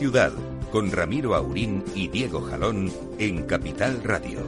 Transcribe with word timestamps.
Ciudad, 0.00 0.32
con 0.72 0.90
Ramiro 0.90 1.34
Aurín 1.34 1.84
y 1.94 2.08
Diego 2.08 2.40
Jalón 2.40 2.90
en 3.18 3.42
Capital 3.42 4.02
Radio. 4.02 4.40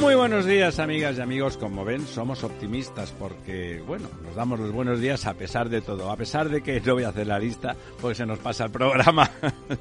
Muy 0.00 0.14
buenos 0.14 0.44
días, 0.44 0.78
amigas 0.80 1.16
y 1.16 1.22
amigos. 1.22 1.56
Como 1.56 1.82
ven, 1.82 2.06
somos 2.06 2.44
optimistas 2.44 3.10
porque, 3.18 3.82
bueno, 3.86 4.10
nos 4.22 4.34
damos 4.34 4.60
los 4.60 4.70
buenos 4.70 5.00
días 5.00 5.26
a 5.26 5.32
pesar 5.32 5.70
de 5.70 5.80
todo. 5.80 6.10
A 6.10 6.16
pesar 6.18 6.50
de 6.50 6.62
que 6.62 6.78
no 6.82 6.92
voy 6.92 7.04
a 7.04 7.08
hacer 7.08 7.26
la 7.26 7.38
lista 7.38 7.74
porque 8.02 8.16
se 8.16 8.26
nos 8.26 8.38
pasa 8.38 8.66
el 8.66 8.70
programa. 8.70 9.30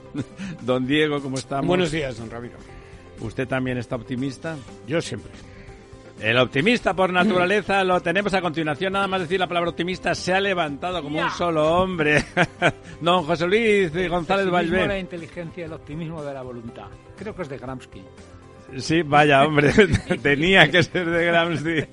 don 0.62 0.88
Diego, 0.88 1.22
¿cómo 1.22 1.36
estamos? 1.36 1.68
Buenos 1.68 1.92
días, 1.92 2.18
don 2.18 2.30
Ramiro. 2.30 2.56
¿Usted 3.20 3.50
también 3.50 3.80
está 3.80 3.98
optimista? 3.98 4.56
Yo 4.88 5.02
siempre. 5.02 5.51
El 6.22 6.38
optimista 6.38 6.94
por 6.94 7.12
naturaleza 7.12 7.84
lo 7.84 8.00
tenemos 8.00 8.32
a 8.36 8.42
continuación. 8.42 8.94
Nada 8.94 9.08
más 9.08 9.22
decir 9.22 9.40
la 9.40 9.48
palabra 9.48 9.72
optimista, 9.72 10.14
se 10.14 10.32
ha 10.32 10.40
levantado 10.40 11.02
como 11.02 11.20
un 11.20 11.32
solo 11.32 11.78
hombre. 11.78 12.24
Don 13.02 13.24
José 13.24 13.48
Luis 13.48 13.92
González 14.08 14.46
de 14.46 14.88
la 14.88 15.00
inteligencia, 15.00 15.66
el 15.66 15.74
optimismo 15.74 16.22
de 16.24 16.34
la 16.34 16.44
voluntad. 16.44 16.86
Creo 17.18 17.36
que 17.36 17.42
es 17.42 17.50
de 17.50 17.58
Gramsci. 17.58 18.04
Sí, 18.78 19.02
vaya 19.02 19.44
hombre, 19.44 19.74
tenía 20.22 20.70
que 20.70 20.84
ser 20.84 21.10
de 21.10 21.26
Gramsci. 21.26 21.86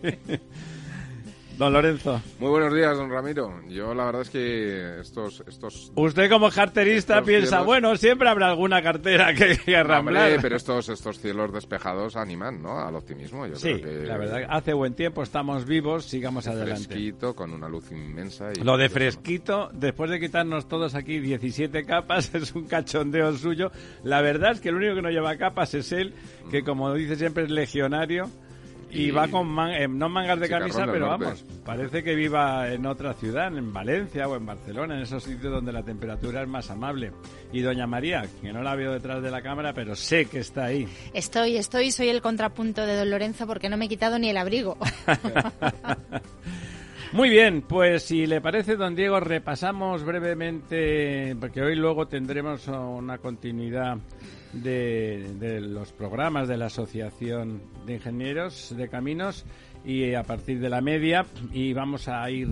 Don 1.58 1.72
Lorenzo. 1.72 2.22
Muy 2.38 2.50
buenos 2.50 2.72
días, 2.72 2.96
don 2.96 3.10
Ramiro. 3.10 3.52
Yo 3.68 3.92
la 3.92 4.04
verdad 4.04 4.22
es 4.22 4.30
que 4.30 5.00
estos... 5.00 5.42
estos 5.44 5.90
Usted 5.96 6.30
como 6.30 6.48
carterista 6.50 7.20
piensa, 7.22 7.62
bueno, 7.62 7.96
siempre 7.96 8.28
habrá 8.28 8.46
alguna 8.50 8.80
cartera 8.80 9.34
que, 9.34 9.58
que 9.58 9.76
Hombre, 9.80 10.38
pero 10.40 10.54
estos, 10.54 10.88
estos 10.88 11.18
cielos 11.18 11.52
despejados 11.52 12.14
animan, 12.14 12.62
¿no? 12.62 12.78
Al 12.78 12.94
optimismo. 12.94 13.44
Yo 13.44 13.56
sí, 13.56 13.74
creo 13.74 14.02
que 14.02 14.06
la 14.06 14.16
verdad, 14.16 14.46
hace 14.48 14.72
buen 14.72 14.94
tiempo, 14.94 15.24
estamos 15.24 15.66
vivos, 15.66 16.04
sigamos 16.04 16.46
adelante. 16.46 16.84
Fresquito, 16.84 17.34
con 17.34 17.52
una 17.52 17.68
luz 17.68 17.90
inmensa. 17.90 18.52
Y 18.52 18.62
Lo 18.62 18.76
de 18.76 18.88
fresquito, 18.88 19.68
después 19.72 20.12
de 20.12 20.20
quitarnos 20.20 20.68
todos 20.68 20.94
aquí 20.94 21.18
17 21.18 21.84
capas, 21.84 22.32
es 22.36 22.54
un 22.54 22.68
cachondeo 22.68 23.36
suyo. 23.36 23.72
La 24.04 24.22
verdad 24.22 24.52
es 24.52 24.60
que 24.60 24.68
el 24.68 24.76
único 24.76 24.94
que 24.94 25.02
no 25.02 25.10
lleva 25.10 25.36
capas 25.36 25.74
es 25.74 25.90
él, 25.90 26.14
que 26.52 26.62
como 26.62 26.94
dice 26.94 27.16
siempre 27.16 27.42
es 27.42 27.50
legionario 27.50 28.30
y, 28.90 29.10
va 29.10 29.28
con 29.28 29.46
eh, 29.70 29.86
no 29.88 30.08
mangas 30.08 30.40
de 30.40 30.48
camisa, 30.48 30.86
pero 30.86 31.08
vamos, 31.08 31.44
parece 31.64 32.02
que 32.02 32.14
viva 32.14 32.72
en 32.72 32.86
otra 32.86 33.14
ciudad, 33.14 33.56
en 33.56 33.72
Valencia 33.72 34.28
o 34.28 34.36
en 34.36 34.46
Barcelona, 34.46 34.96
en 34.96 35.02
esos 35.02 35.22
sitios 35.22 35.52
donde 35.52 35.72
la 35.72 35.82
temperatura 35.82 36.42
es 36.42 36.48
más 36.48 36.70
amable. 36.70 37.12
Y 37.52 37.60
doña 37.60 37.86
María, 37.86 38.24
que 38.40 38.52
no 38.52 38.62
la 38.62 38.74
veo 38.74 38.92
detrás 38.92 39.22
de 39.22 39.30
la 39.30 39.42
cámara, 39.42 39.72
pero 39.74 39.94
sé 39.94 40.26
que 40.26 40.38
está 40.38 40.66
ahí. 40.66 40.88
Estoy, 41.12 41.56
estoy, 41.56 41.90
soy 41.90 42.08
el 42.08 42.22
contrapunto 42.22 42.86
de 42.86 42.96
don 42.96 43.10
Lorenzo 43.10 43.46
porque 43.46 43.68
no 43.68 43.76
me 43.76 43.86
he 43.86 43.88
quitado 43.88 44.18
ni 44.18 44.30
el 44.30 44.36
abrigo. 44.36 44.76
Muy 47.12 47.30
bien, 47.30 47.62
pues 47.62 48.02
si 48.02 48.26
le 48.26 48.42
parece, 48.42 48.76
don 48.76 48.94
Diego, 48.94 49.18
repasamos 49.18 50.04
brevemente, 50.04 51.34
porque 51.40 51.62
hoy 51.62 51.74
luego 51.74 52.06
tendremos 52.06 52.68
una 52.68 53.16
continuidad 53.16 53.96
de, 54.52 55.60
los 55.60 55.92
programas 55.92 56.48
de 56.48 56.56
la 56.56 56.66
Asociación 56.66 57.62
de 57.86 57.94
Ingenieros 57.94 58.74
de 58.76 58.88
Caminos 58.88 59.44
y 59.84 60.14
a 60.14 60.22
partir 60.22 60.60
de 60.60 60.68
la 60.68 60.80
media 60.80 61.26
y 61.52 61.72
vamos 61.72 62.08
a 62.08 62.28
ir, 62.30 62.48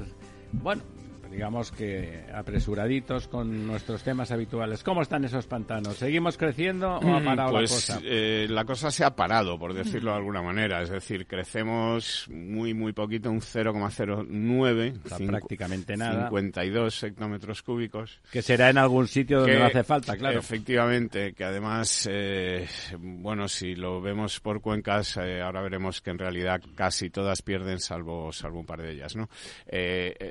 bueno, 0.52 0.82
digamos 1.30 1.72
que 1.72 2.24
apresuraditos 2.32 3.28
con 3.28 3.66
nuestros 3.66 4.02
temas 4.02 4.30
habituales. 4.30 4.82
¿Cómo 4.82 5.02
están 5.02 5.24
esos 5.24 5.46
pantanos? 5.46 5.96
¿Seguimos 5.96 6.36
creciendo 6.36 6.96
o 6.96 7.14
ha 7.14 7.20
parado 7.22 7.52
pues, 7.52 7.70
la 7.70 7.76
cosa? 7.76 8.00
Eh, 8.04 8.46
la 8.48 8.64
cosa 8.64 8.90
se 8.90 9.04
ha 9.04 9.14
parado, 9.14 9.58
por 9.58 9.74
decirlo 9.74 10.12
de 10.12 10.16
alguna 10.18 10.42
manera. 10.42 10.82
Es 10.82 10.90
decir, 10.90 11.26
crecemos 11.26 12.26
muy, 12.30 12.74
muy 12.74 12.92
poquito, 12.92 13.30
un 13.30 13.40
0,09. 13.40 15.26
prácticamente 15.26 15.96
nada. 15.96 16.28
52 16.28 17.02
hectómetros 17.04 17.62
cúbicos. 17.62 18.20
Que 18.30 18.42
será 18.42 18.70
en 18.70 18.78
algún 18.78 19.08
sitio 19.08 19.40
donde 19.40 19.58
no 19.58 19.66
hace 19.66 19.84
falta, 19.84 20.16
claro. 20.16 20.38
Efectivamente, 20.38 21.32
que 21.32 21.44
además, 21.44 22.08
eh, 22.10 22.66
bueno, 22.98 23.48
si 23.48 23.74
lo 23.74 24.00
vemos 24.00 24.40
por 24.40 24.60
cuencas, 24.60 25.16
eh, 25.16 25.40
ahora 25.40 25.62
veremos 25.62 26.00
que 26.00 26.10
en 26.10 26.18
realidad 26.18 26.60
casi 26.74 27.10
todas 27.10 27.42
pierden, 27.42 27.80
salvo, 27.80 28.32
salvo 28.32 28.60
un 28.60 28.66
par 28.66 28.82
de 28.82 28.92
ellas, 28.92 29.16
¿no? 29.16 29.28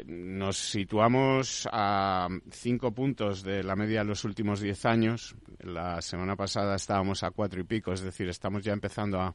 nos 0.05 0.75
situamos 0.85 1.67
a 1.71 2.27
cinco 2.51 2.91
puntos 2.91 3.41
de 3.41 3.63
la 3.63 3.75
media 3.75 4.01
de 4.01 4.05
los 4.05 4.23
últimos 4.23 4.61
diez 4.61 4.85
años. 4.85 5.35
La 5.63 5.99
semana 5.99 6.35
pasada 6.35 6.75
estábamos 6.75 7.23
a 7.23 7.31
cuatro 7.31 7.59
y 7.59 7.63
pico, 7.63 7.91
es 7.91 8.01
decir, 8.01 8.29
estamos 8.29 8.63
ya 8.63 8.73
empezando 8.73 9.19
a, 9.19 9.33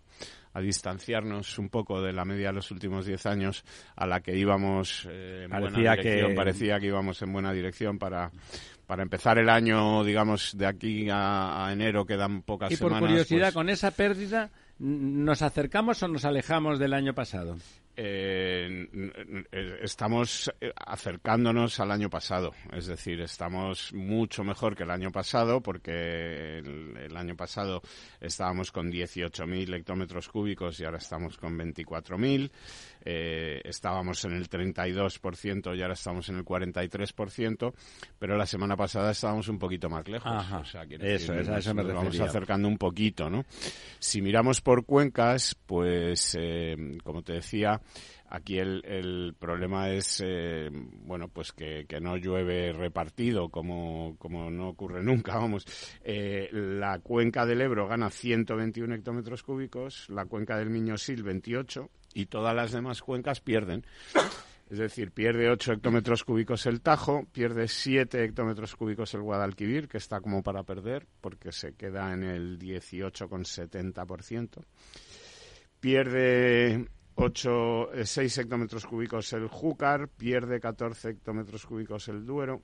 distanciarnos 0.61 1.59
un 1.59 1.69
poco 1.69 2.01
de 2.03 2.13
la 2.13 2.25
media 2.25 2.49
de 2.49 2.53
los 2.55 2.71
últimos 2.71 3.05
diez 3.05 3.27
años 3.27 3.65
a 3.97 4.07
la 4.07 4.21
que 4.21 4.37
íbamos 4.37 5.09
eh, 5.11 5.49
en 5.51 5.51
buena 5.51 5.77
dirección. 5.77 6.31
Que... 6.31 6.35
Parecía 6.37 6.79
que 6.79 6.87
íbamos 6.87 7.21
en 7.21 7.33
buena 7.33 7.53
dirección 7.53 7.99
para 7.99 8.31
para 8.87 9.03
empezar 9.03 9.39
el 9.39 9.49
año, 9.49 10.05
digamos, 10.05 10.57
de 10.57 10.67
aquí 10.67 11.09
a, 11.11 11.69
enero 11.73 12.07
quedan 12.07 12.43
pocas 12.43 12.73
semanas. 12.73 12.99
Y 12.99 13.01
por 13.01 13.09
curiosidad, 13.09 13.47
pues 13.47 13.55
con 13.55 13.69
esa 13.69 13.91
pérdida, 13.93 14.51
¿nos 14.79 15.43
acercamos 15.43 16.01
o 16.03 16.09
nos 16.09 16.25
alejamos 16.25 16.79
del 16.79 16.95
año 16.95 17.15
pasado? 17.15 17.57
Eh, 18.03 18.89
estamos 19.83 20.51
eh, 20.59 20.73
acercándonos 20.75 21.81
al 21.81 21.91
año 21.91 22.09
pasado, 22.09 22.55
es 22.73 22.87
decir, 22.87 23.21
estamos 23.21 23.93
mucho 23.93 24.43
mejor 24.43 24.75
que 24.75 24.85
el 24.85 24.91
año 24.91 25.13
pasado 25.13 25.61
porque 25.61 26.61
el, 26.61 27.15
año 27.15 27.37
pasado 27.37 27.83
estábamos 28.19 28.73
con 28.73 28.91
18.000 28.91 29.75
hectómetros 29.75 30.31
cúbicos 30.31 30.81
y 30.81 30.87
ahora 30.87 30.97
estamos 30.97 31.37
con 31.37 31.59
24.000. 31.59 32.51
Eh, 33.05 33.61
estábamos 33.65 34.25
en 34.25 34.33
el 34.33 34.49
32% 34.49 35.77
y 35.77 35.83
ahora 35.83 35.95
estamos 35.95 36.29
en 36.29 36.37
el 36.37 36.45
43%, 36.45 37.73
pero 38.19 38.37
la 38.37 38.47
semana 38.47 38.77
pasada 38.77 39.11
estábamos 39.13 39.49
un 39.49 39.59
poquito 39.59 39.89
más 39.89 40.07
lejos. 40.09 40.31
o 40.31 40.65
sea, 40.65 40.83
eso, 40.85 41.35
eso, 41.35 41.57
eso 41.57 41.75
me 41.75 41.83
vamos 41.83 42.19
acercando 42.21 42.69
un 42.69 42.79
poquito, 42.79 43.31
¿no? 43.31 43.45
Si 43.99 44.21
miramos 44.23 44.61
por 44.61 44.85
cuencas, 44.85 45.57
pues, 45.67 46.37
eh, 46.39 46.99
como 47.03 47.23
te 47.23 47.35
decía, 47.35 47.81
Aquí 48.33 48.61
el, 48.61 48.81
el 48.85 49.35
problema 49.37 49.91
es, 49.91 50.23
eh, 50.25 50.71
bueno, 50.73 51.27
pues 51.27 51.51
que, 51.51 51.85
que, 51.89 52.01
no 52.01 52.17
llueve 52.17 52.73
repartido 52.73 53.49
como, 53.49 54.15
como 54.19 54.53
no 54.53 54.69
ocurre 54.69 55.03
nunca, 55.03 55.35
vamos. 55.37 55.67
Eh, 56.05 56.49
la 56.53 57.01
cuenca 57.01 57.45
del 57.45 57.61
Ebro 57.61 57.89
gana 57.89 58.09
121 58.09 58.95
hectómetros 58.95 59.43
cúbicos, 59.43 60.09
la 60.11 60.27
cuenca 60.27 60.57
del 60.57 60.71
Miño-Sil 60.71 61.25
28 61.25 61.91
y 62.15 62.27
todas 62.27 62.55
las 62.55 62.73
demás 62.73 63.03
cuencas 63.03 63.41
pierden. 63.41 63.85
Es 64.71 64.79
decir, 64.79 65.11
pierde 65.11 65.51
8 65.51 65.73
hectómetros 65.73 66.23
cúbicos 66.23 66.65
el 66.67 66.81
Tajo, 66.81 67.27
pierde 67.33 67.67
7 67.67 68.23
hectómetros 68.23 68.77
cúbicos 68.77 69.13
el 69.15 69.23
Guadalquivir, 69.23 69.89
que 69.89 69.99
está 69.99 70.21
como 70.21 70.45
para 70.45 70.63
perder, 70.63 71.09
porque 71.21 71.51
se 71.51 71.75
queda 71.75 72.13
en 72.13 72.23
el 72.23 72.57
18,70%. 72.59 74.65
Pierde 75.81 76.87
8, 77.17 77.91
6 78.05 78.39
eh, 78.39 78.41
hectómetros 78.41 78.87
cúbicos 78.87 79.33
el 79.33 79.49
Júcar, 79.49 80.09
pierde 80.09 80.61
14 80.61 81.11
hectómetros 81.11 81.67
cúbicos 81.67 82.07
el 82.07 82.25
Duero, 82.25 82.63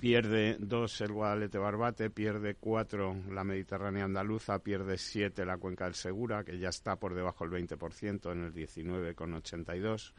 pierde 0.00 0.56
2 0.58 1.00
el 1.02 1.12
Guadalete 1.12 1.58
Barbate, 1.58 2.10
pierde 2.10 2.54
4 2.54 3.16
la 3.30 3.44
Mediterránea 3.44 4.04
Andaluza, 4.04 4.58
pierde 4.60 4.96
7 4.96 5.44
la 5.44 5.58
Cuenca 5.58 5.84
del 5.84 5.94
Segura, 5.94 6.42
que 6.42 6.58
ya 6.58 6.70
está 6.70 6.96
por 6.96 7.14
debajo 7.14 7.46
del 7.46 7.66
20% 7.68 8.32
en 8.32 8.44
el 8.44 8.54
19,82, 8.54 10.12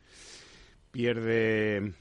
pierde 0.92 1.94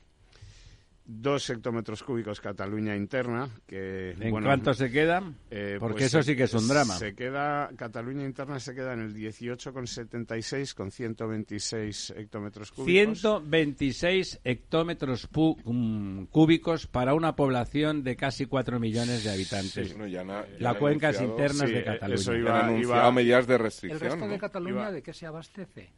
dos 1.12 1.50
hectómetros 1.50 2.02
cúbicos 2.04 2.40
Cataluña 2.40 2.94
interna. 2.94 3.48
Que, 3.66 4.12
¿En 4.12 4.30
bueno, 4.30 4.46
cuánto 4.46 4.72
se 4.74 4.90
queda? 4.90 5.22
eh, 5.50 5.76
Porque 5.80 5.94
pues 5.94 6.06
eso 6.06 6.22
se- 6.22 6.30
sí 6.32 6.36
que 6.36 6.44
es 6.44 6.54
un 6.54 6.68
drama. 6.68 6.96
Se 6.96 7.14
queda, 7.14 7.70
Cataluña 7.76 8.24
interna 8.24 8.60
se 8.60 8.74
queda 8.74 8.92
en 8.94 9.00
el 9.00 9.14
18,76 9.14 10.74
con 10.74 10.90
126 10.90 12.10
hectómetros 12.16 12.70
cúbicos. 12.70 13.18
126 13.20 14.40
hectómetros 14.44 15.30
pu- 15.30 15.56
mm, 15.64 16.26
cúbicos 16.26 16.86
para 16.86 17.14
una 17.14 17.34
población 17.34 18.02
de 18.04 18.16
casi 18.16 18.46
4 18.46 18.78
millones 18.78 19.24
de 19.24 19.30
habitantes. 19.30 19.90
Bueno, 19.96 20.06
ya 20.06 20.24
na- 20.24 20.46
ya 20.46 20.56
La 20.60 20.74
cuencas 20.74 21.20
internas 21.20 21.68
Sí, 21.68 21.74
de 21.74 21.80
eh, 21.80 21.84
Cataluña. 21.84 22.14
eso 22.20 22.34
iba- 22.34 22.72
iba- 22.78 23.10
medidas 23.12 23.46
de 23.46 23.54
¿El 23.54 23.60
restricción. 23.60 24.00
resto 24.00 24.26
de 24.26 24.34
¿no? 24.34 24.38
Cataluña 24.38 24.74
Iba- 24.74 24.92
de 24.92 25.02
qué 25.02 25.12
se 25.12 25.26
abastece? 25.26 25.90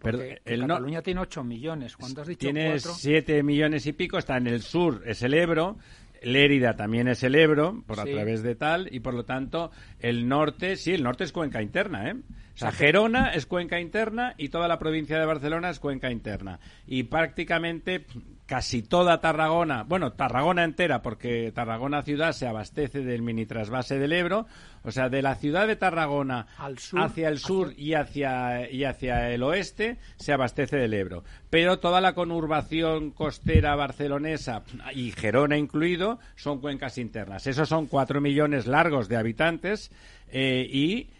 Porque 0.00 0.40
el 0.44 0.60
no- 0.60 0.68
Cataluña 0.68 1.02
tiene 1.02 1.20
8 1.20 1.44
millones. 1.44 1.96
¿Cuánto 1.96 2.22
has 2.22 2.28
dicho? 2.28 2.40
Tiene 2.40 2.70
¿Cuatro? 2.70 2.92
7 2.94 3.42
millones 3.42 3.86
y 3.86 3.92
pico, 3.92 4.18
está 4.18 4.36
en 4.36 4.46
el 4.46 4.62
sur, 4.62 5.02
es 5.06 5.22
el 5.22 5.34
Ebro. 5.34 5.76
Lérida 6.22 6.76
también 6.76 7.08
es 7.08 7.22
el 7.22 7.34
Ebro, 7.34 7.82
por 7.86 7.98
a 7.98 8.04
través 8.04 8.42
de 8.42 8.54
tal, 8.54 8.88
y 8.92 9.00
por 9.00 9.14
lo 9.14 9.24
tanto 9.24 9.70
el 10.00 10.28
norte, 10.28 10.76
sí, 10.76 10.92
el 10.92 11.02
norte 11.02 11.24
es 11.24 11.32
cuenca 11.32 11.62
interna, 11.62 12.10
¿eh? 12.10 12.14
O 12.54 12.58
sea, 12.58 12.72
Gerona 12.72 13.32
es 13.32 13.46
cuenca 13.46 13.80
interna 13.80 14.34
y 14.36 14.50
toda 14.50 14.68
la 14.68 14.78
provincia 14.78 15.18
de 15.18 15.24
Barcelona 15.24 15.70
es 15.70 15.80
cuenca 15.80 16.10
interna. 16.10 16.60
Y 16.86 17.04
prácticamente 17.04 18.04
casi 18.50 18.82
toda 18.82 19.20
Tarragona, 19.20 19.84
bueno, 19.84 20.14
Tarragona 20.14 20.64
entera, 20.64 21.02
porque 21.02 21.52
Tarragona 21.54 22.02
ciudad 22.02 22.32
se 22.32 22.48
abastece 22.48 23.04
del 23.04 23.22
mini 23.22 23.46
trasvase 23.46 23.96
del 23.96 24.12
Ebro, 24.12 24.44
o 24.82 24.90
sea, 24.90 25.08
de 25.08 25.22
la 25.22 25.36
ciudad 25.36 25.68
de 25.68 25.76
Tarragona 25.76 26.48
Al 26.58 26.76
sur, 26.80 27.00
hacia 27.00 27.28
el 27.28 27.38
sur 27.38 27.72
y 27.76 27.94
hacia 27.94 28.68
y 28.68 28.82
hacia 28.82 29.30
el 29.30 29.44
oeste 29.44 29.98
se 30.16 30.32
abastece 30.32 30.78
del 30.78 30.94
Ebro. 30.94 31.22
Pero 31.48 31.78
toda 31.78 32.00
la 32.00 32.12
conurbación 32.14 33.12
costera 33.12 33.76
barcelonesa 33.76 34.64
y 34.96 35.12
Gerona 35.12 35.56
incluido 35.56 36.18
son 36.34 36.60
cuencas 36.60 36.98
internas. 36.98 37.46
Esos 37.46 37.68
son 37.68 37.86
cuatro 37.86 38.20
millones 38.20 38.66
largos 38.66 39.08
de 39.08 39.16
habitantes 39.16 39.92
eh, 40.26 40.66
y 40.68 41.10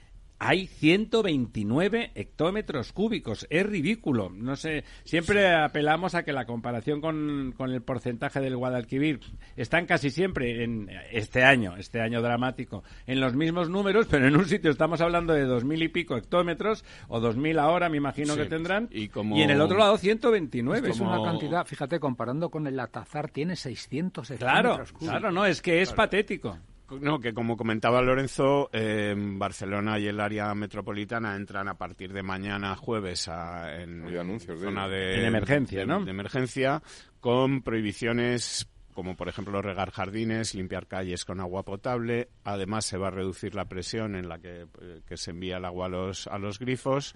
hay 0.43 0.67
129 0.69 2.13
hectómetros 2.15 2.93
cúbicos. 2.93 3.47
Es 3.51 3.65
ridículo. 3.67 4.31
No 4.31 4.57
sé, 4.57 4.85
siempre 5.05 5.55
apelamos 5.55 6.15
a 6.15 6.23
que 6.23 6.33
la 6.33 6.47
comparación 6.47 7.01
con, 7.03 7.53
con 7.57 7.71
el 7.71 7.83
porcentaje 7.83 8.41
del 8.41 8.57
Guadalquivir 8.57 9.21
están 9.57 9.85
casi 9.85 10.11
siempre 10.11 10.65
en 10.65 10.89
este 11.13 11.45
año, 11.45 11.77
este 11.77 12.01
año 12.01 12.23
dramático, 12.23 12.83
en 13.07 13.21
los 13.21 13.35
mismos 13.35 13.69
números, 13.69 14.07
pero 14.11 14.27
en 14.27 14.37
un 14.37 14.47
sitio 14.47 14.71
estamos 14.71 15.01
hablando 15.03 15.35
de 15.35 15.45
dos 15.45 15.65
mil 15.65 15.83
y 15.83 15.89
pico 15.89 16.17
hectómetros 16.17 16.85
o 17.09 17.21
dos 17.21 17.37
mil 17.37 17.59
ahora, 17.59 17.91
me 17.91 17.99
imagino 17.99 18.33
Sí, 18.35 18.41
que 18.41 18.47
tendrán, 18.47 18.89
y 18.91 19.09
como- 19.09 19.37
en 19.37 19.51
el 19.51 19.61
otro 19.61 19.77
lado 19.77 19.99
129. 19.99 20.89
Es 20.91 20.99
como- 20.99 21.13
una 21.23 21.31
cantidad, 21.31 21.67
fíjate, 21.67 22.01
comparando 22.01 22.51
con 22.51 22.67
el 22.67 22.81
Atazar, 22.81 23.31
tiene 23.31 23.57
600 23.57 24.29
Claro, 24.39 24.59
hectómetros 24.71 24.93
cúbicos. 24.93 25.09
claro, 25.19 25.33
no, 25.33 25.45
es 25.45 25.61
que 25.61 25.83
es 25.83 25.93
patético. 25.93 26.59
No, 27.01 27.21
que 27.21 27.33
como 27.33 27.57
comentaba 27.57 28.03
Lorenzo, 28.03 28.69
eh, 28.73 29.15
Barcelona 29.17 29.99
y 29.99 30.07
el 30.09 30.19
área 30.21 30.55
metropolitana 30.55 31.37
entran 31.37 31.69
a 31.69 31.75
partir 31.79 32.13
de 32.13 32.23
mañana 32.23 32.75
jueves 32.77 33.29
a, 33.29 33.81
en 33.83 34.07
anuncios 34.19 34.61
zona 34.61 34.89
de, 34.89 35.19
En 35.21 35.25
emergencia, 35.27 35.81
de- 35.81 35.87
¿no? 35.87 36.05
de 36.05 36.11
emergencia 36.11 36.83
con 37.21 37.63
prohibiciones 37.63 38.69
como 38.95 39.17
por 39.17 39.29
ejemplo 39.29 39.63
regar 39.63 39.91
jardines, 39.91 40.55
limpiar 40.55 40.87
calles 40.87 41.25
con 41.25 41.41
agua 41.41 41.65
potable. 41.65 42.29
Además 42.45 42.85
se 42.85 42.99
va 42.99 43.09
a 43.09 43.11
reducir 43.11 43.55
la 43.55 43.67
presión 43.67 44.17
en 44.17 44.29
la 44.29 44.39
que, 44.39 44.67
eh, 44.81 45.01
que 45.07 45.17
se 45.17 45.31
envía 45.31 45.59
el 45.59 45.65
agua 45.65 45.87
a 45.87 45.89
los, 45.89 46.27
a 46.27 46.39
los 46.39 46.59
grifos. 46.59 47.15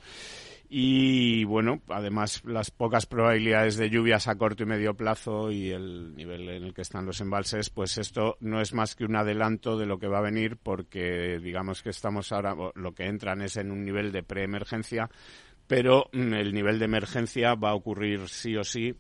Y 0.69 1.45
bueno, 1.45 1.83
además 1.89 2.43
las 2.45 2.71
pocas 2.71 3.07
probabilidades 3.07 3.77
de 3.77 3.91
lluvias 3.91 4.29
a 4.29 4.37
corto 4.37 4.63
y 4.63 4.67
medio 4.67 4.95
plazo 4.95 5.51
y 5.51 5.71
el 5.71 6.17
nivel 6.17 6.49
en 6.49 6.65
el 6.65 6.75
que 6.75 6.83
están 6.83 7.07
los 7.07 7.21
embalses, 7.21 7.71
pues 7.71 7.99
esto 7.99 8.37
no 8.41 8.61
es 8.61 8.73
más 8.73 8.97
que 8.97 9.05
un 9.05 9.15
adelanto 9.15 9.79
de 9.79 9.87
lo 9.87 9.99
que 9.99 10.09
va 10.09 10.19
a 10.19 10.23
venir 10.23 10.57
porque 10.57 11.39
digamos 11.39 11.83
que 11.83 11.91
estamos 11.91 12.33
ahora, 12.33 12.57
lo 12.75 12.93
que 12.93 13.07
entran 13.07 13.43
es 13.43 13.57
en 13.57 13.71
un 13.71 13.85
nivel 13.85 14.11
de 14.11 14.23
preemergencia, 14.23 15.11
pero 15.67 16.09
mm, 16.13 16.33
el 16.35 16.55
nivel 16.55 16.79
de 16.79 16.87
emergencia 16.87 17.55
va 17.55 17.71
a 17.71 17.75
ocurrir 17.75 18.29
sí 18.29 18.57
o 18.57 18.65
sí 18.65 18.97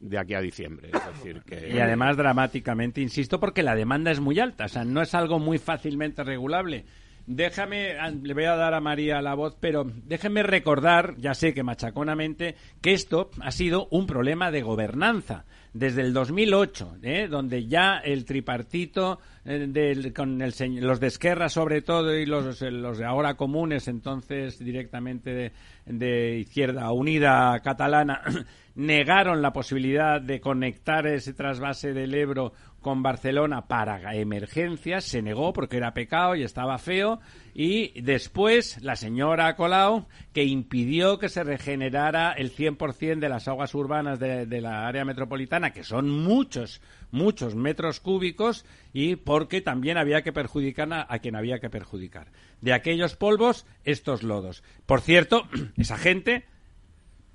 de 0.00 0.18
aquí 0.18 0.34
a 0.34 0.40
diciembre. 0.40 0.90
Es 0.92 1.06
decir, 1.16 1.42
que... 1.42 1.70
Y 1.74 1.78
además 1.78 2.16
dramáticamente, 2.16 3.00
insisto, 3.00 3.40
porque 3.40 3.62
la 3.62 3.74
demanda 3.74 4.10
es 4.10 4.20
muy 4.20 4.38
alta, 4.40 4.66
o 4.66 4.68
sea, 4.68 4.84
no 4.84 5.02
es 5.02 5.14
algo 5.14 5.38
muy 5.38 5.58
fácilmente 5.58 6.22
regulable. 6.24 6.84
Déjame, 7.28 7.98
ah, 7.98 8.10
le 8.10 8.34
voy 8.34 8.44
a 8.44 8.54
dar 8.54 8.72
a 8.72 8.80
María 8.80 9.20
la 9.20 9.34
voz, 9.34 9.56
pero 9.58 9.84
déjeme 10.04 10.44
recordar, 10.44 11.16
ya 11.18 11.34
sé 11.34 11.52
que 11.54 11.64
machaconamente, 11.64 12.54
que 12.80 12.92
esto 12.92 13.30
ha 13.40 13.50
sido 13.50 13.88
un 13.90 14.06
problema 14.06 14.52
de 14.52 14.62
gobernanza 14.62 15.44
desde 15.72 16.02
el 16.02 16.12
2008, 16.12 16.98
¿eh? 17.02 17.26
donde 17.28 17.66
ya 17.66 17.98
el 17.98 18.24
tripartito 18.24 19.18
eh, 19.44 19.66
del- 19.68 20.12
con 20.14 20.40
el 20.40 20.54
los 20.80 21.00
de 21.00 21.08
Esquerra 21.08 21.48
sobre 21.48 21.82
todo 21.82 22.16
y 22.16 22.26
los, 22.26 22.60
los 22.62 22.98
de 22.98 23.04
ahora 23.04 23.34
comunes, 23.34 23.88
entonces 23.88 24.58
directamente 24.60 25.34
de, 25.34 25.52
de 25.84 26.38
Izquierda 26.38 26.92
Unida 26.92 27.58
Catalana, 27.58 28.22
negaron 28.76 29.42
la 29.42 29.52
posibilidad 29.52 30.20
de 30.20 30.40
conectar 30.40 31.06
ese 31.06 31.32
trasvase 31.32 31.92
del 31.94 32.14
Ebro 32.14 32.52
con 32.82 33.02
Barcelona 33.02 33.66
para 33.66 34.14
emergencias, 34.14 35.02
se 35.02 35.20
negó 35.20 35.52
porque 35.52 35.78
era 35.78 35.92
pecado 35.92 36.36
y 36.36 36.44
estaba 36.44 36.78
feo, 36.78 37.18
y 37.52 38.00
después 38.00 38.80
la 38.82 38.94
señora 38.94 39.56
Colau, 39.56 40.06
que 40.32 40.44
impidió 40.44 41.18
que 41.18 41.28
se 41.28 41.42
regenerara 41.42 42.32
el 42.32 42.54
100% 42.54 43.18
de 43.18 43.28
las 43.28 43.48
aguas 43.48 43.74
urbanas 43.74 44.20
de, 44.20 44.60
la 44.60 44.86
área 44.86 45.04
metropolitana, 45.04 45.72
que 45.72 45.82
son 45.82 46.10
muchos, 46.10 46.80
muchos 47.10 47.56
metros 47.56 47.98
cúbicos, 47.98 48.64
y 48.92 49.16
porque 49.16 49.62
también 49.62 49.98
había 49.98 50.22
que 50.22 50.32
perjudicar 50.32 51.06
a 51.08 51.18
quien 51.18 51.34
había 51.34 51.58
que 51.58 51.70
perjudicar. 51.70 52.28
De 52.60 52.72
aquellos 52.72 53.16
polvos, 53.16 53.66
estos 53.84 54.22
lodos. 54.22 54.62
Por 54.84 55.00
cierto, 55.00 55.48
esa 55.76 55.96
gente 55.96 56.44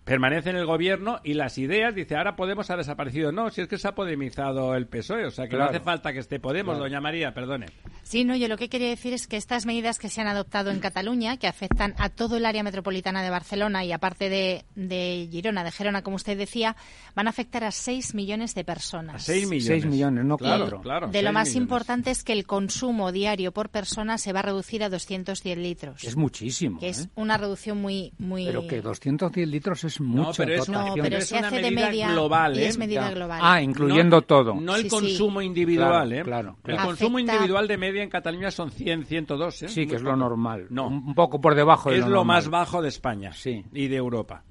permanece 0.04 0.50
en 0.50 0.56
el 0.56 0.66
gobierno 0.66 1.20
y 1.24 1.36
las 1.36 1.58
ideas, 1.58 1.94
dice, 1.94 2.16
ahora 2.16 2.36
Podemos 2.36 2.70
ha 2.72 2.78
desaparecido. 2.78 3.32
No, 3.32 3.50
si 3.50 3.62
es 3.62 3.68
que 3.68 3.78
se 3.78 3.88
ha 3.88 3.94
podemizado 3.94 4.76
el 4.76 4.88
PSOE, 4.88 5.26
o 5.26 5.32
sea 5.32 5.48
que 5.48 5.58
no 5.58 5.66
hace 5.66 5.80
falta 5.80 6.12
que 6.12 6.20
esté 6.20 6.40
Podemos, 6.40 6.78
doña 6.78 7.00
María, 7.00 7.34
perdone. 7.34 7.68
Sí, 8.02 8.24
no, 8.24 8.36
yo 8.36 8.48
lo 8.48 8.58
que 8.58 8.68
quería 8.68 8.90
decir 8.90 9.14
es 9.14 9.28
que 9.28 9.38
estas 9.38 9.66
medidas 9.66 10.00
que 10.00 10.10
se 10.10 10.22
han 10.22 10.28
adoptado 10.28 10.72
en 10.72 10.80
Cataluña, 10.80 11.38
que 11.38 11.48
afectan 11.48 11.94
a 11.98 12.10
todo 12.10 12.38
el 12.38 12.46
área 12.46 12.64
metropolitana 12.64 13.22
de 13.22 13.30
Barcelona 13.30 13.86
y 13.86 13.92
aparte 13.92 14.30
de, 14.30 14.66
de 14.76 15.28
Girona, 15.32 15.64
de 15.64 15.72
Gerona, 15.72 16.02
como 16.02 16.16
usted 16.16 16.38
decía, 16.38 16.76
van 17.16 17.28
a 17.28 17.30
afectar 17.30 17.64
a 17.64 17.72
6 17.72 18.16
millones 18.16 18.56
de 18.56 18.64
personas. 18.64 19.16
A 19.16 19.20
6 19.20 19.48
millones. 19.48 19.66
Seis 19.66 19.86
millones, 19.86 20.26
no 20.26 20.38
claro, 20.38 20.64
cuatro. 20.64 20.82
Claro, 20.82 21.08
de 21.10 21.22
lo 21.22 21.32
más 21.32 21.50
millones. 21.50 21.62
importante 21.62 22.12
es 22.12 22.24
que 22.24 22.34
el 22.34 22.46
consumo 22.46 23.12
diario 23.12 23.52
por 23.52 23.70
persona 23.70 24.18
se 24.18 24.34
va 24.34 24.40
a 24.40 24.44
reducir 24.44 24.84
a 24.84 24.90
210 24.90 25.58
litros. 25.58 26.04
Es 26.04 26.16
muchísimo. 26.16 26.80
que 26.80 26.90
es 26.90 27.06
¿eh? 27.06 27.10
una 27.16 27.38
reducción 27.38 27.80
muy... 27.80 28.14
muy... 28.18 28.46
Pero 28.46 28.68
que 28.68 28.82
210 28.82 29.48
litros 29.48 29.84
es 29.84 29.91
mucho. 30.00 30.32
pero 30.38 30.54
es- 30.54 30.70
No, 30.70 30.92
Pero 30.94 31.04
pero 31.04 31.18
es 31.18 31.28
se 31.28 31.38
una 31.38 31.48
hace 31.48 31.56
de 31.58 31.72
medida 31.72 31.88
media 31.90 32.12
global, 32.12 32.58
y 32.58 32.62
¿eh? 32.62 32.68
es 32.68 32.78
medida 32.78 33.02
Ya. 33.10 33.12
global. 33.16 33.40
Ah, 33.44 33.62
incluyendo 33.62 34.18
No- 34.18 34.22
todo. 34.22 34.56
No 34.56 34.76
el 34.76 34.84
Sí, 34.84 34.90
sí. 34.90 34.96
consumo 34.96 35.42
individual, 35.42 36.08
Claro, 36.10 36.22
¿eh? 36.22 36.24
claro, 36.24 36.50
El 36.64 36.74
claro. 36.76 36.86
consumo 36.88 37.18
Afecta- 37.18 37.34
individual 37.34 37.68
de 37.68 37.78
media 37.78 38.04
en 38.04 38.10
Cataluña 38.10 38.52
son 38.52 38.72
100, 38.72 39.06
102, 39.06 39.64
¿eh? 39.64 39.68
Sí, 39.70 39.88
que 39.88 39.96
es 39.96 40.02
lo 40.02 40.16
normal. 40.16 40.68
No. 40.70 40.88
Un 40.88 41.02
un 41.12 41.16
poco 41.16 41.42
por 41.42 41.56
debajo 41.56 41.90
de 41.90 41.98
Es 41.98 42.02
lo, 42.04 42.10
lo 42.10 42.16
normal. 42.18 42.38
más 42.38 42.50
bajo 42.50 42.82
de 42.82 42.88
España 42.90 43.34
Sí. 43.34 43.66
y 43.74 43.88
de 43.90 43.96
Europa. 43.98 44.44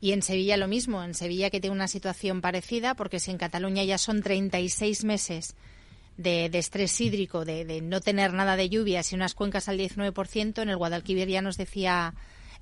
Y 0.00 0.12
en 0.12 0.20
Sevilla 0.22 0.56
lo 0.58 0.68
mismo, 0.68 1.02
en 1.02 1.14
Sevilla 1.14 1.48
que 1.50 1.60
tiene 1.60 1.74
una 1.74 1.88
situación 1.88 2.40
parecida, 2.42 2.94
porque 2.94 3.20
si 3.20 3.30
en 3.30 3.38
Cataluña 3.38 3.84
ya 3.84 3.96
son 3.96 4.22
36 4.22 5.04
meses 5.04 5.56
de, 6.16 6.48
de 6.48 6.58
estrés 6.58 7.00
hídrico, 7.00 7.44
de, 7.44 7.64
de 7.64 7.80
no 7.80 8.00
tener 8.00 8.32
nada 8.34 8.56
de 8.56 8.68
lluvias 8.68 9.12
y 9.12 9.16
unas 9.16 9.34
cuencas 9.34 9.68
al 9.68 9.78
19%, 9.78 10.62
en 10.62 10.68
el 10.68 10.76
Guadalquivir 10.76 11.26
ya 11.28 11.42
nos 11.42 11.56
decía 11.56 12.14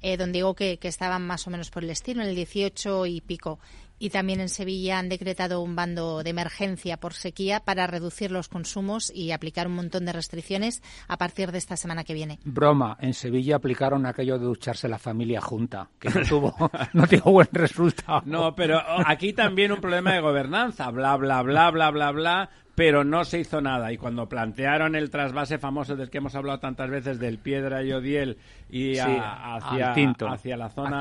eh, 0.02 0.16
don 0.16 0.32
Diego 0.32 0.54
que, 0.54 0.78
que 0.78 0.88
estaban 0.88 1.26
más 1.26 1.46
o 1.46 1.50
menos 1.50 1.70
por 1.70 1.84
el 1.84 1.90
estilo, 1.90 2.22
en 2.22 2.28
el 2.28 2.34
18 2.34 3.06
y 3.06 3.20
pico. 3.20 3.58
Y 4.02 4.10
también 4.10 4.40
en 4.40 4.48
Sevilla 4.48 4.98
han 4.98 5.08
decretado 5.08 5.60
un 5.60 5.76
bando 5.76 6.24
de 6.24 6.30
emergencia 6.30 6.96
por 6.96 7.14
sequía 7.14 7.60
para 7.60 7.86
reducir 7.86 8.32
los 8.32 8.48
consumos 8.48 9.12
y 9.14 9.30
aplicar 9.30 9.68
un 9.68 9.76
montón 9.76 10.04
de 10.06 10.12
restricciones 10.12 10.82
a 11.06 11.16
partir 11.18 11.52
de 11.52 11.58
esta 11.58 11.76
semana 11.76 12.02
que 12.02 12.12
viene. 12.12 12.40
Broma, 12.44 12.96
en 13.00 13.14
Sevilla 13.14 13.54
aplicaron 13.54 14.04
aquello 14.04 14.40
de 14.40 14.46
ducharse 14.46 14.88
la 14.88 14.98
familia 14.98 15.40
junta, 15.40 15.88
que 16.00 16.10
no 16.10 16.20
tuvo, 16.28 16.70
no 16.94 17.06
tuvo 17.06 17.30
buen 17.30 17.48
resultado. 17.52 18.22
No, 18.24 18.56
pero 18.56 18.82
aquí 19.06 19.34
también 19.34 19.70
un 19.70 19.80
problema 19.80 20.14
de 20.14 20.20
gobernanza, 20.20 20.90
bla, 20.90 21.16
bla, 21.16 21.40
bla, 21.42 21.70
bla, 21.70 21.90
bla, 21.92 22.10
bla, 22.10 22.50
pero 22.74 23.04
no 23.04 23.24
se 23.24 23.40
hizo 23.40 23.60
nada. 23.60 23.92
Y 23.92 23.98
cuando 23.98 24.28
plantearon 24.28 24.94
el 24.94 25.10
trasvase 25.10 25.58
famoso 25.58 25.94
del 25.96 26.08
que 26.10 26.18
hemos 26.18 26.34
hablado 26.34 26.58
tantas 26.58 26.88
veces, 26.90 27.18
del 27.18 27.38
Piedra 27.38 27.82
y 27.82 27.92
Odiel 27.92 28.38
y 28.70 28.98
a- 28.98 29.04
Sí, 29.04 29.18
hacia, 29.20 29.88
al 29.88 29.94
Tinto, 29.94 30.26
hacia 30.28 30.56
la 30.56 30.70
zona 30.70 30.98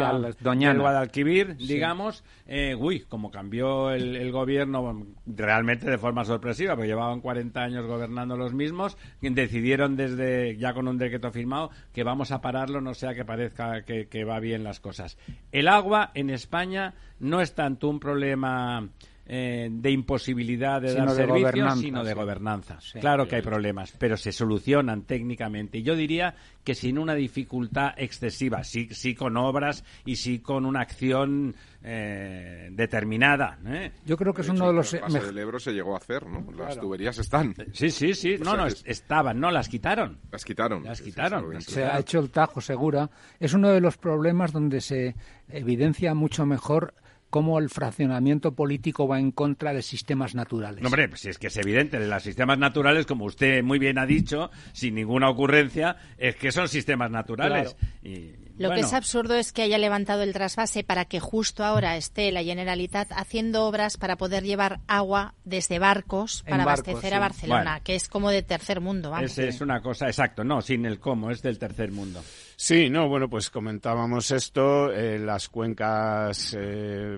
del 0.72 0.80
Guadalquivir, 0.82 1.56
digamos, 1.58 2.24
eh, 2.46 2.75
uy, 2.78 3.01
como 3.08 3.32
cambió 3.32 3.92
el, 3.92 4.16
el 4.18 4.32
gobierno 4.32 5.06
realmente 5.25 5.90
de 5.90 5.98
forma 5.98 6.25
sorpresiva, 6.25 6.75
porque 6.75 6.88
llevaban 6.90 7.22
40 7.22 7.62
años 7.62 7.86
gobernando 7.86 8.36
los 8.36 8.54
mismos, 8.54 8.98
decidieron 9.22 9.96
desde, 9.96 10.58
ya 10.58 10.74
con 10.74 10.88
un 10.88 10.98
decreto 10.98 11.32
firmado, 11.32 11.72
que 11.94 12.04
vamos 12.04 12.32
a 12.32 12.42
pararlo, 12.42 12.82
no 12.82 12.94
sea 12.94 13.13
que 13.13 13.24
parezca 13.25 13.84
que, 13.84 14.08
que 14.08 14.25
va 14.25 14.40
bien 14.40 14.63
las 14.63 14.80
cosas. 14.82 15.18
El 15.51 15.68
agua 15.70 16.12
en 16.16 16.30
España 16.30 16.94
no 17.20 17.40
es 17.40 17.54
tanto 17.56 17.88
un 17.88 18.00
problema 18.00 18.90
eh, 19.25 19.70
de 19.72 19.92
imposibilidad 19.92 20.82
de 20.82 20.90
Sino 20.90 21.06
dar 21.06 21.10
de 21.10 21.16
servicio, 21.16 21.40
gobernanza, 21.48 21.82
sino 21.82 22.04
de 22.04 22.12
sí. 22.12 22.16
gobernanza. 22.20 22.82
Sí. 22.82 23.00
claro 23.00 23.28
que 23.28 23.36
hay 23.38 23.42
problemas, 23.42 23.94
pero 23.98 24.18
se 24.18 24.32
solucionan 24.32 25.04
técnicamente. 25.04 25.78
Y 25.78 25.84
Yo 25.84 25.96
diría 25.96 26.36
que 26.63 26.75
sin 26.75 26.98
una 26.98 27.16
dificultad 27.16 27.94
excesiva, 27.98 28.63
sí, 28.63 28.90
sí 28.92 29.16
con 29.16 29.38
obras 29.38 29.84
y 30.06 30.16
sí 30.18 30.40
con 30.40 30.66
una 30.66 30.82
acción 30.82 31.56
eh, 31.84 32.70
determinada. 32.72 33.58
¿eh? 33.66 33.92
Yo 34.06 34.18
creo 34.18 34.34
que 34.34 34.42
es 34.42 34.50
uno 34.50 34.68
de 34.68 34.74
los... 34.74 34.94
el 34.94 35.12
del 35.12 35.38
Ebro 35.38 35.60
se 35.60 35.72
llegó 35.72 35.94
a 35.96 35.98
hacer, 35.98 36.25
¿no? 36.28 36.51
Las 36.51 36.80
tuberías 36.80 37.18
están. 37.18 37.56
Sí, 37.74 37.90
sí, 37.90 38.13
sí. 38.13 38.36
O 38.36 38.40
No, 38.40 38.46
sea, 38.51 38.56
no, 38.58 38.68
es- 38.68 38.74
est- 38.75 38.88
estaban, 38.88 39.40
no, 39.40 39.50
las 39.51 39.70
quitaron. 39.70 40.20
Las 40.32 40.44
quitaron. 40.46 40.84
Las 40.84 40.98
Sí, 41.00 41.06
sí, 41.06 41.10
quitaron, 41.12 41.62
sí, 41.62 41.72
se 41.72 41.86
ha 41.86 42.00
hecho 42.00 42.20
el 42.20 42.30
Tajo 42.30 42.62
Segura, 42.62 43.10
es 43.40 43.54
uno 43.54 43.70
de 43.70 43.82
los 43.82 43.98
problemas 43.98 44.51
donde 44.51 44.82
se 44.82 45.16
evidencia 45.50 46.13
mucho 46.13 46.46
mejor 46.46 46.94
cómo 47.32 47.58
el 47.58 47.70
fraccionamiento 47.70 48.54
político 48.54 49.08
va 49.08 49.20
en 49.20 49.32
contra 49.32 49.74
de 49.74 49.82
sistemas 49.82 50.36
naturales. 50.36 50.82
No, 50.82 50.90
hombre, 50.90 51.10
pues 51.10 51.26
es 51.26 51.40
que 51.40 51.48
es 51.48 51.58
evidente, 51.58 51.98
de 51.98 52.08
los 52.08 52.22
sistemas 52.22 52.60
naturales, 52.60 53.08
como 53.08 53.26
usted 53.26 53.64
muy 53.64 53.80
bien 53.80 53.98
ha 53.98 54.06
dicho, 54.06 54.52
sin 54.74 54.94
ninguna 54.94 55.30
ocurrencia, 55.30 55.96
es 56.18 56.36
que 56.36 56.52
son 56.52 56.68
sistemas 56.68 57.10
naturales. 57.10 57.76
Y, 58.04 58.34
Lo 58.62 58.70
bueno, 58.70 58.82
que 58.82 58.88
es 58.88 58.94
absurdo 58.94 59.36
es 59.36 59.51
que 59.51 59.63
haya 59.63 59.77
levantado 59.77 60.24
el 60.24 60.34
trasvase 60.34 60.84
para 60.84 61.06
que 61.06 61.20
justo 61.20 61.63
ahora 61.63 61.98
esté 61.98 62.32
la 62.32 62.44
Generalitat 62.44 63.12
haciendo 63.12 63.65
obras 63.65 63.98
para 63.98 64.18
poder 64.18 64.44
llevar 64.44 64.80
agua 64.88 65.34
desde 65.44 65.80
barcos 65.80 66.44
para 66.44 66.63
barcos, 66.65 66.88
abastecer 66.88 67.10
sí. 67.10 67.15
a 67.15 67.20
Barcelona, 67.20 67.63
Bueno. 67.63 67.84
que 67.84 67.96
es 67.96 68.08
como 68.08 68.30
de 68.30 68.44
tercer 68.44 68.82
mundo, 68.82 69.12
vamos. 69.12 69.38
es, 69.38 69.56
es 69.56 69.62
una 69.62 69.82
cosa, 69.82 70.08
exacto, 70.08 70.44
no, 70.44 70.62
sin 70.62 70.86
el 70.86 71.00
cómo, 71.00 71.32
es 71.32 71.41
del 71.41 71.58
tercer 71.58 71.91
mundo. 71.91 72.24
Sí, 72.56 72.89
no, 72.89 73.10
bueno, 73.10 73.27
pues 73.27 73.50
comentábamos 73.50 74.30
esto, 74.30 74.91
eh, 74.91 75.18
las 75.18 75.50
cuencas 75.50 76.56
eh, 76.58 77.18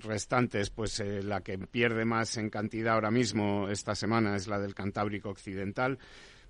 restantes, 0.00 0.70
pues 0.70 0.98
eh, 0.98 1.22
la 1.22 1.40
que 1.40 1.56
pierde 1.58 2.04
más 2.04 2.36
en 2.36 2.50
cantidad 2.50 2.94
ahora 2.94 3.12
mismo 3.12 3.68
esta 3.68 3.94
semana 3.94 4.34
es 4.34 4.48
la 4.48 4.58
del 4.58 4.74
Cantábrico 4.74 5.30
Occidental, 5.30 5.98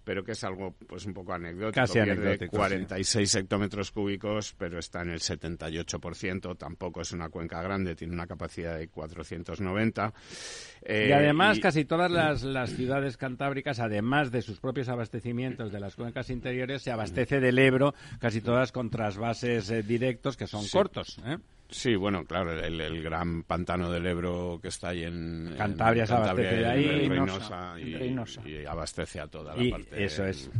pero 0.04 0.24
que 0.24 0.32
es 0.32 0.44
algo 0.44 0.74
pues 0.86 1.06
un 1.06 1.14
poco 1.14 1.32
anecdótico, 1.32 1.80
Casi 1.80 1.94
pierde 1.94 2.12
anecdótico, 2.12 2.56
46 2.56 3.34
hectómetros 3.36 3.90
cúbicos, 3.90 4.54
pero 4.58 4.78
está 4.78 5.02
en 5.02 5.10
el 5.10 5.20
78%, 5.20 6.56
tampoco 6.56 7.00
es 7.00 7.12
una 7.12 7.28
cuenca 7.28 7.62
grande, 7.62 7.94
tiene 7.94 8.12
una 8.14 8.26
capacidad 8.26 8.78
de 8.78 8.88
490. 8.88 10.12
Eh, 10.82 11.06
y 11.08 11.12
además, 11.12 11.58
y- 11.58 11.60
casi 11.60 11.84
todas 11.84 12.10
las, 12.10 12.42
las 12.42 12.70
ciudades 12.70 13.16
cantábricas, 13.16 13.78
además 13.80 14.30
de 14.30 14.42
sus 14.42 14.58
propios 14.60 14.88
abastecimientos 14.88 15.72
de 15.72 15.80
las 15.80 15.94
cuencas 15.94 16.30
interiores, 16.30 16.82
se 16.82 16.90
abastece 16.90 17.40
del 17.40 17.58
Ebro, 17.58 17.94
casi 18.18 18.40
todas 18.40 18.72
con 18.72 18.90
trasvases 18.90 19.70
eh, 19.70 19.82
directos 19.82 20.36
que 20.36 20.46
son 20.46 20.62
Sí. 20.64 20.70
cortos. 20.72 21.18
¿eh? 21.24 21.38
Sí, 21.72 21.96
bueno, 21.96 22.24
claro, 22.24 22.52
el, 22.52 22.80
el 22.80 23.02
gran 23.02 23.42
pantano 23.44 23.90
del 23.90 24.06
Ebro 24.06 24.58
que 24.62 24.68
está 24.68 24.90
ahí 24.90 25.02
en 25.04 25.54
Cantabria 25.56 26.02
en 26.02 26.06
se 26.06 26.14
abastece 26.14 26.56
de 26.56 26.66
ahí. 26.66 26.84
en 27.04 27.10
Reynosa, 27.10 27.80
y, 27.80 27.94
Reynosa. 27.94 28.42
y 28.48 28.64
abastece 28.64 29.20
a 29.20 29.26
toda 29.26 29.56
la 29.56 29.62
Y 29.62 29.70
parte. 29.70 30.04
eso 30.04 30.24
es. 30.26 30.50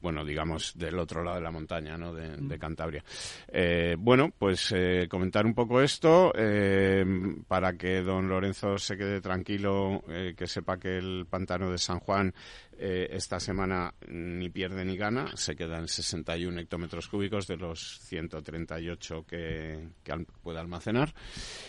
Bueno, 0.00 0.24
digamos, 0.24 0.76
del 0.76 0.98
otro 0.98 1.22
lado 1.22 1.36
de 1.36 1.42
la 1.44 1.52
montaña, 1.52 1.96
¿no? 1.96 2.12
De, 2.12 2.36
de 2.36 2.58
Cantabria. 2.58 3.04
Eh, 3.46 3.94
bueno, 3.96 4.32
pues 4.36 4.72
eh, 4.74 5.06
comentar 5.08 5.46
un 5.46 5.54
poco 5.54 5.80
esto 5.80 6.32
eh, 6.34 7.04
para 7.46 7.74
que 7.74 8.02
don 8.02 8.28
Lorenzo 8.28 8.78
se 8.78 8.96
quede 8.96 9.20
tranquilo, 9.20 10.02
eh, 10.08 10.34
que 10.36 10.48
sepa 10.48 10.76
que 10.76 10.98
el 10.98 11.26
pantano 11.30 11.70
de 11.70 11.78
San 11.78 12.00
Juan 12.00 12.34
eh, 12.78 13.08
esta 13.12 13.38
semana 13.40 13.94
ni 14.08 14.48
pierde 14.50 14.84
ni 14.84 14.96
gana, 14.96 15.36
se 15.36 15.54
quedan 15.56 15.88
61 15.88 16.60
hectómetros 16.60 17.08
cúbicos 17.08 17.46
de 17.46 17.56
los 17.56 18.00
138 18.00 19.24
que, 19.26 19.88
que 20.02 20.12
al- 20.12 20.26
puede 20.42 20.58
almacenar. 20.58 21.14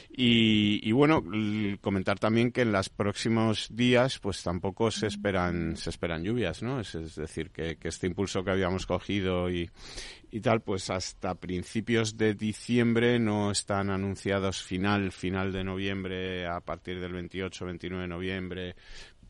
Y, 0.10 0.80
y 0.88 0.92
bueno, 0.92 1.24
comentar 1.82 2.20
también 2.20 2.52
que 2.52 2.62
en 2.62 2.72
los 2.72 2.90
próximos 2.90 3.68
días 3.72 4.20
pues 4.20 4.44
tampoco 4.44 4.92
se 4.92 5.08
esperan 5.08 5.76
se 5.78 5.90
esperan 5.90 6.24
lluvias, 6.24 6.62
¿no? 6.62 6.80
Es, 6.80 6.94
decir, 7.16 7.50
que, 7.52 7.78
que 7.78 7.88
este 7.88 8.08
impulso 8.08 8.44
que 8.44 8.52
habíamos 8.52 8.86
cogido 8.86 9.50
y, 9.50 9.70
y 10.32 10.40
tal, 10.40 10.62
pues 10.62 10.90
hasta 10.90 11.36
principios 11.36 12.18
de 12.18 12.34
diciembre 12.36 13.20
no 13.20 13.52
están 13.52 13.90
anunciados 13.90 14.62
final, 14.64 15.12
final 15.12 15.52
de 15.52 15.64
noviembre, 15.64 16.48
a 16.48 16.60
partir 16.62 17.00
del 17.00 17.14
28, 17.14 17.66
29 17.66 18.02
de 18.04 18.08
noviembre, 18.08 18.76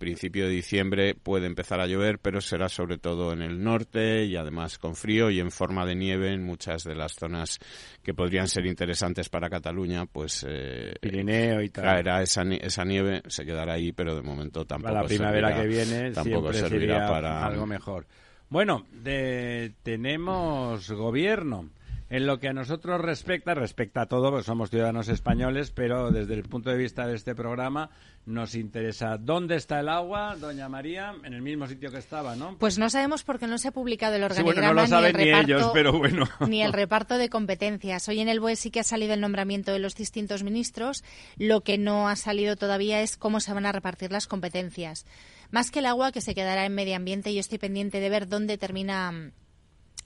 principio 0.04 0.46
de 0.46 0.52
diciembre 0.52 1.16
puede 1.16 1.48
empezar 1.48 1.80
a 1.80 1.88
llover, 1.88 2.20
pero 2.20 2.42
será 2.42 2.68
sobre 2.70 2.98
todo 2.98 3.32
en 3.34 3.42
el 3.42 3.64
norte 3.64 4.26
y 4.26 4.36
además 4.36 4.78
con 4.78 4.96
frío 4.96 5.30
y 5.30 5.40
en 5.40 5.50
forma 5.52 5.86
de 5.86 5.96
nieve 5.96 6.34
en 6.34 6.44
muchas 6.44 6.84
de 6.84 6.96
las 6.96 7.14
zonas 7.14 7.60
que 8.04 8.14
podrían 8.14 8.48
ser 8.48 8.66
interesantes 8.66 9.30
para 9.30 9.50
Cataluña, 9.50 10.06
pues 10.06 10.46
eh, 10.48 10.94
Pirineo 11.02 11.62
y 11.62 11.70
tal. 11.70 11.86
caerá 11.86 12.22
esa, 12.22 12.44
esa 12.44 12.84
nieve, 12.84 13.22
se 13.28 13.46
quedará 13.46 13.74
ahí, 13.74 13.92
pero 13.92 14.16
de 14.16 14.22
momento 14.22 14.66
tampoco 14.66 14.90
Para 14.94 15.02
la 15.04 15.08
primavera 15.08 15.50
servirá- 15.50 15.62
que 15.62 15.68
viene 15.68 16.12
tampoco 16.12 16.54
servirá 16.54 17.08
para 17.08 17.46
algo 17.46 17.66
mejor. 17.66 18.06
Bueno, 18.50 18.86
de- 18.92 19.72
tenemos 19.84 20.92
gobierno. 20.92 21.70
En 22.10 22.28
lo 22.28 22.40
que 22.40 22.48
a 22.50 22.54
nosotros 22.54 23.02
respecta, 23.02 23.54
respecta 23.54 24.02
a 24.02 24.06
todo, 24.06 24.30
porque 24.30 24.46
somos 24.46 24.70
ciudadanos 24.70 25.08
españoles, 25.10 25.72
pero 25.72 26.12
desde 26.12 26.34
el 26.36 26.44
punto 26.44 26.70
de 26.70 26.78
vista 26.78 27.08
de 27.08 27.16
este 27.16 27.34
programa 27.34 27.90
nos 28.26 28.56
interesa 28.56 29.18
dónde 29.18 29.56
está 29.56 29.80
el 29.80 29.90
agua, 29.90 30.36
doña 30.40 30.70
María, 30.70 31.14
en 31.24 31.34
el 31.34 31.42
mismo 31.42 31.68
sitio 31.68 31.92
que 31.92 31.98
estaba, 31.98 32.36
¿no? 32.36 32.58
Pues 32.58 32.78
no 32.78 32.90
sabemos 32.90 33.24
porque 33.24 33.48
no 33.48 33.58
se 33.58 33.70
ha 33.70 33.72
publicado 33.72 34.16
el 34.16 34.22
Sí, 34.22 34.26
organigrama 34.26 34.68
bueno, 34.68 34.74
no 34.76 34.82
lo 34.82 34.88
saben 34.88 35.16
ni 35.18 35.24
el 35.24 35.28
reparto 35.28 35.52
ellos, 35.52 35.72
pero 35.74 35.98
bueno. 35.98 36.30
ni 36.48 36.62
el 36.62 36.74
reparto 36.74 37.18
de 37.18 37.30
competencias. 37.30 38.08
Hoy 38.08 38.20
en 38.20 38.30
el 38.30 38.40
BOE 38.40 38.56
sí 38.56 38.72
que 38.72 38.80
ha 38.80 38.84
salido 38.84 39.14
el 39.14 39.22
nombramiento 39.22 39.72
de 39.72 39.80
los 39.80 39.96
distintos 39.96 40.44
ministros. 40.44 41.04
Lo 41.38 41.62
que 41.62 41.78
no 41.78 42.08
ha 42.08 42.16
salido 42.16 42.56
todavía 42.56 43.02
es 43.02 43.18
cómo 43.18 43.40
se 43.40 43.54
van 43.54 43.66
a 43.66 43.72
repartir 43.72 44.12
las 44.12 44.28
competencias. 44.28 45.06
Más 45.52 45.70
que 45.70 45.80
el 45.80 45.86
agua 45.86 46.12
que 46.12 46.22
se 46.22 46.34
quedará 46.34 46.66
en 46.66 46.74
medio 46.74 46.96
ambiente, 46.96 47.34
yo 47.34 47.40
estoy 47.40 47.58
pendiente 47.58 48.00
de 48.00 48.10
ver 48.10 48.28
dónde 48.28 48.58
termina 48.58 49.32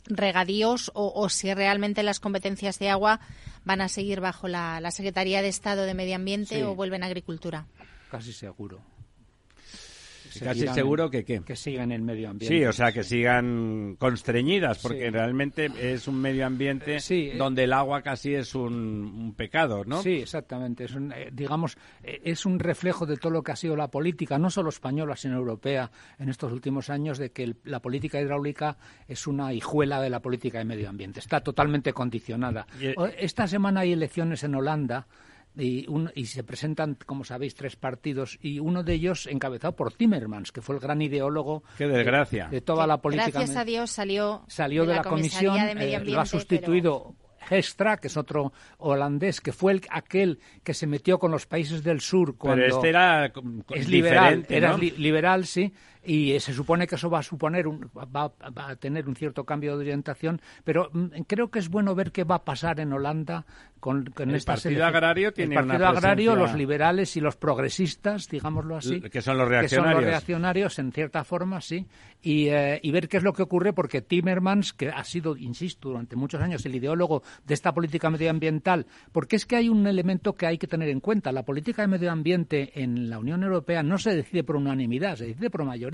regadíos 0.09 0.91
o, 0.93 1.11
o 1.15 1.29
si 1.29 1.53
realmente 1.53 2.03
las 2.03 2.19
competencias 2.19 2.79
de 2.79 2.89
agua 2.89 3.19
van 3.65 3.81
a 3.81 3.89
seguir 3.89 4.21
bajo 4.21 4.47
la, 4.47 4.79
la 4.81 4.91
Secretaría 4.91 5.41
de 5.41 5.47
Estado 5.49 5.83
de 5.83 5.93
Medio 5.93 6.15
Ambiente 6.15 6.55
Sí. 6.55 6.61
o 6.61 6.75
vuelven 6.75 7.03
a 7.03 7.07
Agricultura. 7.07 7.65
Casi 8.11 8.31
seguro. 8.33 8.81
Casi 10.43 10.67
seguro 10.67 11.09
que 11.09 11.23
qué. 11.25 11.41
Que 11.41 11.55
sigan 11.55 11.91
el 11.91 12.01
medio 12.01 12.29
ambiente. 12.29 12.57
Sí, 12.57 12.63
o 12.65 12.73
sea, 12.73 12.91
que 12.91 13.03
sigan 13.03 13.95
constreñidas, 13.99 14.79
porque 14.79 15.05
Sí. 15.05 15.09
realmente 15.09 15.69
es 15.79 16.07
un 16.07 16.19
medio 16.21 16.45
ambiente 16.45 16.99
Sí, 16.99 17.29
eh. 17.33 17.37
donde 17.37 17.63
el 17.65 17.73
agua 17.73 18.01
casi 18.01 18.33
es 18.33 18.55
un, 18.55 18.73
un 18.73 19.33
pecado, 19.35 19.83
¿no? 19.85 20.01
Sí, 20.01 20.15
exactamente. 20.15 20.85
Es 20.85 20.93
un, 20.95 21.11
eh, 21.11 21.29
digamos, 21.31 21.77
eh, 22.03 22.21
es 22.23 22.45
un 22.45 22.59
reflejo 22.59 23.05
de 23.05 23.17
todo 23.17 23.31
lo 23.31 23.43
que 23.43 23.51
ha 23.51 23.55
sido 23.55 23.75
la 23.75 23.89
política, 23.89 24.37
no 24.37 24.49
solo 24.49 24.69
española, 24.69 25.15
sino 25.15 25.35
europea, 25.37 25.91
en 26.19 26.29
estos 26.29 26.51
últimos 26.51 26.89
años, 26.89 27.17
de 27.17 27.31
que 27.31 27.43
el- 27.43 27.57
la 27.63 27.81
política 27.81 28.19
hidráulica 28.21 28.77
es 29.07 29.27
una 29.27 29.53
hijuela 29.53 30.01
de 30.01 30.09
la 30.09 30.21
política 30.21 30.57
de 30.59 30.65
medio 30.65 30.89
ambiente. 30.89 31.19
Está 31.19 31.41
totalmente 31.41 31.93
condicionada. 31.93 32.67
Y, 32.79 32.93
Esta 33.17 33.47
semana 33.47 33.81
hay 33.81 33.93
elecciones 33.93 34.43
en 34.43 34.55
Holanda. 34.55 35.07
Y, 35.57 35.87
un- 35.89 36.11
y 36.13 36.25
se 36.27 36.43
presentan, 36.43 36.97
como 37.05 37.23
sabéis, 37.23 37.55
tres 37.55 37.75
partidos 37.75 38.37
y 38.41 38.59
uno 38.59 38.83
de 38.83 38.93
ellos 38.93 39.25
encabezado 39.27 39.75
por 39.75 39.91
Timmermans, 39.93 40.51
que 40.51 40.61
fue 40.61 40.75
el 40.75 40.81
gran 40.81 41.01
ideólogo 41.01 41.63
Qué 41.77 41.87
de- 41.87 41.97
desgracia. 41.97 42.47
de, 42.49 42.61
toda 42.61 42.85
la 42.85 42.97
política. 43.01 43.31
Gracias 43.31 43.57
a 43.57 43.65
Dios 43.65 43.89
salió, 43.89 44.43
salió 44.47 44.85
de 44.85 44.95
la, 44.95 45.01
Comisaría 45.03 45.49
comisión, 45.49 45.67
de 45.67 45.75
Medio 45.75 45.97
eh, 45.97 46.05
lo 46.05 46.11
ha 46.19 46.23
pero- 46.23 46.25
sustituido 46.25 47.15
Gestra, 47.39 47.95
que 47.97 48.07
es 48.07 48.17
otro 48.17 48.51
holandés, 48.77 49.39
que 49.39 49.53
fue 49.53 49.71
el, 49.71 49.81
aquel 49.89 50.39
que 50.63 50.73
se 50.73 50.85
metió 50.85 51.17
con 51.17 51.31
los 51.31 51.45
países 51.45 51.81
del 51.81 52.01
sur 52.01 52.35
cuando 52.37 52.61
Pero 52.63 52.75
este 52.75 52.89
era 52.89 53.25
es 53.73 53.87
liberal, 53.87 54.41
diferente, 54.41 54.57
era 54.57 54.71
¿no? 54.71 54.77
li- 54.77 54.91
liberal, 54.97 55.45
sí, 55.45 55.73
y 56.03 56.31
eh, 56.33 56.39
se 56.39 56.53
supone 56.53 56.87
que 56.87 56.95
eso 56.95 57.09
va 57.09 57.19
a 57.19 57.23
suponer 57.23 57.67
un, 57.67 57.89
va, 57.95 58.27
va 58.29 58.69
a 58.69 58.75
tener 58.75 59.07
un 59.07 59.15
cierto 59.15 59.43
cambio 59.45 59.75
de 59.75 59.81
orientación, 59.81 60.41
pero 60.63 60.89
mm, 60.93 61.07
creo 61.27 61.49
que 61.49 61.59
es 61.59 61.69
bueno 61.69 61.95
ver 61.95 62.11
qué 62.11 62.23
va 62.23 62.35
a 62.35 62.45
pasar 62.45 62.79
en 62.79 62.93
Holanda 62.93 63.45
con, 63.79 64.05
con 64.05 64.31
El 64.31 64.41
Partido. 64.43 64.85
Agrario 64.85 65.31
tiene 65.33 65.55
el 65.55 65.63
una 65.63 65.73
Partido 65.73 65.87
Agrario, 65.89 66.31
presencia- 66.33 66.51
los 66.51 66.57
liberales 66.57 67.15
y 67.17 67.21
los 67.21 67.35
progresistas, 67.35 68.27
digámoslo 68.29 68.77
así, 68.77 69.01
que 69.01 69.21
son 69.21 69.37
los 69.37 69.47
que 69.47 69.49
son 69.49 69.49
reaccionarios. 69.49 70.01
los 70.01 70.09
reaccionarios 70.09 70.79
en 70.79 70.91
cierta 70.91 71.23
forma, 71.23 71.61
sí, 71.61 71.85
y, 72.21 72.47
eh, 72.47 72.79
y 72.81 72.91
ver 72.91 73.07
qué 73.07 73.17
es 73.17 73.23
lo 73.23 73.33
que 73.33 73.43
ocurre 73.43 73.73
porque 73.73 74.01
Timmermans, 74.01 74.73
que 74.73 74.89
ha 74.89 75.03
sido, 75.03 75.37
insisto, 75.37 75.89
durante 75.89 76.15
muchos 76.15 76.41
años 76.41 76.65
el 76.65 76.75
ideólogo 76.75 77.23
de 77.45 77.53
esta 77.53 77.73
política 77.73 78.09
medioambiental, 78.09 78.85
porque 79.11 79.35
es 79.35 79.45
que 79.45 79.55
hay 79.57 79.69
un 79.69 79.85
elemento 79.87 80.33
que 80.35 80.47
hay 80.47 80.57
que 80.57 80.67
tener 80.67 80.89
en 80.89 80.99
cuenta, 80.99 81.31
la 81.31 81.43
política 81.43 81.81
de 81.83 81.87
medio 81.87 82.11
ambiente 82.11 82.81
en 82.81 83.09
la 83.09 83.19
Unión 83.19 83.43
Europea 83.43 83.83
no 83.83 83.97
se 83.97 84.15
decide 84.15 84.43
por 84.43 84.55
unanimidad, 84.55 85.15
se 85.17 85.27
decide 85.27 85.49
por 85.49 85.63
mayoría. 85.63 85.86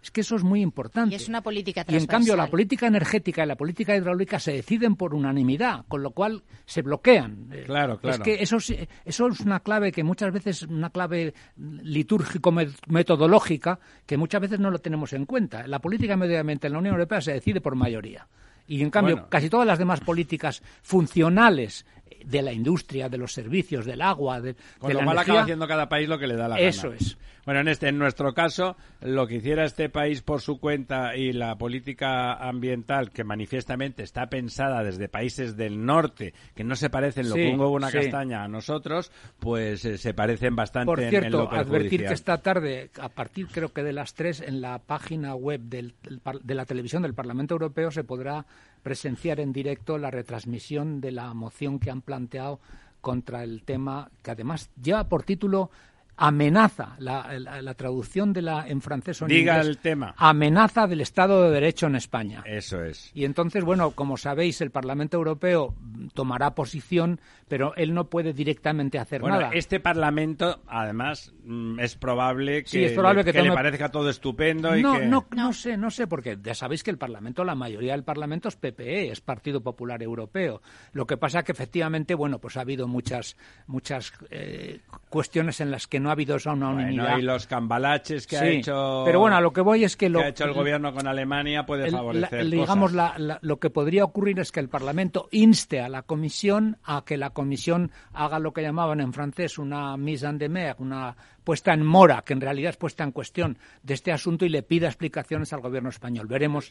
Es 0.00 0.12
que 0.12 0.20
eso 0.20 0.36
es 0.36 0.44
muy 0.44 0.62
importante. 0.62 1.12
Y 1.12 1.16
es 1.16 1.28
una 1.28 1.42
política 1.42 1.84
Y 1.88 1.96
en 1.96 2.06
cambio 2.06 2.34
la 2.34 2.44
transversal. 2.44 2.50
política 2.50 2.86
energética 2.86 3.42
y 3.44 3.48
la 3.48 3.56
política 3.56 3.96
hidráulica 3.96 4.38
se 4.38 4.52
deciden 4.52 4.94
por 4.94 5.12
unanimidad, 5.12 5.84
con 5.88 6.04
lo 6.04 6.12
cual 6.12 6.44
se 6.66 6.82
bloquean. 6.82 7.48
Eh, 7.52 7.64
Claro, 7.66 7.98
claro. 7.98 8.16
Es 8.16 8.22
que 8.22 8.40
eso, 8.42 8.60
sí- 8.60 8.76
eso 9.04 9.26
es 9.26 9.40
una 9.40 9.58
clave 9.60 9.90
que 9.90 10.04
muchas 10.04 10.32
veces, 10.32 10.62
una 10.62 10.90
clave 10.90 11.34
litúrgico-metodológica, 11.56 13.80
que 14.06 14.16
muchas 14.16 14.40
veces 14.40 14.60
no 14.60 14.70
lo 14.70 14.78
tenemos 14.78 15.12
en 15.12 15.26
cuenta. 15.26 15.66
La 15.66 15.80
política 15.80 16.16
medio 16.16 16.38
ambiente 16.40 16.68
en 16.68 16.74
la 16.74 16.78
Unión 16.78 16.94
Europea 16.94 17.20
se 17.20 17.32
decide 17.32 17.60
por 17.60 17.74
mayoría. 17.74 18.28
Y 18.66 18.82
en 18.82 18.90
cambio, 18.90 19.14
Bueno. 19.16 19.28
casi 19.30 19.48
todas 19.48 19.66
las 19.66 19.78
demás 19.78 20.00
políticas 20.00 20.62
funcionales 20.82 21.86
de 22.24 22.42
la 22.42 22.52
industria, 22.52 23.08
de 23.08 23.18
los 23.18 23.32
servicios, 23.32 23.84
del 23.86 24.02
agua, 24.02 24.40
de, 24.40 24.54
Con 24.78 24.88
de 24.88 24.94
lo 24.94 25.00
la 25.00 25.04
cual 25.04 25.16
energía. 25.16 25.32
acaba 25.32 25.42
haciendo 25.42 25.68
cada 25.68 25.88
país 25.88 26.08
lo 26.08 26.18
que 26.18 26.26
le 26.26 26.36
da 26.36 26.48
la 26.48 26.56
gana. 26.56 26.68
Eso 26.68 26.92
es. 26.92 27.16
Bueno, 27.44 27.60
en 27.60 27.68
este, 27.68 27.88
en 27.88 27.96
nuestro 27.98 28.34
caso, 28.34 28.76
lo 29.00 29.26
que 29.26 29.36
hiciera 29.36 29.64
este 29.64 29.88
país 29.88 30.20
por 30.20 30.42
su 30.42 30.60
cuenta 30.60 31.16
y 31.16 31.32
la 31.32 31.56
política 31.56 32.34
ambiental 32.34 33.10
que 33.10 33.24
manifiestamente 33.24 34.02
está 34.02 34.26
pensada 34.28 34.82
desde 34.84 35.08
países 35.08 35.56
del 35.56 35.82
norte 35.86 36.34
que 36.54 36.62
no 36.62 36.76
se 36.76 36.90
parecen 36.90 37.28
lo 37.30 37.36
Sí, 37.36 37.40
que 37.42 37.48
un 37.54 37.60
huevo 37.60 37.72
una 37.72 37.90
sí. 37.90 37.96
castaña 37.98 38.44
a 38.44 38.48
nosotros, 38.48 39.10
pues 39.38 39.82
eh, 39.86 39.96
se 39.96 40.12
parecen 40.12 40.56
bastante 40.56 40.86
Por 40.86 40.98
en- 41.00 41.06
en, 41.06 41.10
cierto, 41.10 41.44
lo 41.44 41.50
advertir 41.52 42.04
que 42.06 42.12
esta 42.12 42.36
tarde, 42.42 42.90
a 43.00 43.08
partir 43.08 43.46
creo 43.46 43.72
que 43.72 43.82
de 43.82 43.94
las 43.94 44.12
3, 44.12 44.42
en 44.42 44.60
la 44.60 44.78
página 44.80 45.34
web 45.34 45.60
del- 45.62 45.94
de 46.42 46.54
la 46.54 46.66
televisión 46.66 47.02
del 47.02 47.14
Parlamento 47.14 47.54
Europeo 47.54 47.90
se 47.90 48.04
podrá 48.04 48.44
presenciar 48.82 49.40
en 49.40 49.52
directo 49.52 49.98
la 49.98 50.10
retransmisión 50.10 51.00
de 51.00 51.12
la 51.12 51.32
moción 51.34 51.78
que 51.78 51.90
han 51.90 52.02
planteado 52.02 52.60
contra 53.00 53.44
el 53.44 53.62
tema, 53.62 54.10
que 54.22 54.32
además 54.32 54.70
lleva 54.80 55.08
por 55.08 55.22
título 55.22 55.70
amenaza, 56.18 56.96
la, 56.98 57.38
la- 57.38 57.62
la 57.62 57.74
traducción 57.74 58.32
de 58.32 58.42
la 58.42 58.66
en 58.68 58.80
francés 58.82 59.22
o 59.22 59.24
en 59.24 59.28
Diga 59.30 59.54
inglés, 59.54 59.68
el 59.68 59.78
tema. 59.78 60.14
amenaza 60.18 60.86
del 60.86 61.00
Estado 61.00 61.44
de 61.44 61.50
Derecho 61.50 61.86
en 61.86 61.94
España. 61.94 62.42
Eso 62.44 62.82
es. 62.82 63.10
Y 63.14 63.24
entonces, 63.24 63.62
bueno, 63.64 63.92
como 63.92 64.16
sabéis, 64.16 64.60
el 64.60 64.70
Parlamento 64.70 65.16
Europeo 65.16 65.74
tomará 66.14 66.54
posición, 66.54 67.20
pero 67.46 67.74
él 67.76 67.94
no 67.94 68.08
puede 68.10 68.32
directamente 68.32 68.98
hacer 68.98 69.20
Bueno, 69.20 69.36
nada. 69.40 69.50
este 69.54 69.78
Parlamento, 69.80 70.60
además, 70.66 71.32
mm, 71.44 71.78
es 71.80 71.94
probable 71.96 72.64
que, 72.64 72.68
Sí, 72.68 72.84
es 72.84 72.92
probable 72.92 73.22
le, 73.22 73.32
que 73.32 73.42
le 73.42 73.48
tome- 73.50 73.54
parezca 73.54 73.88
todo 73.90 74.10
estupendo 74.10 74.76
y 74.76 74.82
no, 74.82 74.98
que... 74.98 75.06
no, 75.06 75.26
no 75.34 75.52
sé, 75.52 75.76
no 75.76 75.90
sé, 75.90 76.06
porque 76.08 76.36
ya 76.42 76.54
sabéis 76.54 76.82
que 76.82 76.90
el 76.90 76.98
Parlamento, 76.98 77.44
la 77.44 77.54
mayoría 77.54 77.92
del 77.92 78.02
Parlamento 78.04 78.48
es 78.48 78.56
PPE, 78.56 79.12
es 79.12 79.20
Partido 79.20 79.60
Popular 79.62 80.02
Europeo. 80.02 80.60
Lo 80.92 81.06
que 81.06 81.16
pasa 81.16 81.44
que 81.44 81.52
efectivamente, 81.52 82.14
bueno, 82.14 82.40
pues 82.40 82.56
ha 82.56 82.62
habido 82.62 82.88
muchas, 82.88 83.36
muchas 83.66 84.12
eh, 84.30 84.80
cuestiones 85.08 85.60
en 85.60 85.70
las 85.70 85.86
que 85.86 86.00
no 86.00 86.07
ha 86.10 86.12
habido 86.12 86.36
esa 86.36 86.52
una 86.52 86.70
unanimidad. 86.70 87.04
Bueno, 87.04 87.18
y 87.18 87.22
los 87.22 87.46
cambalaches 87.46 88.26
que 88.26 88.36
ha 88.36 88.40
Sí, 88.40 88.46
hecho... 88.58 89.02
pero 89.04 89.20
bueno, 89.20 89.36
a 89.36 89.40
lo 89.40 89.52
que 89.52 89.60
voy 89.60 89.84
es 89.84 89.96
que 89.96 90.08
lo 90.08 90.20
que 90.20 90.24
ha 90.24 90.28
hecho 90.28 90.44
el 90.44 90.52
gobierno 90.52 90.92
con 90.92 91.06
Alemania 91.06 91.64
puede 91.66 91.86
el- 91.86 91.92
favorecer 91.92 92.44
la- 92.44 92.50
digamos, 92.50 92.92
cosas. 92.92 93.18
la- 93.18 93.18
la- 93.18 93.38
lo 93.42 93.58
que 93.58 93.70
podría 93.70 94.04
ocurrir 94.04 94.38
es 94.40 94.52
que 94.52 94.60
el 94.60 94.68
Parlamento 94.68 95.28
inste 95.30 95.80
a 95.80 95.88
la 95.88 96.02
Comisión 96.02 96.78
a 96.84 97.04
que 97.04 97.16
la 97.16 97.30
Comisión 97.30 97.90
haga 98.12 98.38
lo 98.38 98.52
que 98.52 98.62
llamaban 98.62 99.00
en 99.00 99.12
francés 99.12 99.58
una 99.58 99.96
mise 99.96 100.26
en 100.26 100.38
demeure, 100.38 100.76
una 100.78 101.16
puesta 101.48 101.72
en 101.72 101.82
mora, 101.86 102.20
que 102.26 102.34
en 102.34 102.42
realidad 102.42 102.68
es 102.68 102.76
puesta 102.76 103.04
en 103.04 103.10
cuestión 103.12 103.56
de 103.82 103.94
este 103.94 104.12
asunto 104.12 104.44
y 104.44 104.50
le 104.50 104.62
pida 104.62 104.86
explicaciones 104.86 105.50
al 105.54 105.62
gobierno 105.62 105.88
español. 105.88 106.26
Veremos 106.26 106.70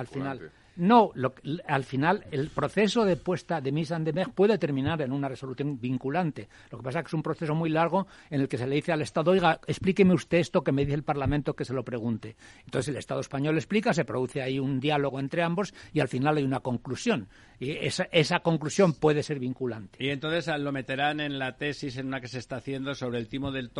al 0.00 0.08
final. 0.08 0.50
No, 0.74 1.12
lo- 1.14 1.32
al 1.68 1.84
final 1.84 2.24
el 2.32 2.50
proceso 2.50 3.04
de 3.04 3.16
puesta 3.16 3.60
de 3.60 3.70
mise 3.70 3.94
en 3.94 4.02
demeure 4.02 4.32
puede 4.34 4.58
terminar 4.58 5.00
en 5.00 5.12
una 5.12 5.28
resolución 5.28 5.80
vinculante. 5.80 6.48
Lo 6.72 6.78
que 6.78 6.84
pasa 6.84 6.98
es 6.98 7.04
que 7.04 7.08
es 7.10 7.14
un 7.14 7.22
proceso 7.22 7.54
muy 7.54 7.70
largo 7.70 8.08
en 8.28 8.40
el 8.40 8.48
que 8.48 8.58
se 8.58 8.66
le 8.66 8.74
dice 8.74 8.90
al 8.92 9.00
Estado, 9.00 9.30
oiga, 9.30 9.60
explíqueme 9.68 10.12
usted 10.12 10.38
esto 10.38 10.62
que 10.64 10.72
me 10.72 10.82
dice 10.84 10.94
el 10.94 11.04
Parlamento 11.04 11.54
que 11.54 11.64
se 11.64 11.72
lo 11.72 11.84
pregunte. 11.84 12.34
Entonces 12.64 12.88
el 12.88 12.96
Estado 12.96 13.20
español 13.20 13.54
explica, 13.56 13.94
se 13.94 14.04
produce 14.04 14.42
ahí 14.42 14.58
un 14.58 14.80
diálogo 14.80 15.20
entre 15.20 15.44
ambos 15.44 15.72
y 15.92 16.00
al 16.00 16.08
final 16.08 16.36
hay 16.36 16.42
una 16.44 16.58
conclusión. 16.60 17.28
Y 17.58 17.70
esa, 17.70 18.08
esa 18.12 18.40
conclusión 18.40 18.92
puede 18.92 19.22
ser 19.22 19.38
vinculante. 19.38 19.96
Y 20.04 20.10
entonces 20.10 20.46
lo 20.58 20.72
meterán 20.72 21.20
en 21.20 21.38
la 21.38 21.56
tesis 21.56 21.96
en 21.96 22.08
una 22.08 22.20
que 22.20 22.28
se 22.28 22.38
está 22.38 22.56
haciendo 22.56 22.94
sobre 22.94 23.18
el 23.18 23.28
timo 23.28 23.50
del 23.50 23.70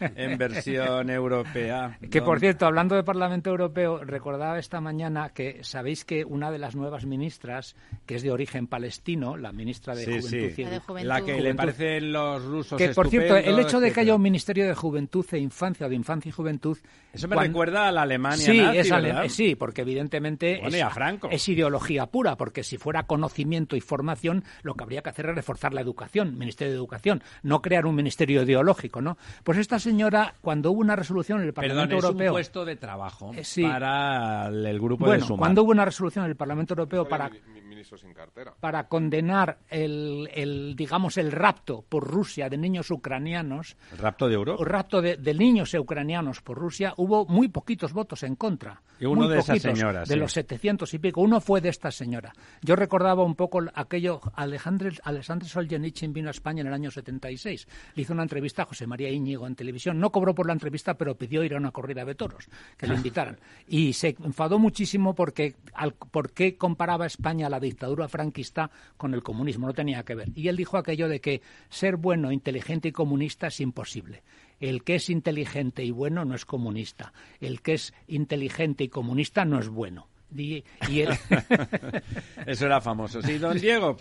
en 0.00 0.38
versión 0.38 1.10
europea. 1.10 1.98
Que 2.10 2.22
por 2.22 2.40
cierto, 2.40 2.66
hablando 2.66 2.94
de 2.94 3.02
Parlamento 3.02 3.50
Europeo, 3.50 4.04
recordaba 4.04 4.58
esta 4.58 4.80
mañana 4.80 5.30
que 5.30 5.62
sabéis 5.62 6.04
que 6.04 6.24
una 6.24 6.50
de 6.50 6.58
las 6.58 6.74
nuevas 6.76 7.06
ministras, 7.06 7.76
que 8.06 8.16
es 8.16 8.22
de 8.22 8.30
origen 8.30 8.66
palestino, 8.66 9.36
la 9.36 9.52
ministra 9.52 9.94
de 9.94 10.04
Sí, 10.04 10.10
Juventud 10.20 10.54
sí. 10.54 10.62
y 10.62 10.64
La 10.64 10.70
de 10.70 10.76
Edu- 10.76 10.82
Juventud. 10.84 11.08
La 11.08 11.20
que 11.22 11.40
le 11.40 11.54
parecen 11.54 12.12
los 12.12 12.44
rusos 12.44 12.78
Que 12.78 12.88
por 12.90 13.08
cierto, 13.08 13.36
el 13.36 13.58
hecho 13.58 13.80
de 13.80 13.92
que 13.92 14.00
haya 14.00 14.14
un 14.14 14.22
Ministerio 14.22 14.66
de 14.66 14.74
Juventud 14.74 15.26
e 15.32 15.38
Infancia 15.38 15.86
o 15.86 15.88
de 15.88 15.96
Infancia 15.96 16.28
y 16.28 16.32
Juventud. 16.32 16.78
Eso 17.12 17.28
me 17.28 17.36
recuerda 17.36 17.88
a 17.88 17.92
la 17.92 18.02
Alemania 18.02 18.36
Sí, 18.44 18.58
nazi, 18.58 18.78
es 18.78 18.90
ale- 18.92 19.08
¿verdad? 19.12 19.28
sí, 19.28 19.54
porque 19.54 19.82
evidentemente 19.82 20.54
Bueno, 20.60 20.68
es, 20.68 20.74
y 20.76 20.80
a 20.80 20.90
Franco. 20.90 21.28
es 21.30 21.48
ideología 21.48 22.06
pura, 22.06 22.36
porque 22.36 22.62
si 22.64 22.76
fuera 22.76 23.04
conocimiento 23.04 23.76
y 23.76 23.80
formación, 23.80 24.44
lo 24.62 24.74
que 24.74 24.82
habría 24.84 25.02
que 25.02 25.10
hacer 25.10 25.26
es 25.30 25.34
reforzar 25.34 25.72
la 25.74 25.80
educación, 25.80 26.36
Ministerio 26.38 26.72
de 26.72 26.76
Educación, 26.78 27.22
no 27.42 27.62
crear 27.62 27.86
un 27.86 27.94
ministerio 27.94 28.42
ideológico, 28.42 29.00
¿no? 29.00 29.16
Pues 29.42 29.58
esta 29.58 29.78
señora, 29.78 30.34
cuando 30.40 30.70
hubo 30.70 30.80
una 30.80 30.96
resolución 30.96 31.40
en 31.40 31.48
el 31.48 31.52
Perdón, 31.54 31.70
Parlamento 31.70 31.96
es 31.98 32.04
Europeo, 32.04 32.30
un 32.32 32.34
puesto 32.36 32.64
de 32.64 32.76
trabajo 32.76 33.32
Eh, 33.34 33.44
sí. 33.44 33.62
para 33.62 34.48
el, 34.48 34.80
grupo 34.80 35.04
de 35.04 35.10
bueno, 35.10 35.26
Sumar. 35.26 35.38
cuando 35.38 35.62
hubo 35.62 35.70
una 35.72 35.84
resolución 35.84 36.24
en 36.26 36.30
el 36.30 36.36
Parlamento 36.36 36.74
Europeo 36.74 37.08
para 37.08 37.28
Mi- 37.28 37.38
mi- 37.52 37.60
ministro 37.74 37.98
sin 37.98 38.12
cartera. 38.14 38.54
para 38.60 38.88
condenar 38.88 39.58
el, 39.68 40.28
el, 40.32 40.74
digamos 40.76 41.18
el 41.18 41.32
rapto 41.32 41.84
por 41.88 42.04
Rusia 42.06 42.48
de 42.48 42.56
niños 42.58 42.90
ucranianos 42.90 43.76
¿El 43.92 43.98
rapto 43.98 44.28
de 44.28 44.34
Euro? 44.34 44.56
o 44.56 44.64
rapto 44.64 45.00
de, 45.02 45.16
de 45.16 45.34
niños 45.34 45.74
ucranianos 45.74 46.40
por 46.40 46.56
Rusia, 46.58 46.94
hubo 46.96 47.26
muy 47.26 47.48
poquitos 47.48 47.92
votos 47.92 48.22
en 48.22 48.36
contra. 48.36 48.82
Y 49.00 49.06
uno 49.06 49.22
Muy 49.24 49.34
de 49.34 49.40
esas 49.40 49.60
señoras, 49.60 50.08
De 50.08 50.14
sí. 50.14 50.20
los 50.20 50.32
700 50.32 50.94
y 50.94 50.98
pico. 51.00 51.20
Uno 51.20 51.40
fue 51.40 51.60
de 51.60 51.68
esta 51.68 51.90
señora. 51.90 52.32
Yo 52.62 52.76
recordaba 52.76 53.24
un 53.24 53.34
poco 53.34 53.60
aquello. 53.74 54.20
Alejandro, 54.34 54.88
Alexandre 55.02 55.48
Solzhenitsyn 55.48 56.12
vino 56.12 56.28
a 56.28 56.30
España 56.30 56.60
en 56.60 56.68
el 56.68 56.72
año 56.74 56.90
76. 56.92 57.66
Le 57.96 58.02
hizo 58.02 58.12
una 58.12 58.22
entrevista 58.22 58.62
a 58.62 58.66
José 58.66 58.86
María 58.86 59.10
Íñigo 59.10 59.46
en 59.48 59.56
televisión. 59.56 59.98
No 59.98 60.10
cobró 60.10 60.32
por 60.34 60.46
la 60.46 60.52
entrevista, 60.52 60.94
pero 60.94 61.16
pidió 61.16 61.42
ir 61.42 61.54
a 61.54 61.58
una 61.58 61.72
corrida 61.72 62.04
de 62.04 62.14
toros, 62.14 62.48
que 62.78 62.86
le 62.86 62.94
invitaran. 63.00 63.38
Y 63.66 63.92
se 63.94 64.16
enfadó 64.22 64.58
muchísimo 64.60 65.14
porque 65.14 65.56
al, 65.74 65.92
por 65.94 66.30
qué 66.32 66.56
comparaba 66.56 67.04
España 67.06 67.48
la 67.50 67.58
dictadura 67.64 68.08
franquista 68.08 68.70
con 68.96 69.14
el 69.14 69.22
comunismo. 69.22 69.66
No 69.66 69.74
tenía 69.74 70.02
que 70.04 70.14
ver. 70.14 70.28
Y 70.34 70.48
él 70.48 70.56
dijo 70.56 70.78
aquello 70.78 71.08
de 71.08 71.20
que 71.20 71.42
ser 71.68 71.96
bueno, 71.96 72.30
inteligente 72.32 72.88
y 72.88 72.92
comunista 72.92 73.48
es 73.48 73.60
imposible. 73.60 74.22
El 74.60 74.84
que 74.84 74.94
es 74.96 75.10
inteligente 75.10 75.84
y 75.84 75.90
bueno 75.90 76.24
no 76.24 76.34
es 76.34 76.44
comunista. 76.44 77.12
El 77.40 77.60
que 77.60 77.74
es 77.74 77.92
inteligente 78.06 78.84
y 78.84 78.88
comunista 78.88 79.44
no 79.44 79.58
es 79.58 79.68
bueno. 79.68 80.08
Y, 80.36 80.64
y 80.88 81.00
él- 81.00 81.10
Eso 82.46 82.66
era 82.66 82.80
famoso. 82.80 83.22
Sí, 83.22 83.38
don 83.38 83.58
Diego, 83.58 83.96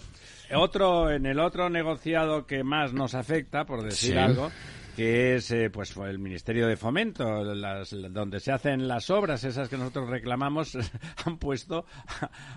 otro 0.55 1.11
en 1.11 1.25
el 1.25 1.39
otro 1.39 1.69
negociado 1.69 2.45
que 2.45 2.63
más 2.63 2.93
nos 2.93 3.13
afecta, 3.13 3.65
por 3.65 3.83
decir 3.83 4.13
Sí. 4.13 4.17
algo, 4.17 4.51
que 4.95 5.35
es 5.35 5.49
eh, 5.51 5.69
pues 5.71 5.91
fue 5.93 6.09
el 6.09 6.19
Ministerio 6.19 6.67
de 6.67 6.77
Fomento, 6.77 7.43
las- 7.43 7.95
donde 8.11 8.39
se 8.39 8.51
hacen 8.51 8.87
las 8.87 9.09
obras, 9.09 9.43
esas 9.43 9.69
que 9.69 9.77
nosotros 9.77 10.09
reclamamos, 10.09 10.77
han 11.25 11.37
puesto 11.37 11.85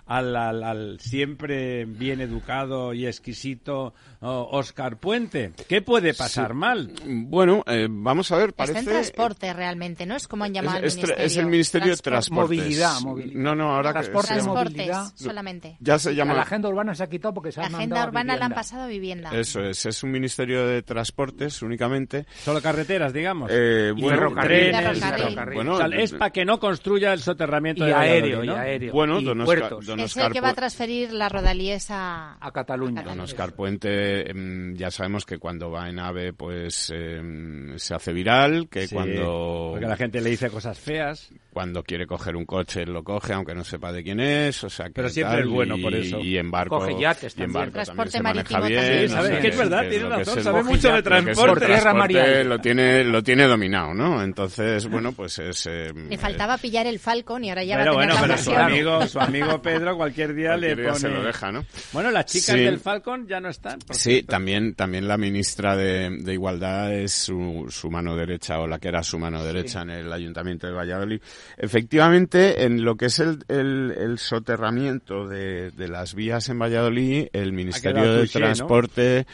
al, 0.05 0.35
al- 0.35 0.63
al 0.63 0.99
siempre 0.99 1.85
bien 1.85 2.21
educado 2.21 2.93
y 2.93 3.05
exquisito 3.07 3.93
Oscar 4.21 4.97
Puente. 4.97 5.53
¿Qué 5.67 5.81
puede 5.81 6.13
pasar 6.13 6.53
mal? 6.53 6.91
Bueno, 7.05 7.63
eh, 7.67 7.87
vamos 7.89 8.31
a 8.31 8.37
ver, 8.37 8.53
parece... 8.53 8.79
Está 8.79 8.91
en 8.91 8.97
transporte 8.97 9.53
realmente, 9.53 10.05
¿no? 10.05 10.15
Es 10.15 10.27
como 10.27 10.43
han 10.43 10.53
llamado 10.53 10.77
es, 10.77 10.81
al 10.83 10.85
es 10.87 10.93
tra- 10.95 10.97
ministerio. 11.01 11.25
es 11.25 11.37
el 11.37 11.45
Ministerio 11.47 11.95
de 11.95 12.01
Transporte. 12.01 12.55
Transportes. 12.55 12.57
Movilidad, 12.59 12.99
movilidad. 13.01 13.39
No, 13.41 13.55
no, 13.55 13.75
ahora 13.75 13.89
que 13.93 13.99
Transporte, 13.99 14.27
se 14.27 14.33
llama- 14.35 14.43
Transportes, 14.53 14.77
movilidad. 14.87 15.11
solamente. 15.15 15.77
ya 15.79 15.99
se 15.99 16.09
a 16.09 16.13
llama... 16.13 16.33
la 16.33 16.41
agenda 16.43 16.69
urbana 16.69 16.95
se 16.95 17.03
ha 17.03 17.09
quitado 17.09 17.33
porque 17.33 17.51
se 17.51 17.59
La 17.59 17.65
ha 17.65 17.67
agenda 17.67 17.81
mandado 17.83 18.05
a 18.05 18.09
urbana 18.09 18.37
la 18.37 18.45
han 18.45 18.53
pasado 18.53 18.83
a 18.83 18.87
vivienda. 18.87 19.31
Eso 19.31 19.61
es, 19.63 19.85
es 19.85 20.03
un 20.03 20.11
Ministerio 20.11 20.67
de 20.67 20.81
Transportes 20.83 21.61
únicamente. 21.61 22.26
Solo 22.35 22.61
carreteras, 22.61 23.13
digamos. 23.13 23.49
Eh, 23.53 23.91
bueno, 23.93 24.09
ferrocarril, 24.09 24.71
trenes, 24.71 24.99
ferrocarril. 24.99 25.55
Bueno, 25.55 25.73
O 25.73 25.77
sea, 25.77 25.87
es 25.87 26.13
para 26.13 26.31
que 26.31 26.45
no 26.45 26.59
construya 26.59 27.13
el 27.13 27.19
soterramiento 27.19 27.83
Y 27.83 27.87
de 27.87 27.93
aéreo, 27.93 28.39
Valladolid, 28.39 28.49
y 28.51 28.55
aéreo. 28.55 28.93
Bueno, 28.93 29.19
y 29.19 29.23
don 29.25 29.41
Oscar- 29.41 29.59
puertos 29.59 29.85
don 29.85 29.99
es 29.99 30.17
el 30.17 30.31
que 30.31 30.41
va 30.41 30.49
a 30.49 30.53
transferir 30.53 31.11
las 31.13 31.31
rodalíes 31.31 31.87
a... 31.89 32.37
a 32.39 32.51
Cataluña. 32.51 33.01
Don 33.03 33.13
Eso 33.13 33.23
Oscar 33.23 33.53
Puente, 33.53 34.29
em, 34.29 34.75
ya 34.75 34.91
sabemos 34.91 35.25
que 35.25 35.37
cuando 35.39 35.71
va 35.71 35.89
en 35.89 35.99
AVE, 35.99 36.33
pues 36.33 36.91
em, 36.93 37.77
se 37.77 37.95
hace 37.95 38.13
viral, 38.13 38.67
que 38.69 38.87
Sí, 38.87 38.95
cuando, 38.95 39.69
Porque 39.71 39.87
la 39.87 39.95
gente 39.97 40.21
le 40.21 40.29
dice 40.29 40.49
cosas 40.49 40.77
feas. 40.79 41.29
Cuando 41.57 41.81
quiere 41.81 42.05
coger 42.05 42.35
un 42.35 42.45
coche 42.45 42.85
lo 42.85 43.03
coge, 43.03 43.33
aunque 43.33 43.55
no 43.55 43.63
sepa 43.63 43.91
de 43.91 44.03
quién 44.03 44.19
es, 44.19 44.63
o 44.63 44.69
sea 44.69 44.85
que 44.85 44.91
Pero 44.93 45.09
siempre 45.09 45.37
tal, 45.37 45.47
es 45.47 45.49
bueno 45.51 45.75
y- 45.75 45.81
por 45.81 45.95
eso. 45.95 46.19
Y 46.19 46.37
en 46.37 46.51
barco, 46.51 46.77
Coge 46.77 46.99
yates 46.99 47.35
y 47.35 47.41
en 47.41 47.51
barco 47.51 47.71
Transporte 47.71 48.11
también 48.11 48.11
se 48.11 48.21
maneja 48.21 48.59
marítimo 48.59 48.83
bien. 48.91 49.09
también. 49.11 49.35
Sí, 49.37 49.41
que 49.41 49.47
es 49.47 49.57
verdad, 49.57 49.79
tiene 49.79 49.95
que 49.97 50.03
es 50.21 50.27
razón, 50.27 50.43
sabe 50.43 50.63
mucho 50.63 50.93
de 50.93 51.01
transporte. 51.01 51.49
Por 51.49 51.65
tierra, 51.65 51.93
María. 51.95 52.43
lo 52.43 52.59
tiene, 52.59 53.03
lo 53.05 53.23
tiene 53.23 53.45
dominado, 53.45 53.95
¿no? 53.95 54.21
Entonces, 54.21 54.87
bueno, 54.87 55.13
pues 55.13 55.39
es... 55.39 55.65
em, 55.65 56.09
Le 56.09 56.17
faltaba 56.19 56.59
pillar 56.59 56.85
el 56.85 56.99
Falcon 56.99 57.43
y 57.43 57.49
ahora 57.49 57.63
ya 57.63 57.77
Pero 57.77 57.95
va 57.95 58.03
a 58.03 58.05
bueno, 58.05 58.13
tener 58.13 58.29
la 58.29 58.35
pero 58.35 58.43
su 58.45 58.55
amigo, 58.55 59.07
su 59.07 59.19
amigo 59.19 59.59
Pedro 59.63 59.97
cualquier 59.97 60.35
día 60.35 60.49
cualquier 60.49 60.77
le 60.77 60.83
día 60.83 60.91
pone... 60.91 60.99
se 61.01 61.09
lo 61.09 61.23
deja, 61.23 61.51
¿no? 61.51 61.65
Bueno, 61.91 62.11
las 62.11 62.25
chicas 62.27 62.55
Sí. 62.55 62.61
del 62.65 62.79
Falcon 62.79 63.27
ya 63.27 63.39
no 63.39 63.49
están. 63.49 63.79
por 63.79 63.95
Sí, 63.95 64.11
cierto. 64.11 64.27
también, 64.29 64.75
también 64.75 65.07
la 65.07 65.17
ministra 65.17 65.75
de, 65.75 66.11
de 66.21 66.33
Igualdad 66.33 66.93
es 66.93 67.13
su, 67.13 67.65
su 67.69 67.89
mano 67.89 68.15
derecha 68.15 68.59
o 68.59 68.67
la 68.67 68.77
que 68.77 68.89
era 68.89 69.01
su 69.01 69.17
mano 69.17 69.43
derecha 69.43 69.81
en 69.81 69.89
el 69.89 70.13
Ayuntamiento 70.13 70.67
de 70.67 70.73
Valladolid. 70.73 71.19
Efectivamente, 71.57 72.65
en 72.65 72.83
lo 72.83 72.95
que 72.95 73.05
es 73.05 73.19
el, 73.19 73.43
el, 73.47 74.17
soterramiento 74.17 75.27
de, 75.27 75.71
de, 75.71 75.87
las 75.87 76.13
vías 76.15 76.49
en 76.49 76.59
Valladolid, 76.59 77.27
el 77.33 77.53
Ministerio 77.53 78.13
de 78.13 78.27
Transporte 78.27 79.25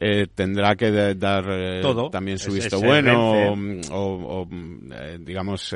eh, 0.00 0.28
tendrá 0.32 0.76
que 0.76 0.92
dar 1.14 1.44
eh, 1.48 1.82
también 2.12 2.38
su 2.38 2.52
visto 2.52 2.80
bueno 2.80 3.52
o, 3.90 4.48
eh, 4.92 5.18
digamos, 5.20 5.74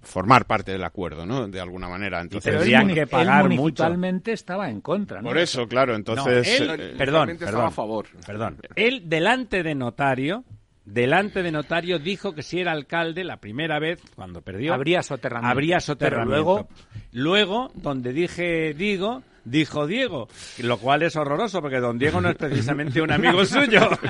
formar 0.00 0.46
parte 0.46 0.72
del 0.72 0.82
acuerdo, 0.82 1.26
¿no? 1.26 1.46
De 1.46 1.60
alguna 1.60 1.88
manera. 1.88 2.22
Entonces, 2.22 2.54
tendrían 2.54 2.88
que 2.94 3.06
pagar 3.06 3.50
mucho. 3.50 3.84
estaba 4.26 4.70
en 4.70 4.80
contra, 4.80 5.20
Por 5.20 5.36
eso, 5.36 5.68
claro, 5.68 5.94
entonces... 5.94 6.62
perdón, 6.96 7.36
perdón, 7.38 7.66
a 7.66 7.70
favor. 7.70 8.06
Perdón. 8.26 8.56
Él, 8.76 9.02
delante 9.06 9.62
de 9.62 9.74
notario, 9.74 10.44
delante 10.84 11.42
de 11.42 11.52
notario 11.52 11.98
dijo 11.98 12.34
que 12.34 12.42
si 12.42 12.60
era 12.60 12.72
alcalde 12.72 13.24
la 13.24 13.38
primera 13.38 13.78
vez 13.78 14.00
cuando 14.14 14.42
perdió 14.42 14.74
habría 14.74 15.02
soterramiento. 15.02 15.50
Habría 15.50 15.80
soterramiento. 15.80 16.28
luego, 16.30 16.68
luego 17.12 17.70
donde 17.74 18.12
dije 18.12 18.74
digo 18.74 19.22
dijo 19.50 19.86
Diego, 19.86 20.28
lo 20.58 20.78
cual 20.78 21.02
es 21.02 21.16
horroroso 21.16 21.60
porque 21.60 21.78
don 21.78 21.98
Diego 21.98 22.20
no 22.20 22.30
es 22.30 22.36
precisamente 22.36 23.00
un 23.02 23.12
amigo 23.12 23.44
suyo. 23.44 23.88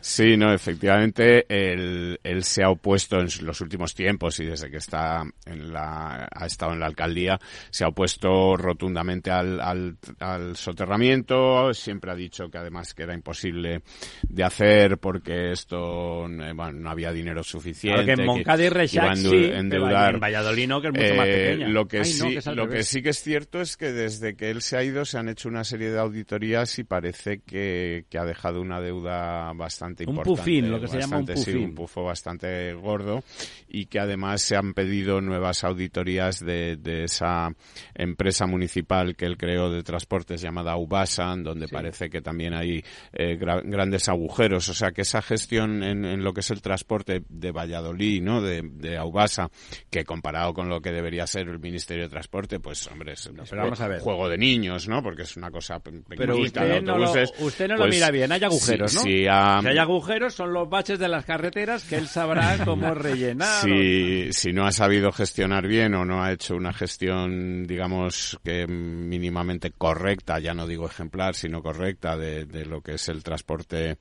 Sí, 0.00 0.36
no, 0.36 0.52
efectivamente 0.52 1.44
él, 1.48 2.18
él, 2.22 2.44
se 2.44 2.62
ha 2.62 2.70
opuesto 2.70 3.18
en 3.18 3.28
los 3.42 3.60
últimos 3.60 3.94
tiempos 3.94 4.38
y 4.40 4.46
desde 4.46 4.70
que 4.70 4.78
está 4.78 5.22
en 5.44 5.72
la, 5.72 6.28
ha 6.32 6.46
estado 6.46 6.72
en 6.72 6.80
la 6.80 6.86
alcaldía 6.86 7.38
se 7.70 7.84
ha 7.84 7.88
opuesto 7.88 8.56
rotundamente 8.56 9.30
al, 9.30 9.60
al, 9.60 9.96
al 10.20 10.56
soterramiento, 10.56 11.72
siempre 11.74 12.10
ha 12.10 12.14
dicho 12.14 12.48
que 12.50 12.58
además 12.58 12.94
que 12.94 13.02
era 13.02 13.14
imposible 13.14 13.82
de 14.28 14.44
hacer 14.44 14.98
porque 14.98 15.52
esto 15.52 16.26
bueno, 16.28 16.72
no 16.72 16.90
había 16.90 17.12
dinero 17.12 17.42
suficiente. 17.42 18.12
En 18.12 18.24
Moncada 18.24 18.62
y 18.64 18.68
Reixac 18.68 19.16
sí, 19.16 19.44
endeudar. 19.52 20.14
en 20.14 20.20
Valladolid 20.20 20.68
no, 20.68 20.80
que 20.80 20.88
es 20.88 20.94
mucho 20.94 21.14
más 21.14 21.26
eh, 21.26 21.50
pequeña. 21.50 21.68
Lo 21.68 21.88
que, 21.88 22.04
sí, 22.04 22.38
lo 22.54 22.68
que 22.68 22.82
sí 22.82 23.02
que 23.02 23.10
es 23.10 23.22
cierto 23.22 23.60
es 23.60 23.76
que 23.76 23.92
desde 23.92 24.36
que 24.36 24.50
él 24.50 24.62
se 24.70 24.76
ha 24.76 24.84
ido, 24.84 25.04
se 25.04 25.18
han 25.18 25.28
hecho 25.28 25.48
una 25.48 25.64
serie 25.64 25.90
de 25.90 25.98
auditorías 25.98 26.78
y 26.78 26.84
parece 26.84 27.40
que, 27.40 28.04
ha 28.16 28.24
dejado 28.24 28.60
una 28.60 28.80
deuda 28.80 29.52
bastante 29.52 30.04
importante. 30.04 30.30
Un 30.30 30.36
pufín, 30.36 30.70
lo 30.70 30.80
que 30.80 30.86
se 30.86 31.00
llama 31.00 31.18
un 31.18 31.26
pufín. 31.26 31.42
Sí, 31.42 31.54
un 31.56 31.74
pufo 31.74 32.04
bastante 32.04 32.72
gordo 32.74 33.24
y 33.68 33.86
que 33.86 33.98
además 33.98 34.42
se 34.42 34.54
han 34.54 34.72
pedido 34.72 35.20
nuevas 35.20 35.64
auditorías 35.64 36.38
de, 36.38 36.78
esa 37.02 37.52
empresa 37.96 38.46
municipal 38.46 39.16
que 39.16 39.24
él 39.24 39.36
creó 39.36 39.70
de 39.70 39.82
transportes 39.82 40.40
llamada 40.40 40.76
Ubasan, 40.76 41.42
donde 41.42 41.66
parece 41.66 42.08
que 42.08 42.20
también 42.20 42.54
hay 42.54 42.84
eh, 43.12 43.36
grandes 43.36 44.08
agujeros. 44.08 44.68
O 44.68 44.74
sea 44.74 44.92
que 44.92 45.02
esa 45.02 45.20
gestión 45.20 45.82
en, 45.82 46.22
lo 46.22 46.32
que 46.32 46.40
es 46.40 46.50
el 46.52 46.62
transporte 46.62 47.24
de 47.28 47.50
Valladolid, 47.50 48.22
¿no? 48.22 48.40
De, 48.40 48.62
de 48.62 48.96
Aubasa, 48.96 49.50
que 49.90 50.04
comparado 50.04 50.54
con 50.54 50.68
lo 50.68 50.80
que 50.80 50.92
debería 50.92 51.26
ser 51.26 51.48
el 51.48 51.58
Ministerio 51.58 52.04
de 52.04 52.10
Transporte, 52.10 52.60
pues 52.60 52.86
hombre, 52.86 53.14
es 53.14 53.26
un 53.26 53.98
juego 53.98 54.28
de 54.28 54.38
niños, 54.38 54.49
¿no? 54.58 55.02
Porque 55.02 55.22
es 55.22 55.36
una 55.36 55.50
cosa 55.50 55.80
Pero 55.80 56.38
usted 56.38 56.82
no, 56.82 56.98
lo, 56.98 57.12
usted 57.12 57.68
no 57.68 57.74
lo 57.74 57.82
pues 57.82 57.94
mira 57.94 58.10
bien, 58.10 58.32
hay 58.32 58.42
agujeros, 58.42 58.94
¿no? 58.94 59.00
Si, 59.02 59.26
hay 59.26 59.78
agujeros 59.78 60.34
son 60.34 60.52
los 60.52 60.68
baches 60.68 60.98
de 60.98 61.08
las 61.08 61.24
carreteras 61.24 61.84
que 61.84 61.96
él 61.96 62.08
sabrá 62.08 62.58
cómo 62.64 62.94
rellenar. 62.94 63.62
Si, 63.62 64.32
si 64.32 64.52
no 64.52 64.66
ha 64.66 64.72
sabido 64.72 65.12
gestionar 65.12 65.66
bien 65.66 65.94
o 65.94 66.04
no 66.04 66.22
ha 66.22 66.32
hecho 66.32 66.54
una 66.54 66.72
gestión, 66.72 67.64
digamos, 67.66 68.38
que 68.44 68.66
mínimamente 68.66 69.70
correcta, 69.72 70.38
ya 70.38 70.54
no 70.54 70.66
digo 70.66 70.86
ejemplar, 70.86 71.34
sino 71.34 71.62
correcta 71.62 72.16
de, 72.16 72.44
de 72.44 72.64
lo 72.64 72.80
que 72.80 72.94
es 72.94 73.08
el 73.08 73.22
transporte 73.22 73.98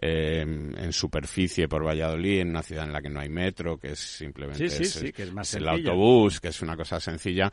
eh, 0.00 0.40
en 0.40 0.92
superficie 0.92 1.68
por 1.68 1.86
Valladolid, 1.86 2.40
en 2.40 2.50
una 2.50 2.62
ciudad 2.62 2.84
en 2.84 2.92
la 2.92 3.00
que 3.00 3.08
no 3.08 3.20
hay 3.20 3.28
metro, 3.28 3.78
que 3.78 3.92
es 3.92 3.98
simplemente 3.98 4.66
el 5.54 5.68
autobús, 5.68 6.40
que 6.40 6.48
es 6.48 6.62
una 6.62 6.76
cosa 6.76 7.00
sencilla. 7.00 7.50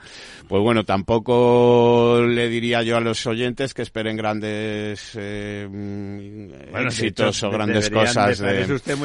Pues 0.48 0.62
bueno, 0.62 0.84
tampoco 0.84 2.24
le 2.28 2.50
diría 2.50 2.84
yo 2.84 2.98
a 2.98 3.02
los 3.02 3.26
oyentes 3.28 3.74
que 3.74 3.82
esperen 3.82 4.18
grandes 4.18 5.16
eh, 5.16 5.68
éxitos 6.76 7.44
o 7.44 7.50
grandes 7.50 7.90
cosas 7.90 8.40
de, 8.40 8.62
este 8.62 8.96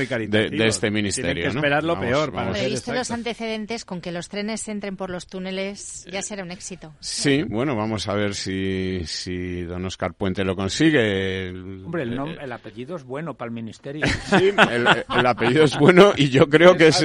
ministerio. 0.91 1.33
Tienen 1.33 1.53
que 1.53 1.59
esperar 1.59 1.85
lo 1.85 1.99
peor. 1.99 2.33
He 2.57 2.69
visto 2.69 2.93
los 2.93 3.11
antecedentes 3.11 3.85
con 3.85 4.01
que 4.01 4.13
los 4.13 4.29
trenes 4.29 4.67
entren 4.69 4.97
por 4.97 5.11
los 5.11 5.27
túneles, 5.27 6.07
ya 6.11 6.23
será 6.23 6.43
un 6.43 6.51
éxito. 6.51 6.93
Sí, 7.01 7.43
bueno, 7.43 7.77
vamos 7.77 8.09
a 8.09 8.15
ver 8.15 8.35
si, 8.35 9.03
si 9.05 9.63
don 9.63 9.85
Oscar 9.85 10.15
Puente 10.15 10.45
lo 10.45 10.57
consigue. 10.57 11.51
Hombre, 11.51 12.03
el, 12.03 12.13
eh, 12.13 12.37
el 12.43 12.53
apellido 12.53 12.97
es 12.97 13.05
bueno 13.05 13.30
para 13.35 13.49
el 13.51 13.55
ministerio. 13.55 14.07
Sí, 14.07 14.53
el, 14.71 15.27
apellido 15.27 15.65
es 15.65 15.79
bueno 15.79 16.13
y 16.17 16.29
yo 16.29 16.49
creo 16.49 16.77
que 16.77 16.89
es, 16.89 17.05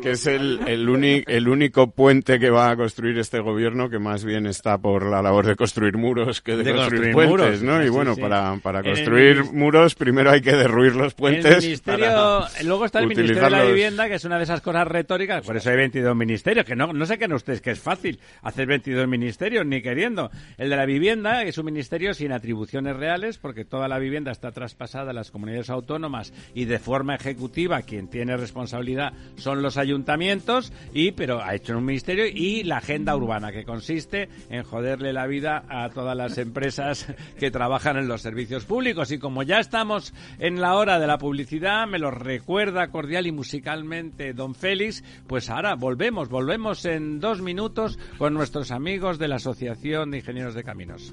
que 0.00 0.10
es, 0.10 0.26
el, 0.26 0.60
el, 0.66 1.24
el 1.26 1.48
único 1.48 1.90
puente 1.90 2.38
que 2.38 2.50
va 2.50 2.70
a 2.70 2.76
construir 2.76 3.18
este 3.18 3.40
gobierno 3.40 3.90
que 3.90 3.98
más 3.98 4.24
bien 4.24 4.46
está 4.46 4.78
por 4.78 5.10
la 5.10 5.22
labor 5.22 5.46
de 5.46 5.56
construir 5.56 5.96
muros 5.96 6.40
que 6.40 6.56
de, 6.56 6.72
construir, 6.72 7.12
puentes, 7.12 7.62
¿no? 7.62 7.82
Y 7.84 7.88
bueno, 7.88 8.16
para, 8.16 8.56
para 8.62 8.82
construir 8.82 9.44
muros 9.52 9.94
primero 9.94 10.30
hay 10.30 10.40
que 10.40 10.52
derruir 10.52 10.94
los 10.94 11.14
puentes. 11.14 11.64
ministerio, 11.64 12.44
luego 12.64 12.84
está 12.84 13.00
el 13.00 13.08
Ministerio 13.08 13.42
de 13.42 13.50
la 13.50 13.64
Vivienda, 13.64 14.08
que 14.08 14.14
es 14.14 14.24
una 14.24 14.38
de 14.38 14.44
esas 14.44 14.60
cosas 14.60 14.86
retóricas, 14.86 15.44
por 15.44 15.56
eso 15.56 15.70
hay 15.70 15.76
22 15.76 16.14
ministerios, 16.14 16.64
que 16.64 16.76
no, 16.76 16.92
no 16.92 17.06
sé 17.06 17.18
qué 17.18 17.32
ustedes 17.34 17.60
que 17.60 17.72
es 17.72 17.80
fácil 17.80 18.18
hacer 18.42 18.66
22 18.66 19.08
ministerios, 19.08 19.66
ni 19.66 19.82
queriendo. 19.82 20.30
El 20.58 20.70
de 20.70 20.76
la 20.76 20.86
vivienda 20.86 21.42
es 21.42 21.58
un 21.58 21.66
ministerio 21.66 22.14
sin 22.14 22.32
atribuciones 22.32 22.96
reales, 22.96 23.38
porque 23.38 23.64
toda 23.64 23.88
la 23.88 23.98
vivienda 23.98 24.32
está 24.32 24.52
traspasada 24.62 25.10
a 25.10 25.12
las 25.12 25.32
comunidades 25.32 25.70
autónomas 25.70 26.32
y 26.54 26.66
de 26.66 26.78
forma 26.78 27.16
ejecutiva 27.16 27.82
quien 27.82 28.06
tiene 28.06 28.36
responsabilidad 28.36 29.12
son 29.34 29.60
los 29.60 29.76
ayuntamientos 29.76 30.72
y 30.94 31.10
pero 31.10 31.42
ha 31.42 31.56
hecho 31.56 31.76
un 31.76 31.84
ministerio 31.84 32.26
y 32.26 32.62
la 32.62 32.76
agenda 32.76 33.16
urbana 33.16 33.50
que 33.50 33.64
consiste 33.64 34.28
en 34.50 34.62
joderle 34.62 35.12
la 35.12 35.26
vida 35.26 35.64
a 35.68 35.88
todas 35.88 36.16
las 36.16 36.38
empresas 36.38 37.12
que 37.40 37.50
trabajan 37.50 37.96
en 37.96 38.06
los 38.06 38.22
servicios 38.22 38.64
públicos 38.64 39.10
y 39.10 39.18
como 39.18 39.42
ya 39.42 39.58
estamos 39.58 40.14
en 40.38 40.60
la 40.60 40.76
hora 40.76 41.00
de 41.00 41.08
la 41.08 41.18
publicidad 41.18 41.88
me 41.88 41.98
lo 41.98 42.12
recuerda 42.12 42.86
cordial 42.86 43.26
y 43.26 43.32
musicalmente 43.32 44.32
don 44.32 44.54
Félix 44.54 45.02
pues 45.26 45.50
ahora 45.50 45.74
volvemos 45.74 46.28
volvemos 46.28 46.84
en 46.84 47.18
dos 47.18 47.42
minutos 47.42 47.98
con 48.16 48.32
nuestros 48.32 48.70
amigos 48.70 49.18
de 49.18 49.26
la 49.26 49.36
Asociación 49.36 50.12
de 50.12 50.18
Ingenieros 50.18 50.54
de 50.54 50.62
Caminos. 50.62 51.12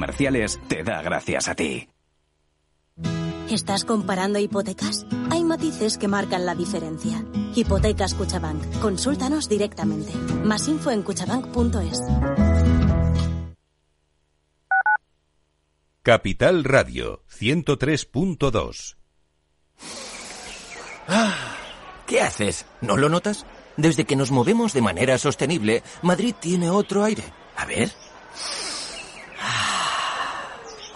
Comerciales 0.01 0.59
te 0.67 0.83
da 0.83 0.99
gracias 1.03 1.47
a 1.47 1.53
ti. 1.53 1.87
¿Estás 3.51 3.85
comparando 3.85 4.39
hipotecas? 4.39 5.05
Hay 5.29 5.43
matices 5.43 5.99
que 5.99 6.07
marcan 6.07 6.47
la 6.47 6.55
diferencia. 6.55 7.23
Hipotecas 7.53 8.15
Cuchabank. 8.15 8.79
Consúltanos 8.79 9.47
directamente. 9.47 10.11
Más 10.43 10.67
info 10.67 10.89
en 10.89 11.03
cuchabank.es. 11.03 12.01
Capital 16.01 16.63
Radio 16.63 17.21
103.2 17.29 18.95
ah, 21.09 21.57
¿Qué 22.07 22.21
haces? 22.21 22.65
¿No 22.81 22.97
lo 22.97 23.07
notas? 23.07 23.45
Desde 23.77 24.05
que 24.05 24.15
nos 24.15 24.31
movemos 24.31 24.73
de 24.73 24.81
manera 24.81 25.19
sostenible, 25.19 25.83
Madrid 26.01 26.33
tiene 26.39 26.71
otro 26.71 27.03
aire. 27.03 27.23
A 27.55 27.65
ver. 27.67 27.91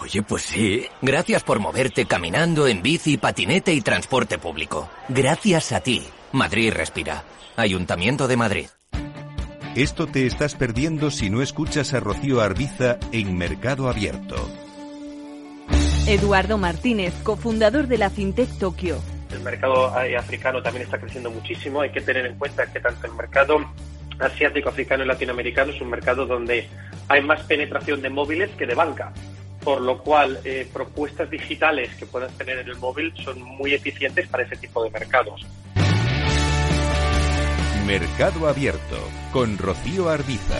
Oye, 0.06 0.22
pues 0.22 0.42
sí. 0.42 0.86
Gracias 1.02 1.42
por 1.42 1.58
moverte 1.58 2.06
caminando, 2.06 2.68
en 2.68 2.80
bici, 2.80 3.16
patinete 3.16 3.74
y 3.74 3.80
transporte 3.80 4.38
público. 4.38 4.88
Gracias 5.08 5.72
a 5.72 5.80
ti. 5.80 6.06
Madrid 6.30 6.72
respira. 6.72 7.24
Ayuntamiento 7.56 8.28
de 8.28 8.36
Madrid. 8.36 8.68
Esto 9.74 10.06
te 10.06 10.24
estás 10.24 10.54
perdiendo 10.54 11.10
si 11.10 11.28
no 11.28 11.42
escuchas 11.42 11.92
a 11.92 11.98
Rocío 11.98 12.40
Arbiza 12.40 12.98
en 13.10 13.36
Mercado 13.36 13.88
Abierto. 13.88 14.36
Eduardo 16.06 16.56
Martínez, 16.56 17.12
cofundador 17.24 17.88
de 17.88 17.98
la 17.98 18.08
FinTech 18.08 18.58
Tokio. 18.60 19.00
El 19.32 19.40
mercado 19.40 19.88
africano 19.88 20.62
también 20.62 20.84
está 20.84 21.00
creciendo 21.00 21.32
muchísimo. 21.32 21.80
Hay 21.80 21.90
que 21.90 22.00
tener 22.00 22.26
en 22.26 22.38
cuenta 22.38 22.72
que 22.72 22.78
tanto 22.78 23.08
el 23.08 23.14
mercado 23.14 23.58
asiático, 24.20 24.68
africano 24.68 25.02
y 25.02 25.08
latinoamericano 25.08 25.72
es 25.72 25.80
un 25.80 25.90
mercado 25.90 26.26
donde 26.26 26.68
hay 27.08 27.22
más 27.22 27.42
penetración 27.42 28.00
de 28.02 28.08
móviles 28.08 28.50
que 28.56 28.66
de 28.66 28.74
banca, 28.76 29.12
por 29.66 29.80
lo 29.80 29.98
cual 29.98 30.38
eh, 30.44 30.64
propuestas 30.72 31.28
digitales 31.28 31.92
que 31.96 32.06
puedas 32.06 32.32
tener 32.38 32.60
en 32.60 32.68
el 32.68 32.76
móvil 32.76 33.12
son 33.16 33.42
muy 33.42 33.74
eficientes 33.74 34.28
para 34.28 34.44
ese 34.44 34.54
tipo 34.58 34.84
de 34.84 34.90
mercados. 34.90 35.44
Mercado 37.84 38.46
Abierto 38.48 38.96
con 39.32 39.58
Rocío 39.58 40.08
Arbiza. 40.08 40.54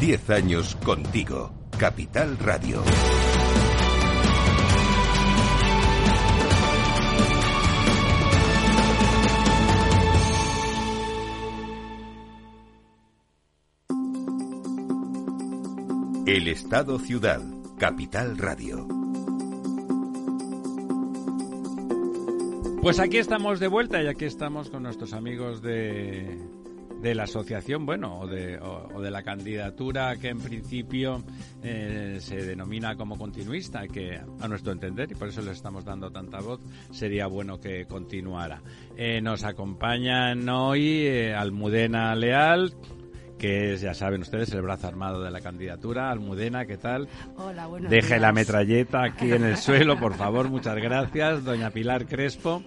Diez 0.00 0.28
años 0.28 0.76
contigo. 0.84 1.50
Capital 1.78 2.36
Radio. 2.38 2.82
El 16.26 16.48
Estado 16.48 16.98
Ciudad, 16.98 17.42
Capital 17.78 18.38
Radio. 18.38 18.88
Pues 22.80 22.98
aquí 22.98 23.18
estamos 23.18 23.60
de 23.60 23.68
vuelta 23.68 24.02
y 24.02 24.06
aquí 24.06 24.24
estamos 24.24 24.70
con 24.70 24.84
nuestros 24.84 25.12
amigos 25.12 25.60
de, 25.60 26.38
de 27.02 27.14
la 27.14 27.24
asociación, 27.24 27.84
bueno, 27.84 28.20
o 28.20 28.26
de, 28.26 29.10
la 29.10 29.22
candidatura 29.22 30.16
que 30.16 30.28
en 30.28 30.40
principio 30.40 31.22
eh, 31.62 32.16
se 32.20 32.36
denomina 32.36 32.96
como 32.96 33.18
continuista, 33.18 33.86
que 33.86 34.18
a 34.40 34.48
nuestro 34.48 34.72
entender, 34.72 35.12
y 35.12 35.14
por 35.14 35.28
eso 35.28 35.42
le 35.42 35.50
estamos 35.50 35.84
dando 35.84 36.10
tanta 36.10 36.40
voz, 36.40 36.60
sería 36.90 37.26
bueno 37.26 37.60
que 37.60 37.84
continuara. 37.84 38.62
Eh, 38.96 39.20
nos 39.20 39.44
acompañan 39.44 40.48
hoy 40.48 41.06
eh, 41.06 41.34
Almudena 41.34 42.14
Leal, 42.14 42.74
que 43.38 43.74
es, 43.74 43.80
ya 43.80 43.94
saben 43.94 44.22
ustedes, 44.22 44.52
el 44.52 44.62
brazo 44.62 44.86
armado 44.86 45.22
de 45.22 45.30
la 45.30 45.40
candidatura. 45.40 46.10
Almudena, 46.10 46.66
¿qué 46.66 46.76
tal? 46.76 47.08
Hola, 47.36 47.66
buenos 47.66 47.90
Deje 47.90 48.18
la 48.18 48.32
metralleta 48.32 49.02
aquí 49.02 49.32
en 49.32 49.44
el 49.44 49.56
suelo, 49.58 49.98
por 49.98 50.14
favor, 50.14 50.48
muchas 50.48 50.76
gracias. 50.76 51.44
Doña 51.44 51.70
Pilar 51.70 52.06
Crespo. 52.06 52.62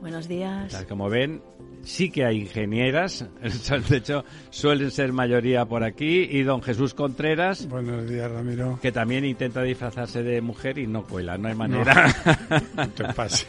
Buenos 0.00 0.28
días. 0.28 0.84
Como 0.86 1.08
ven, 1.08 1.40
sí 1.82 2.10
que 2.10 2.26
hay 2.26 2.42
ingenieras, 2.42 3.26
de 3.88 3.96
hecho 3.96 4.24
suelen 4.50 4.90
ser 4.90 5.14
mayoría 5.14 5.64
por 5.64 5.82
aquí, 5.82 6.28
y 6.30 6.42
don 6.42 6.62
Jesús 6.62 6.92
Contreras. 6.92 7.66
Buenos 7.68 8.06
días, 8.06 8.30
Ramiro. 8.30 8.78
Que 8.82 8.92
también 8.92 9.24
intenta 9.24 9.62
disfrazarse 9.62 10.22
de 10.22 10.40
mujer 10.40 10.78
y 10.78 10.86
no 10.86 11.04
cuela, 11.04 11.38
no 11.38 11.48
hay 11.48 11.54
manera. 11.54 12.04
No, 12.74 12.88
te 12.90 13.04
pase. 13.14 13.46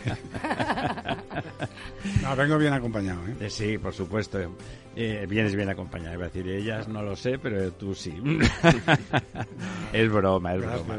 No, 2.26 2.36
vengo 2.36 2.58
bien 2.58 2.74
acompañado. 2.74 3.20
¿eh? 3.28 3.36
¿eh? 3.40 3.50
Sí, 3.52 3.78
por 3.78 3.94
supuesto. 3.94 4.40
Eh, 4.96 5.28
vienes 5.30 5.56
bien 5.56 5.70
acompañado. 5.70 6.16
Iba 6.16 6.26
a 6.26 6.30
decir, 6.30 6.50
ellas 6.50 6.88
no 6.88 7.04
lo 7.04 7.16
sé, 7.16 7.38
pero 7.38 7.72
tú 7.74 7.94
sí. 7.94 8.12
es 9.94 10.12
broma, 10.12 10.56
es 10.56 10.62
broma. 10.62 10.96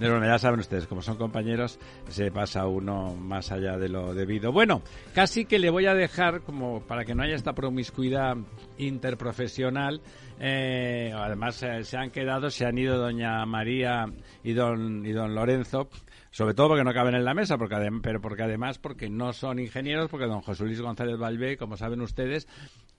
Es 0.00 0.08
broma. 0.08 0.26
Ya 0.26 0.38
saben 0.38 0.60
ustedes, 0.60 0.86
como 0.86 1.02
son 1.02 1.18
compañeros, 1.18 1.78
se 2.08 2.30
pasa 2.30 2.66
uno 2.66 3.14
más 3.14 3.52
allá 3.52 3.76
de 3.76 3.90
lo 3.90 4.14
debido. 4.14 4.50
Bueno, 4.50 4.80
casi 5.14 5.44
que 5.44 5.58
le 5.58 5.68
voy 5.68 5.84
a 5.84 5.94
dejar, 5.94 6.40
como 6.40 6.80
para 6.80 7.04
que 7.04 7.14
no 7.14 7.22
haya 7.22 7.34
esta 7.34 7.52
promiscuidad 7.52 8.38
interprofesional, 8.78 10.00
eh, 10.40 11.12
además 11.14 11.62
eh, 11.62 11.84
se 11.84 11.98
han 11.98 12.10
quedado, 12.10 12.48
se 12.48 12.64
han 12.64 12.78
ido 12.78 12.96
doña 12.96 13.44
María 13.44 14.06
y 14.42 14.54
don, 14.54 15.04
y 15.04 15.12
don 15.12 15.34
Lorenzo, 15.34 15.90
sobre 16.32 16.54
todo 16.54 16.68
porque 16.68 16.82
no 16.82 16.92
caben 16.92 17.14
en 17.14 17.24
la 17.24 17.34
mesa, 17.34 17.58
porque 17.58 17.76
pero 18.02 18.20
porque 18.20 18.42
además 18.42 18.78
porque 18.78 19.08
no 19.08 19.32
son 19.32 19.60
ingenieros, 19.60 20.10
porque 20.10 20.26
don 20.26 20.40
José 20.40 20.64
Luis 20.64 20.80
González 20.80 21.18
Valvé, 21.18 21.56
como 21.56 21.76
saben 21.76 22.00
ustedes, 22.00 22.48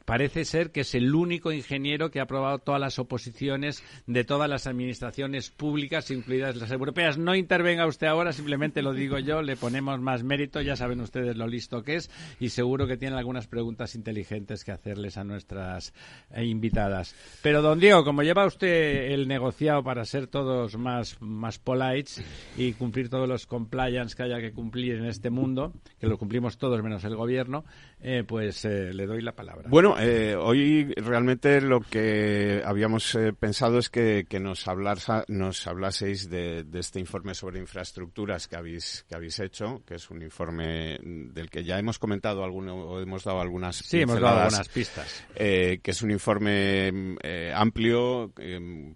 parece 0.06 0.46
ser 0.46 0.72
que 0.72 0.82
es 0.82 0.96
el 0.96 1.14
único 1.14 1.52
ingeniero 1.52 2.12
que 2.12 2.20
ha 2.20 2.24
aprobado 2.24 2.60
todas 2.60 2.82
las 2.82 3.00
oposiciones 3.00 3.84
de 4.08 4.24
todas 4.24 4.50
las 4.50 4.68
administraciones 4.68 5.50
públicas, 5.50 6.12
incluidas 6.12 6.56
las 6.56 6.72
europeas. 6.72 7.18
No 7.18 7.36
intervenga 7.36 7.88
usted 7.88 8.08
ahora, 8.08 8.34
simplemente 8.34 8.82
lo 8.82 8.94
digo 8.94 9.20
yo, 9.20 9.42
le 9.42 9.56
ponemos 9.56 10.00
más 10.00 10.24
mérito, 10.24 10.62
ya 10.62 10.76
saben 10.76 11.02
ustedes 11.02 11.38
lo 11.38 11.48
listo 11.48 11.84
que 11.84 11.96
es 11.96 12.10
y 12.40 12.50
seguro 12.50 12.88
que 12.88 12.98
tienen 12.98 13.18
algunas 13.18 13.48
preguntas 13.48 13.96
inteligentes 13.96 14.64
que 14.64 14.72
hacerles 14.72 15.18
a 15.18 15.24
nuestras 15.24 15.94
eh, 16.32 16.46
invitadas. 16.46 17.16
Pero 17.42 17.62
don 17.62 17.80
Diego, 17.80 18.04
como 18.04 18.24
lleva 18.24 18.46
usted 18.46 19.12
el 19.12 19.28
negociado 19.28 19.84
para 19.84 20.06
ser 20.06 20.28
todos 20.28 20.78
más, 20.78 21.22
más 21.22 21.60
polites 21.60 22.24
y 22.58 22.74
cumplir 22.74 23.10
todos 23.10 23.28
los 23.28 23.46
compliance 23.46 24.16
que 24.16 24.24
haya 24.24 24.40
que 24.40 24.52
cumplir 24.52 24.96
en 24.96 25.06
este 25.06 25.30
mundo, 25.30 25.74
que 26.00 26.08
lo 26.08 26.18
cumplimos 26.18 26.58
todos 26.58 26.82
menos 26.84 27.04
el 27.04 27.16
gobierno, 27.16 27.64
eh, 28.02 28.24
pues 28.28 28.66
eh, 28.66 28.94
le 28.94 29.06
doy 29.06 29.22
la 29.22 29.34
palabra. 29.34 29.70
Bueno, 29.70 29.93
eh, 30.00 30.36
hoy 30.36 30.94
realmente 30.96 31.62
lo 31.62 31.82
que 31.82 32.62
habíamos 32.66 33.18
pensado 33.40 33.80
es 33.80 33.90
que, 33.90 34.26
nos, 34.40 34.66
nos 35.28 35.68
hablaseis 35.68 36.30
de, 36.30 36.66
este 36.74 37.00
informe 37.00 37.34
sobre 37.34 37.60
infraestructuras 37.60 38.48
que 38.48 38.56
habéis, 38.56 39.06
que 39.08 39.16
habéis 39.16 39.40
hecho, 39.40 39.84
que 39.86 39.96
es 39.96 40.10
un 40.10 40.22
informe 40.22 41.00
del 41.02 41.50
que 41.50 41.64
ya 41.64 41.80
hemos 41.80 42.00
comentado 42.00 42.44
alguno, 42.44 42.76
o 42.76 43.00
hemos 43.00 43.24
dado 43.24 43.42
algunas 43.42 43.78
Sí, 43.78 44.02
hemos 44.02 44.20
dado 44.20 44.42
algunas 44.42 44.70
pistas. 44.70 45.26
que 45.36 45.82
es 45.84 46.02
un 46.02 46.12
informe 46.12 47.18
amplio, 47.54 48.32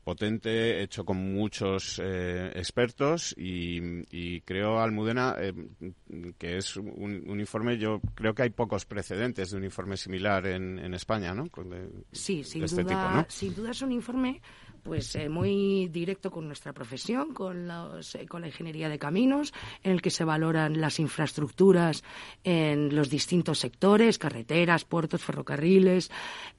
potente, 0.03 0.81
hecho 0.83 1.05
con 1.05 1.17
muchos 1.17 1.99
expertos 1.99 3.33
y, 3.37 4.41
creo, 4.41 4.79
Almudena, 4.79 5.35
que 6.37 6.57
es 6.57 6.77
un, 6.77 7.23
un 7.27 7.39
informe, 7.39 7.77
yo 7.77 8.01
creo 8.15 8.33
que 8.33 8.43
hay 8.43 8.49
pocos 8.49 8.85
precedentes 8.85 9.51
de 9.51 9.57
un 9.57 9.63
informe 9.63 9.97
similar 9.97 10.47
en, 10.47 10.86
en 10.87 10.93
España, 10.95 11.33
¿no? 11.33 11.49
sí, 12.11 12.43
sin, 12.43 12.63
este 12.63 12.83
duda, 12.83 13.25
sin 13.29 13.53
duda 13.53 13.71
es 13.71 13.81
un 13.81 13.91
informe 13.91 14.41
pues 14.87 15.13
eh, 15.15 15.27
muy 15.27 15.89
directo 15.89 16.31
con 16.31 16.47
nuestra 16.47 16.71
profesión, 16.71 17.33
con, 17.33 17.67
los, 17.67 18.15
eh, 18.15 18.25
con 18.25 18.39
la 18.39 18.47
ingeniería 18.47 18.87
de 18.87 18.97
caminos, 18.97 19.53
en 19.83 19.91
el 19.91 20.01
que 20.01 20.09
se 20.09 20.23
valoran 20.23 20.79
las 20.79 20.99
infraestructuras 20.99 22.05
en 22.45 22.95
los 22.95 23.09
distintos 23.09 23.59
sectores, 23.59 24.17
carreteras, 24.17 24.85
puertos, 24.85 25.21
ferrocarriles, 25.21 26.09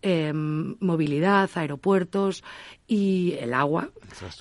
em, 0.03 0.77
movilidad, 0.81 1.49
aeropuertos 1.55 2.45
y 2.87 3.33
el 3.41 3.55
agua, 3.55 3.89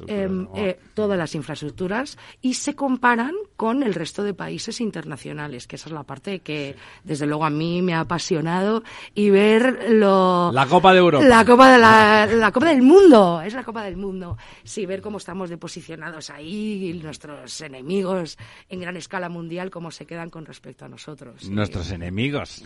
em, 0.07 0.47
eh, 0.55 0.79
todas 0.93 1.17
las 1.17 1.33
infraestructuras, 1.33 2.17
y 2.41 2.55
se 2.55 2.75
comparan 2.75 3.33
con 3.55 3.83
el 3.83 3.93
resto 3.93 4.23
de 4.23 4.33
países 4.33 4.81
internacionales, 4.81 5.65
que 5.65 5.77
esa 5.77 5.87
es 5.87 5.93
la 5.93 6.03
parte 6.03 6.39
que 6.39 6.75
desde 7.03 7.25
luego 7.25 7.45
a 7.45 7.49
mí 7.49 7.81
me 7.81 7.93
ha 7.93 8.01
apasionado 8.01 8.83
y 9.15 9.29
ver 9.29 9.91
lo... 9.91 10.51
La 10.51 10.65
Copa 10.65 10.91
de 10.91 10.99
Europa. 10.99 11.25
La 11.25 11.45
Copa, 11.45 11.71
de 11.71 11.77
la, 11.77 12.25
la 12.25 12.51
Copa 12.51 12.67
del 12.67 12.81
Mundo, 12.81 13.41
es 13.41 13.53
la 13.53 13.63
Copa 13.63 13.76
del 13.83 13.97
Mundo. 13.97 14.37
Sí, 14.63 14.85
ver 14.85 15.01
cómo 15.01 15.17
estamos 15.17 15.49
deposicionados 15.49 16.29
ahí, 16.29 16.89
y 16.89 16.93
nuestros 16.93 17.61
enemigos 17.61 18.37
en 18.69 18.81
gran 18.81 18.97
escala 18.97 19.29
mundial, 19.29 19.69
cómo 19.69 19.91
se 19.91 20.05
quedan 20.05 20.29
con 20.29 20.45
respecto 20.45 20.85
a 20.85 20.89
nosotros. 20.89 21.49
Nuestros 21.49 21.91
enemigos. 21.91 22.65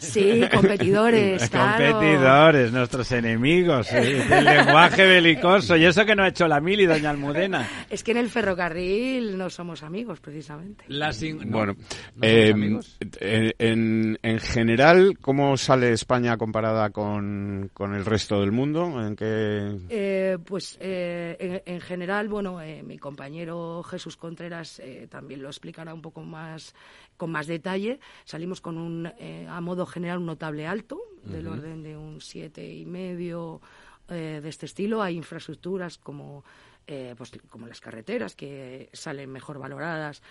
Sí, 0.00 0.42
competidores, 0.52 1.50
Competidores, 1.50 2.72
nuestros 2.72 3.10
enemigos. 3.12 3.90
El 3.92 4.44
lenguaje 4.44 5.06
belicoso. 5.06 5.76
Y 5.76 5.84
eso 5.84 6.04
que 6.04 6.14
no 6.14 6.22
ha 6.22 6.28
hecho 6.28 6.48
la 6.48 6.60
Mili, 6.60 6.86
doña 6.86 7.10
Almudena. 7.10 7.68
Es 7.90 8.02
que 8.02 8.12
en 8.12 8.18
el 8.18 8.28
ferrocarril 8.28 9.36
no 9.36 9.50
somos 9.50 9.82
amigos, 9.82 10.20
precisamente. 10.20 10.84
bueno, 11.46 11.76
en, 12.20 14.18
en, 14.22 14.38
general, 14.38 15.18
¿cómo 15.20 15.56
sale 15.56 15.92
España 15.92 16.36
comparada 16.36 16.90
con, 16.90 17.70
con 17.72 17.94
el 17.94 18.04
resto 18.04 18.40
del 18.40 18.52
mundo? 18.52 19.06
¿En 19.06 19.16
qué... 19.16 19.78
Eh, 19.88 20.38
pues 20.52 20.76
eh, 20.82 21.62
en, 21.64 21.80
general, 21.80 22.28
bueno, 22.28 22.60
eh, 22.60 22.82
mi 22.82 22.98
compañero 22.98 23.82
Jesús 23.84 24.18
Contreras 24.18 24.80
eh, 24.80 25.08
también 25.10 25.40
lo 25.40 25.48
explicará 25.48 25.94
un 25.94 26.02
poco 26.02 26.20
más 26.20 26.74
con 27.16 27.30
más 27.30 27.46
detalle. 27.46 28.00
Salimos 28.26 28.60
con 28.60 28.76
un, 28.76 29.06
a 29.06 29.60
modo 29.62 29.86
general, 29.86 30.18
un 30.18 30.26
notable 30.26 30.66
alto, 30.66 31.00
del 31.24 31.48
orden 31.48 31.82
de 31.82 31.96
un 31.96 32.20
siete 32.20 32.70
y 32.70 32.84
medio 32.84 33.62
de 34.06 34.46
este 34.46 34.66
estilo. 34.66 35.00
Hay 35.00 35.16
infraestructuras 35.16 35.96
como 35.96 36.44
pues, 36.84 37.32
como 37.48 37.66
las 37.66 37.80
carreteras 37.80 38.36
que 38.36 38.90
salen 38.92 39.32
mejor 39.32 39.58
valoradas 39.58 40.22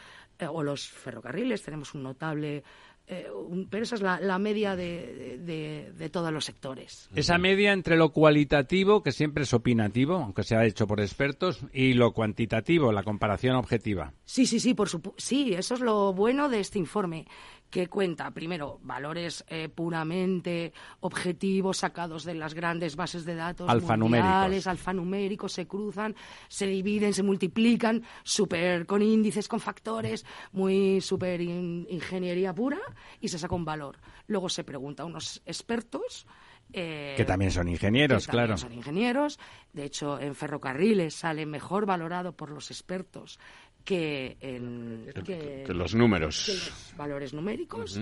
o 0.48 0.62
los 0.62 0.88
ferrocarriles. 0.88 1.64
Tenemos 1.64 1.96
un 1.96 2.04
notable 2.04 2.64
eh, 3.12 3.28
pero 3.70 3.84
esa 3.84 3.96
es 3.96 4.02
la, 4.02 4.40
media 4.40 4.78
de, 4.78 6.10
todos 6.14 6.32
los 6.32 6.46
sectores. 6.46 7.10
Esa 7.14 7.38
media 7.38 7.74
entre 7.74 7.98
lo 7.98 8.14
cualitativo, 8.14 9.04
que 9.04 9.12
siempre 9.12 9.44
es 9.44 9.54
opinativo, 9.54 10.16
aunque 10.16 10.44
sea 10.44 10.66
hecho 10.66 10.88
por 10.88 11.02
expertos, 11.02 11.60
y 11.74 11.94
lo 11.94 12.14
cuantitativo, 12.14 12.94
la 12.94 13.04
comparación 13.04 13.58
objetiva. 13.58 14.14
Sí, 14.24 14.46
sí, 14.46 14.62
sí, 14.62 14.74
por 14.74 14.88
sí, 15.18 15.54
eso 15.54 15.74
es 15.74 15.82
lo 15.82 16.14
bueno 16.14 16.48
de 16.48 16.62
este 16.62 16.80
informe, 16.80 17.28
que 17.72 17.88
cuenta, 17.88 18.30
primero, 18.32 18.80
valores 18.84 19.44
eh, 19.48 19.70
puramente 19.70 20.74
objetivos 21.00 21.78
sacados 21.78 22.26
de 22.26 22.36
las 22.36 22.54
grandes 22.54 22.96
bases 22.96 23.26
de 23.26 23.34
datos 23.34 23.68
mundiales, 23.98 24.68
alfanuméricos, 24.68 25.54
se 25.54 25.66
cruzan, 25.66 26.14
se 26.50 26.68
dividen, 26.68 27.14
se 27.14 27.24
multiplican, 27.24 28.04
super 28.24 28.86
con 28.86 29.02
índices, 29.02 29.48
con 29.48 29.62
factores, 29.62 30.26
muy 30.52 31.00
super 31.00 31.40
ingeniería 31.42 32.54
pura, 32.54 32.80
y 33.22 33.30
se 33.30 33.40
saca 33.40 33.56
un 33.56 33.66
valor. 33.66 33.98
Luego 34.28 34.50
se 34.50 34.66
pregunta 34.66 35.04
a 35.04 35.06
unos 35.06 35.42
expertos 35.46 36.28
eh, 36.74 37.16
que 37.18 37.26
también 37.26 37.52
son 37.52 37.68
ingenieros, 37.68 38.26
que 38.26 38.32
claro. 38.32 38.58
Son 38.58 38.74
ingenieros. 38.74 39.40
De 39.74 39.84
hecho, 39.84 40.20
en 40.20 40.36
ferrocarriles 40.36 41.14
sale 41.14 41.46
mejor 41.46 41.86
valorado 41.86 42.34
por 42.34 42.50
los 42.50 42.72
expertos 42.72 43.40
que 43.84 44.38
en 44.40 45.12
que, 45.26 45.66
los 45.74 45.96
números, 45.96 46.46
que 46.46 46.54
los 46.54 46.94
valores 46.98 47.34
numéricos. 47.34 48.00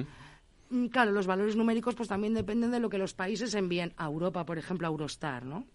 Mm, 0.69 0.87
claro, 0.87 1.11
los 1.11 1.25
valores 1.25 1.55
numéricos 1.55 1.95
pues 1.95 2.09
también 2.09 2.33
dependen 2.33 2.71
de 2.71 2.79
lo 2.79 2.89
que 2.89 2.97
los 2.97 3.13
países 3.13 3.53
envíen 3.55 3.93
a 3.97 4.05
Europa, 4.05 4.45
por 4.45 4.57
ejemplo, 4.57 4.87
a 4.87 4.91
Eurostar, 4.91 5.45
¿no? 5.45 5.65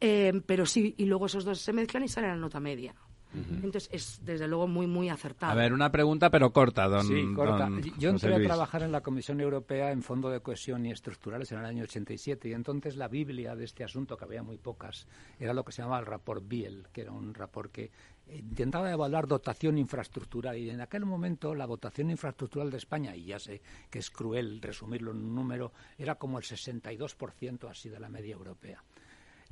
Eh, 0.00 0.40
pero 0.46 0.64
sí, 0.64 0.94
y 0.96 1.04
luego 1.04 1.26
esos 1.26 1.44
dos 1.44 1.60
se 1.60 1.72
mezclan 1.72 2.04
y 2.04 2.08
sale 2.08 2.28
la 2.28 2.36
nota 2.36 2.60
media. 2.60 2.94
Entonces 3.32 3.88
es 3.92 4.20
desde 4.24 4.48
luego 4.48 4.66
muy 4.66 4.86
muy 4.88 5.08
acertado. 5.08 5.52
A 5.52 5.54
ver, 5.54 5.72
una 5.72 5.92
pregunta 5.92 6.30
pero 6.30 6.52
corta, 6.52 6.88
don. 6.88 7.06
Sí, 7.06 7.32
corta. 7.34 7.70
Yo 7.96 8.10
entré 8.10 8.34
a 8.34 8.42
trabajar 8.42 8.82
en 8.82 8.90
la 8.90 9.02
Comisión 9.02 9.40
Europea 9.40 9.92
en 9.92 10.02
Fondo 10.02 10.30
de 10.30 10.40
Cohesión 10.40 10.84
y 10.84 10.90
Estructurales 10.90 11.52
en 11.52 11.58
el 11.58 11.64
año 11.64 11.84
87 11.84 12.48
y 12.48 12.52
entonces 12.52 12.96
la 12.96 13.06
Biblia 13.06 13.54
de 13.54 13.64
este 13.64 13.84
asunto, 13.84 14.16
que 14.16 14.24
había 14.24 14.42
muy 14.42 14.58
pocas, 14.58 15.06
era 15.38 15.54
lo 15.54 15.64
que 15.64 15.72
se 15.72 15.82
llamaba 15.82 16.00
el 16.00 16.06
rapport 16.06 16.42
Biel, 16.46 16.88
que 16.92 17.02
era 17.02 17.12
un 17.12 17.32
rapport 17.32 17.70
que 17.70 17.92
intentaba 18.32 18.90
evaluar 18.90 19.26
dotación 19.26 19.78
infraestructural 19.78 20.56
y 20.56 20.70
en 20.70 20.80
aquel 20.80 21.04
momento 21.04 21.54
la 21.54 21.66
dotación 21.66 22.10
infraestructural 22.10 22.70
de 22.70 22.78
España, 22.78 23.16
y 23.16 23.24
ya 23.24 23.38
sé 23.38 23.60
que 23.90 23.98
es 23.98 24.10
cruel 24.10 24.60
resumirlo 24.60 25.10
en 25.10 25.18
un 25.18 25.34
número, 25.34 25.72
era 25.98 26.16
como 26.16 26.38
el 26.38 26.44
62% 26.44 27.68
así 27.68 27.88
de 27.88 28.00
la 28.00 28.08
media 28.08 28.34
europea. 28.34 28.82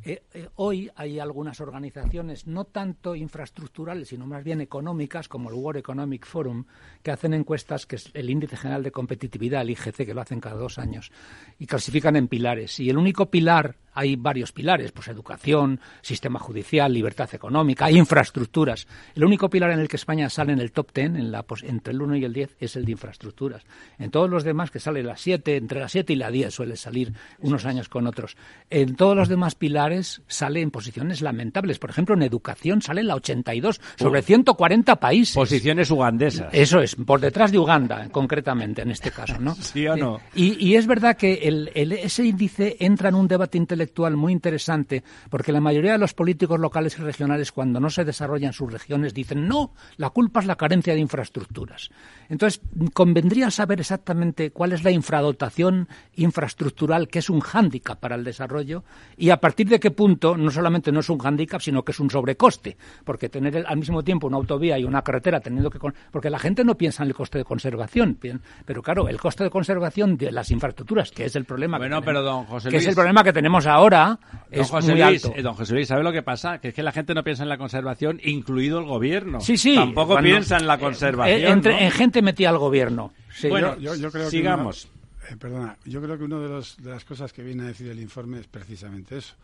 Eh, 0.04 0.22
eh, 0.32 0.48
hoy 0.54 0.88
hay 0.94 1.18
algunas 1.18 1.60
organizaciones, 1.60 2.46
no 2.46 2.64
tanto 2.64 3.16
infraestructurales, 3.16 4.08
sino 4.08 4.26
más 4.26 4.44
bien 4.44 4.60
económicas, 4.60 5.28
como 5.28 5.48
el 5.50 5.56
World 5.56 5.80
Economic 5.80 6.24
Forum, 6.24 6.64
que 7.02 7.10
hacen 7.10 7.34
encuestas, 7.34 7.84
que 7.84 7.96
es 7.96 8.10
el 8.14 8.30
Índice 8.30 8.56
General 8.56 8.82
de 8.82 8.92
Competitividad, 8.92 9.62
el 9.62 9.70
IGC, 9.70 10.06
que 10.06 10.14
lo 10.14 10.20
hacen 10.20 10.40
cada 10.40 10.54
dos 10.54 10.78
años, 10.78 11.10
y 11.58 11.66
clasifican 11.66 12.14
en 12.14 12.28
pilares. 12.28 12.78
Y 12.78 12.90
el 12.90 12.96
único 12.96 13.26
pilar 13.26 13.76
hay 13.92 14.14
varios 14.14 14.52
pilares, 14.52 14.92
pues 14.92 15.08
educación, 15.08 15.80
sistema 16.02 16.38
judicial, 16.38 16.92
libertad 16.92 17.28
económica, 17.34 17.90
infraestructuras. 17.90 18.86
El 19.16 19.24
único 19.24 19.50
pilar 19.50 19.72
en 19.72 19.80
el 19.80 19.88
que 19.88 19.96
España 19.96 20.30
sale 20.30 20.52
en 20.52 20.60
el 20.60 20.70
top 20.70 20.92
ten, 20.92 21.16
en 21.16 21.32
la, 21.32 21.44
entre 21.62 21.92
el 21.92 22.00
1 22.00 22.16
y 22.16 22.24
el 22.24 22.32
10, 22.32 22.56
es 22.60 22.76
el 22.76 22.84
de 22.84 22.92
infraestructuras. 22.92 23.64
En 23.98 24.12
todos 24.12 24.30
los 24.30 24.44
demás, 24.44 24.70
que 24.70 24.78
sale 24.78 25.02
la 25.02 25.16
7, 25.16 25.56
entre 25.56 25.80
la 25.80 25.88
7 25.88 26.12
y 26.12 26.16
la 26.16 26.30
10 26.30 26.54
suele 26.54 26.76
salir 26.76 27.12
unos 27.40 27.66
años 27.66 27.88
con 27.88 28.06
otros. 28.06 28.36
En 28.70 28.94
todos 28.94 29.16
los 29.16 29.28
demás 29.28 29.56
pilares 29.56 29.87
sale 30.26 30.60
en 30.60 30.70
posiciones 30.70 31.22
lamentables. 31.22 31.78
Por 31.78 31.90
ejemplo, 31.90 32.14
en 32.14 32.22
educación 32.22 32.82
sale 32.82 33.02
la 33.02 33.14
82 33.16 33.80
sobre 33.96 34.22
140 34.22 34.96
países. 34.96 35.34
Posiciones 35.34 35.90
ugandesas. 35.90 36.48
Eso 36.52 36.80
es, 36.80 36.94
por 36.94 37.20
detrás 37.20 37.52
de 37.52 37.58
Uganda, 37.58 38.08
concretamente, 38.10 38.82
en 38.82 38.90
este 38.90 39.10
caso, 39.10 39.38
¿no? 39.38 39.54
¿Sí 39.60 39.86
o 39.86 39.96
no? 39.96 40.20
Y, 40.34 40.74
es 40.74 40.86
verdad 40.86 41.16
que 41.16 41.34
el, 41.44 41.70
ese 41.74 42.24
índice 42.24 42.76
entra 42.80 43.08
en 43.08 43.14
un 43.14 43.28
debate 43.28 43.58
intelectual 43.58 44.16
muy 44.16 44.32
interesante, 44.32 45.02
porque 45.30 45.52
la 45.52 45.60
mayoría 45.60 45.92
de 45.92 45.98
los 45.98 46.14
políticos 46.14 46.60
locales 46.60 46.98
y 46.98 47.02
regionales, 47.02 47.52
cuando 47.52 47.80
no 47.80 47.90
se 47.90 48.04
desarrollan 48.04 48.52
sus 48.52 48.72
regiones, 48.72 49.14
dicen, 49.14 49.48
no, 49.48 49.72
la 49.96 50.10
culpa 50.10 50.40
es 50.40 50.46
la 50.46 50.56
carencia 50.56 50.94
de 50.94 51.00
infraestructuras. 51.00 51.90
Entonces, 52.28 52.60
convendría 52.92 53.50
saber 53.50 53.80
exactamente 53.80 54.50
cuál 54.50 54.72
es 54.72 54.84
la 54.84 54.90
infradotación 54.90 55.88
infraestructural, 56.14 57.08
que 57.08 57.20
es 57.20 57.30
un 57.30 57.40
hándicap 57.40 57.98
para 57.98 58.16
el 58.16 58.24
desarrollo, 58.24 58.84
y 59.16 59.30
a 59.30 59.38
partir 59.38 59.68
de 59.68 59.77
qué 59.78 59.90
punto 59.90 60.36
no 60.36 60.50
solamente 60.50 60.92
no 60.92 61.00
es 61.00 61.08
un 61.08 61.18
hándicap, 61.18 61.60
sino 61.60 61.84
que 61.84 61.92
es 61.92 62.00
un 62.00 62.10
sobrecoste, 62.10 62.76
porque 63.04 63.28
tener 63.28 63.64
al 63.66 63.76
mismo 63.76 64.02
tiempo 64.02 64.26
una 64.26 64.36
autovía 64.36 64.78
y 64.78 64.84
una 64.84 65.02
carretera, 65.02 65.40
teniendo 65.40 65.70
que... 65.70 65.78
Porque 66.10 66.30
la 66.30 66.38
gente 66.38 66.64
no 66.64 66.76
piensa 66.76 67.02
en 67.02 67.08
el 67.08 67.14
coste 67.14 67.38
de 67.38 67.44
conservación, 67.44 68.18
pero 68.64 68.82
claro, 68.82 69.08
el 69.08 69.18
coste 69.18 69.44
de 69.44 69.50
conservación 69.50 70.16
de 70.16 70.32
las 70.32 70.50
infraestructuras, 70.50 71.10
que 71.10 71.24
es 71.24 71.36
el 71.36 71.44
problema... 71.44 71.78
Bueno, 71.78 72.02
pero 72.02 72.22
don 72.22 72.44
José 72.44 72.70
Que 72.70 72.78
es 72.78 72.86
el 72.86 72.94
problema 72.94 73.22
que 73.24 73.32
tenemos 73.32 73.66
ahora 73.66 74.18
es 74.50 74.70
muy 74.72 75.00
alto. 75.00 75.32
Eh, 75.34 75.42
don 75.42 75.54
José 75.54 75.74
Luis, 75.74 75.88
¿sabe 75.88 76.02
lo 76.02 76.12
que 76.12 76.22
pasa? 76.22 76.58
Que 76.58 76.68
es 76.68 76.74
que 76.74 76.82
la 76.82 76.92
gente 76.92 77.14
no 77.14 77.22
piensa 77.22 77.42
en 77.42 77.48
la 77.48 77.58
conservación, 77.58 78.20
incluido 78.22 78.78
el 78.78 78.86
gobierno. 78.86 79.40
Sí, 79.40 79.56
sí. 79.56 79.74
Tampoco 79.74 80.18
piensa 80.18 80.56
en 80.56 80.66
la 80.66 80.74
eh, 80.74 80.78
conservación. 80.78 81.40
Eh, 81.40 81.48
entre, 81.48 81.84
En 81.84 81.90
gente 81.90 82.22
metía 82.22 82.50
al 82.50 82.58
gobierno. 82.58 83.12
bueno, 83.48 83.76
yo, 83.78 84.10
creo 84.10 84.30
sigamos. 84.30 84.88
Que 85.28 85.36
perdona, 85.36 85.76
yo 85.84 86.00
creo 86.00 86.16
que 86.16 86.24
una 86.24 86.38
de, 86.38 86.48
de 86.48 86.90
las 86.90 87.04
cosas 87.04 87.32
que 87.32 87.42
viene 87.42 87.64
a 87.64 87.66
decir 87.66 87.88
el 87.90 88.00
informe 88.00 88.40
es 88.40 88.46
precisamente 88.46 89.18
eso. 89.18 89.34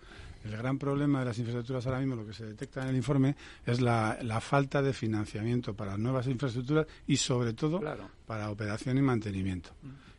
El 0.45 0.57
gran 0.57 0.79
problema 0.79 1.21
de 1.21 1.25
las 1.25 1.39
infraestructuras 1.39 1.87
ahora 1.87 2.01
mismo, 2.01 2.17
lo 2.17 2.27
que 2.27 2.35
se 2.35 2.45
detecta 2.45 2.83
en 2.83 2.89
el 2.89 2.97
informe, 2.97 3.35
es 3.65 3.81
la, 3.81 4.41
falta 4.41 4.83
de 4.83 4.93
financiamiento 4.93 5.75
para 5.75 5.97
nuevas 5.97 6.27
infraestructuras 6.27 6.87
y, 7.07 7.17
sobre 7.17 7.55
todo, 7.55 7.81
para 8.27 8.51
operación 8.51 8.99
y 8.99 9.03
mantenimiento. 9.03 9.71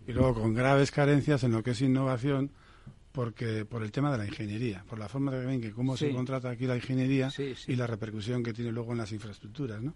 Y 0.08 0.14
luego, 0.14 0.42
con 0.42 0.54
graves 0.54 0.92
carencias 0.92 1.44
en 1.44 1.52
lo 1.52 1.62
que 1.64 1.72
es 1.72 1.82
innovación, 1.82 2.52
porque 3.12 3.66
por 3.66 3.82
el 3.82 3.92
tema 3.92 4.12
de 4.12 4.18
la 4.18 4.26
ingeniería, 4.26 4.84
por 4.90 5.00
la 5.00 5.08
forma 5.08 5.32
de 5.32 5.46
ven 5.46 5.62
que 5.62 5.72
cómo 5.72 5.96
se 5.96 6.12
contrata 6.12 6.50
aquí 6.50 6.66
la 6.66 6.76
ingeniería 6.76 7.32
y 7.68 7.76
la 7.76 7.88
repercusión 7.88 8.44
que 8.44 8.52
tiene 8.52 8.72
luego 8.72 8.92
en 8.92 8.98
las 8.98 9.12
infraestructuras, 9.12 9.82
¿no? 9.82 9.94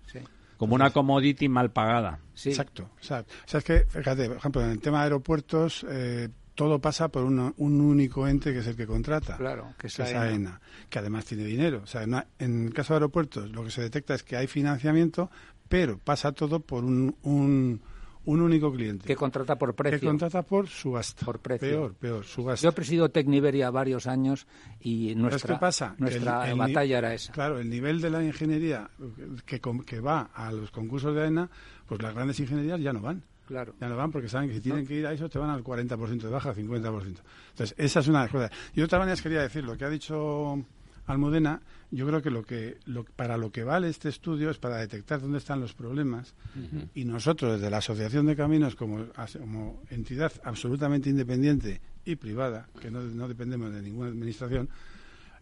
Como 0.58 0.76
una 0.76 0.92
commodity 0.92 1.48
mal 1.48 1.72
pagada. 1.72 2.20
Exacto. 2.44 2.92
O 3.00 3.04
sea, 3.04 3.26
es 3.52 3.64
que, 3.64 3.86
fíjate, 3.88 4.28
por 4.28 4.38
ejemplo, 4.38 4.62
en 4.62 4.72
el 4.72 4.80
tema 4.80 5.00
de 5.00 5.04
aeropuertos, 5.06 5.86
eh, 5.90 6.30
todo 6.60 6.80
pasa 6.80 7.08
por 7.08 7.24
un 7.24 7.54
único 7.58 8.28
ente 8.28 8.52
que 8.52 8.60
es 8.60 8.68
el 8.68 8.76
que 8.76 8.86
contrata. 8.86 9.38
Claro, 9.38 9.76
que 9.80 9.88
es, 9.88 9.98
AENA. 9.98 10.60
que 10.90 11.00
además 11.00 11.24
tiene 11.24 11.46
dinero. 11.46 11.80
O 11.86 11.88
sea, 11.88 12.04
en, 12.04 12.66
el 12.68 12.74
caso 12.74 12.92
de 12.92 12.98
aeropuertos, 12.98 13.50
lo 13.52 13.64
que 13.64 13.72
se 13.72 13.82
detecta 13.82 14.14
es 14.14 14.24
que 14.24 14.36
hay 14.36 14.48
financiamiento, 14.48 15.32
pero 15.70 15.98
pasa 15.98 16.34
todo 16.34 16.60
por 16.60 16.84
un 16.84 17.16
un 18.26 18.42
único 18.42 18.72
cliente. 18.72 19.08
Que 19.08 19.16
contrata 19.16 19.58
por 19.58 19.74
precio. 19.74 20.00
Que 20.00 20.06
contrata 20.06 20.44
por 20.44 20.68
subasta. 20.68 21.26
Por 21.26 21.40
precio. 21.40 21.70
Peor, 21.70 21.94
peor, 21.96 22.26
subasta. 22.26 22.64
Yo 22.64 22.70
he 22.70 22.74
presidido 22.74 23.10
Tecniberia 23.10 23.72
varios 23.72 24.06
años 24.06 24.46
y 24.80 25.16
nuestra, 25.16 25.56
¿qué 25.56 25.60
pasa? 25.60 25.96
nuestra 25.98 26.54
batalla 26.54 26.98
era 26.98 27.14
esa. 27.14 27.32
Claro, 27.32 27.60
el 27.60 27.70
nivel 27.70 28.02
de 28.02 28.10
la 28.10 28.24
ingeniería 28.24 28.90
que, 29.46 29.60
que 29.60 30.00
va 30.00 30.30
a 30.34 30.52
los 30.52 30.72
concursos 30.72 31.16
de 31.16 31.24
AENA, 31.24 31.50
pues 31.88 32.02
las 32.02 32.14
grandes 32.14 32.40
ingenierías 32.40 32.80
ya 32.82 32.94
no 32.94 33.02
van. 33.02 33.24
Claro. 33.50 33.74
Ya 33.82 33.90
no 33.90 33.98
van 33.98 34.12
porque 34.12 34.30
saben 34.30 34.48
que 34.48 34.54
si 34.54 34.62
tienen 34.62 34.86
que 34.86 34.94
ir 34.94 35.08
a 35.08 35.12
eso 35.12 35.28
te 35.28 35.40
van 35.40 35.50
al 35.50 35.64
40% 35.64 36.22
de 36.22 36.30
baja, 36.30 36.54
50%. 36.54 37.04
Entonces, 37.50 37.74
esa 37.80 38.00
es 38.00 38.08
una 38.08 38.20
de 38.20 38.26
las 38.26 38.32
cosas. 38.32 38.52
Y 38.76 38.82
otra 38.84 39.00
manera 39.00 39.20
quería 39.20 39.42
decir, 39.42 39.64
lo 39.64 39.76
que 39.76 39.86
ha 39.86 39.90
dicho 39.90 40.64
Almudena, 41.08 41.60
yo 41.90 42.06
creo 42.06 42.22
que 42.22 42.30
lo 42.30 42.44
que 42.44 42.78
para 43.16 43.38
lo 43.38 43.52
que 43.52 43.64
vale 43.64 43.90
este 43.90 44.10
estudio 44.10 44.52
es 44.52 44.60
para 44.60 44.78
detectar 44.78 45.20
dónde 45.20 45.40
están 45.40 45.60
los 45.60 45.74
problemas 45.74 46.36
y 46.94 47.06
nosotros 47.06 47.54
desde 47.54 47.72
la 47.72 47.78
Asociación 47.78 48.28
de 48.28 48.36
Caminos 48.36 48.76
como, 48.76 49.08
como 49.40 49.82
entidad 49.90 50.32
absolutamente 50.44 51.10
independiente 51.10 51.82
y 52.06 52.18
privada, 52.18 52.70
que 52.80 52.92
no, 52.92 53.02
no 53.02 53.28
dependemos 53.28 53.74
de 53.74 53.82
ninguna 53.82 54.10
administración, 54.10 54.70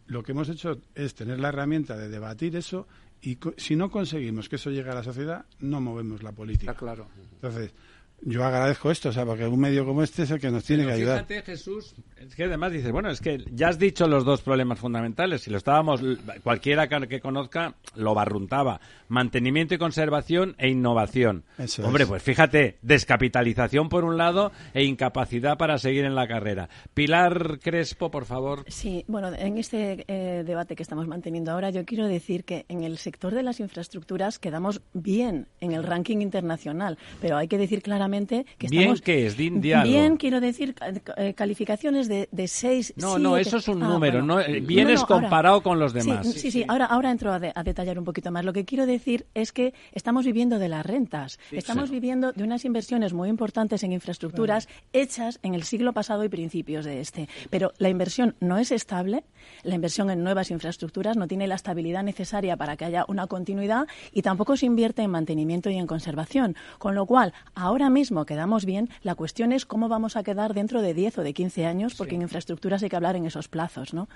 lo 0.05 0.23
que 0.23 0.31
hemos 0.31 0.47
hecho 0.47 0.79
es 0.95 1.13
tener 1.13 1.41
la 1.41 1.49
herramienta 1.49 1.97
de 1.97 2.07
debatir 2.07 2.55
eso 2.55 2.87
y 3.21 3.37
si 3.57 3.75
no 3.75 3.89
conseguimos 3.89 4.47
que 4.47 4.57
eso 4.57 4.69
llegue 4.69 4.89
a 4.89 4.95
la 4.95 5.03
sociedad, 5.03 5.45
no 5.59 5.81
movemos 5.81 6.23
la 6.23 6.31
política. 6.31 6.73
claro. 6.75 7.07
Entonces, 7.33 7.73
yo 8.21 8.43
agradezco 8.43 8.89
esto, 8.89 9.09
o 9.09 9.11
sea, 9.11 9.25
porque 9.25 9.45
un 9.45 9.59
medio 9.59 9.85
como 9.85 10.01
este 10.01 10.23
es 10.23 10.31
el 10.31 10.39
que 10.39 10.49
nos 10.49 10.63
tiene 10.63 10.85
que 10.85 10.91
ayudar. 10.91 11.25
Fíjate, 11.25 11.43
Jesús, 11.43 11.95
es 12.17 12.35
que 12.35 12.45
además 12.45 12.71
dices, 12.71 12.91
bueno, 12.91 13.09
es 13.11 13.21
que 13.21 13.43
ya 13.51 13.69
has 13.69 13.77
dicho 13.77 14.07
los 14.07 14.25
dos 14.25 14.41
problemas 14.41 14.79
fundamentales. 14.79 15.41
Si 15.41 15.51
lo 15.51 15.57
estábamos, 15.57 16.01
cualquiera 16.43 16.87
que 16.87 17.19
conozca 17.19 17.75
lo 17.95 18.15
barruntaba. 18.15 18.81
Mantenimiento 19.07 19.75
y 19.75 19.77
conservación 19.77 20.55
e 20.57 20.69
innovación. 20.69 21.43
Hombre, 21.83 22.07
pues 22.07 22.23
fíjate, 22.23 22.79
descapitalización 22.81 23.87
por 23.87 24.03
un 24.03 24.17
lado 24.17 24.51
e 24.73 24.83
incapacidad 24.83 25.57
para 25.57 25.77
seguir 25.77 26.03
en 26.03 26.15
la 26.15 26.27
carrera. 26.27 26.69
Pilar 26.93 27.59
Crespo, 27.59 28.09
por 28.09 28.25
favor. 28.25 28.65
Sí, 28.67 29.05
bueno, 29.07 29.31
en 29.33 29.57
este 29.57 30.05
eh, 30.07 30.43
debate 30.43 30.75
que 30.75 30.83
estamos 30.83 31.07
manteniendo 31.07 31.51
ahora, 31.51 31.69
yo 31.69 31.85
quiero 31.85 32.07
decir 32.07 32.45
que 32.45 32.65
en 32.67 32.83
el 32.83 32.97
sector 32.97 33.33
de 33.33 33.43
las 33.43 33.59
infraestructuras 33.59 34.39
quedamos 34.39 34.81
bien 34.93 35.47
en 35.61 35.71
el 35.71 35.83
ranking 35.83 36.17
internacional, 36.17 36.97
pero 37.21 37.37
hay 37.37 37.47
que 37.47 37.57
decir 37.57 37.83
claramente 37.83 38.06
que 38.11 38.67
¿Bien 38.67 38.83
estamos... 38.83 39.01
que 39.01 39.27
es? 39.27 39.37
Bien, 39.37 40.17
quiero 40.17 40.39
decir, 40.41 40.75
eh, 41.17 41.33
calificaciones 41.33 42.07
de, 42.07 42.27
de 42.31 42.47
6, 42.47 42.93
No, 42.97 43.19
no, 43.19 43.37
eso 43.37 43.57
es 43.57 43.67
un 43.67 43.83
ah, 43.83 43.87
número. 43.87 44.21
no, 44.21 44.39
eh, 44.39 44.59
bien 44.61 44.89
es 44.89 45.03
comparado 45.03 45.61
con 45.61 45.79
los 45.79 45.93
demás. 45.93 46.27
Sí, 46.27 46.51
sí, 46.51 46.65
Ahora, 46.67 46.85
ahora 46.85 47.11
entro 47.11 47.31
a, 47.31 47.39
detallar 47.39 47.99
un 47.99 48.05
poquito 48.05 48.31
más. 48.31 48.45
Lo 48.45 48.53
que 48.53 48.65
quiero 48.65 48.85
decir 48.85 49.25
es 49.33 49.51
que 49.51 49.73
estamos 49.93 50.25
viviendo 50.25 50.59
de 50.59 50.69
las 50.69 50.85
rentas. 50.85 51.39
estamos 51.51 51.89
viviendo 51.89 52.31
de 52.31 52.43
unas 52.43 52.65
inversiones 52.65 53.13
muy 53.13 53.29
importantes 53.29 53.83
en 53.83 53.93
infraestructuras 53.93 54.67
hechas 54.93 55.39
en 55.43 55.53
el 55.53 55.63
siglo 55.63 55.93
pasado 55.93 56.23
y 56.23 56.29
principios 56.29 56.85
de 56.85 57.01
este. 57.01 57.29
Pero 57.49 57.73
la 57.77 57.89
inversión 57.89 58.35
no 58.39 58.57
es 58.57 58.71
estable, 58.71 59.23
la 59.63 59.75
inversión 59.75 60.09
en 60.09 60.23
nuevas 60.23 60.51
infraestructuras 60.51 61.17
no 61.17 61.27
tiene 61.27 61.47
la 61.47 61.55
estabilidad 61.55 62.03
necesaria 62.03 62.57
para 62.57 62.77
que 62.77 62.85
haya 62.85 63.05
una 63.07 63.27
continuidad 63.27 63.87
y 64.11 64.21
tampoco 64.21 64.57
se 64.57 64.65
invierte 64.65 65.01
en 65.01 65.11
mantenimiento 65.11 65.69
y 65.69 65.77
en 65.77 65.87
conservación. 65.87 66.55
Con 66.79 66.95
lo 66.95 67.05
cual, 67.05 67.33
ahora 67.55 67.89
mismo 67.89 67.96
mismo 67.97 68.25
quedamos 68.25 68.63
bien, 68.65 68.89
la 69.01 69.15
cuestión 69.15 69.51
es 69.51 69.65
cómo 69.65 69.89
vamos 69.89 70.15
a 70.17 70.23
quedar 70.23 70.53
dentro 70.53 70.83
de 70.83 70.93
10 70.93 71.17
o 71.17 71.23
de 71.23 71.33
15 71.33 71.65
años, 71.65 71.95
porque 71.95 72.13
en 72.13 72.21
infraestructuras 72.21 72.83
hay 72.83 72.89
que 72.89 72.95
hablar 72.95 73.15
en 73.15 73.25
esos 73.25 73.47
plazos, 73.47 73.93
¿no? 73.93 74.07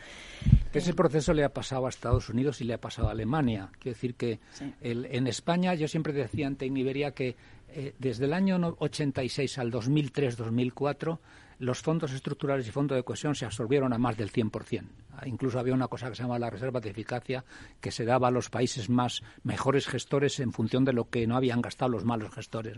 Ese 0.71 0.93
proceso 0.93 1.33
le 1.33 1.43
ha 1.43 1.49
pasado 1.49 1.87
a 1.87 1.89
Estados 1.89 2.29
Unidos 2.29 2.61
y 2.61 2.65
le 2.65 2.75
ha 2.75 2.79
pasado 2.79 3.07
a 3.07 3.11
Alemania. 3.11 3.69
Quiero 3.79 3.95
decir 3.95 4.13
que 4.13 4.39
en 4.81 5.27
España, 5.27 5.73
yo 5.73 5.87
siempre 5.87 6.13
decía 6.13 6.45
ante 6.45 6.67
Iberia 6.67 7.11
que 7.11 7.35
eh, 7.73 7.95
desde 7.97 8.25
el 8.25 8.33
año 8.33 8.75
86 8.79 9.57
al 9.57 9.71
2003-2004 9.71 11.17
los 11.61 11.81
fondos 11.81 12.11
estructurales 12.11 12.67
y 12.67 12.71
fondos 12.71 12.95
de 12.95 13.03
cohesión 13.03 13.35
se 13.35 13.45
absorbieron 13.45 13.93
a 13.93 13.99
más 13.99 14.17
del 14.17 14.31
100%. 14.31 14.83
Ah, 15.13 15.27
incluso 15.27 15.59
había 15.59 15.75
una 15.75 15.87
cosa 15.87 16.09
que 16.09 16.15
se 16.15 16.23
llama 16.23 16.39
la 16.39 16.49
reserva 16.49 16.79
de 16.79 16.89
eficacia 16.89 17.45
que 17.79 17.91
se 17.91 18.03
daba 18.03 18.29
a 18.29 18.31
los 18.31 18.49
países 18.49 18.89
más 18.89 19.21
mejores 19.43 19.87
gestores 19.87 20.39
en 20.39 20.53
función 20.53 20.85
de 20.85 20.93
lo 20.93 21.09
que 21.09 21.27
no 21.27 21.35
habían 21.35 21.61
gastado 21.61 21.91
los 21.91 22.03
malos 22.03 22.33
gestores. 22.33 22.77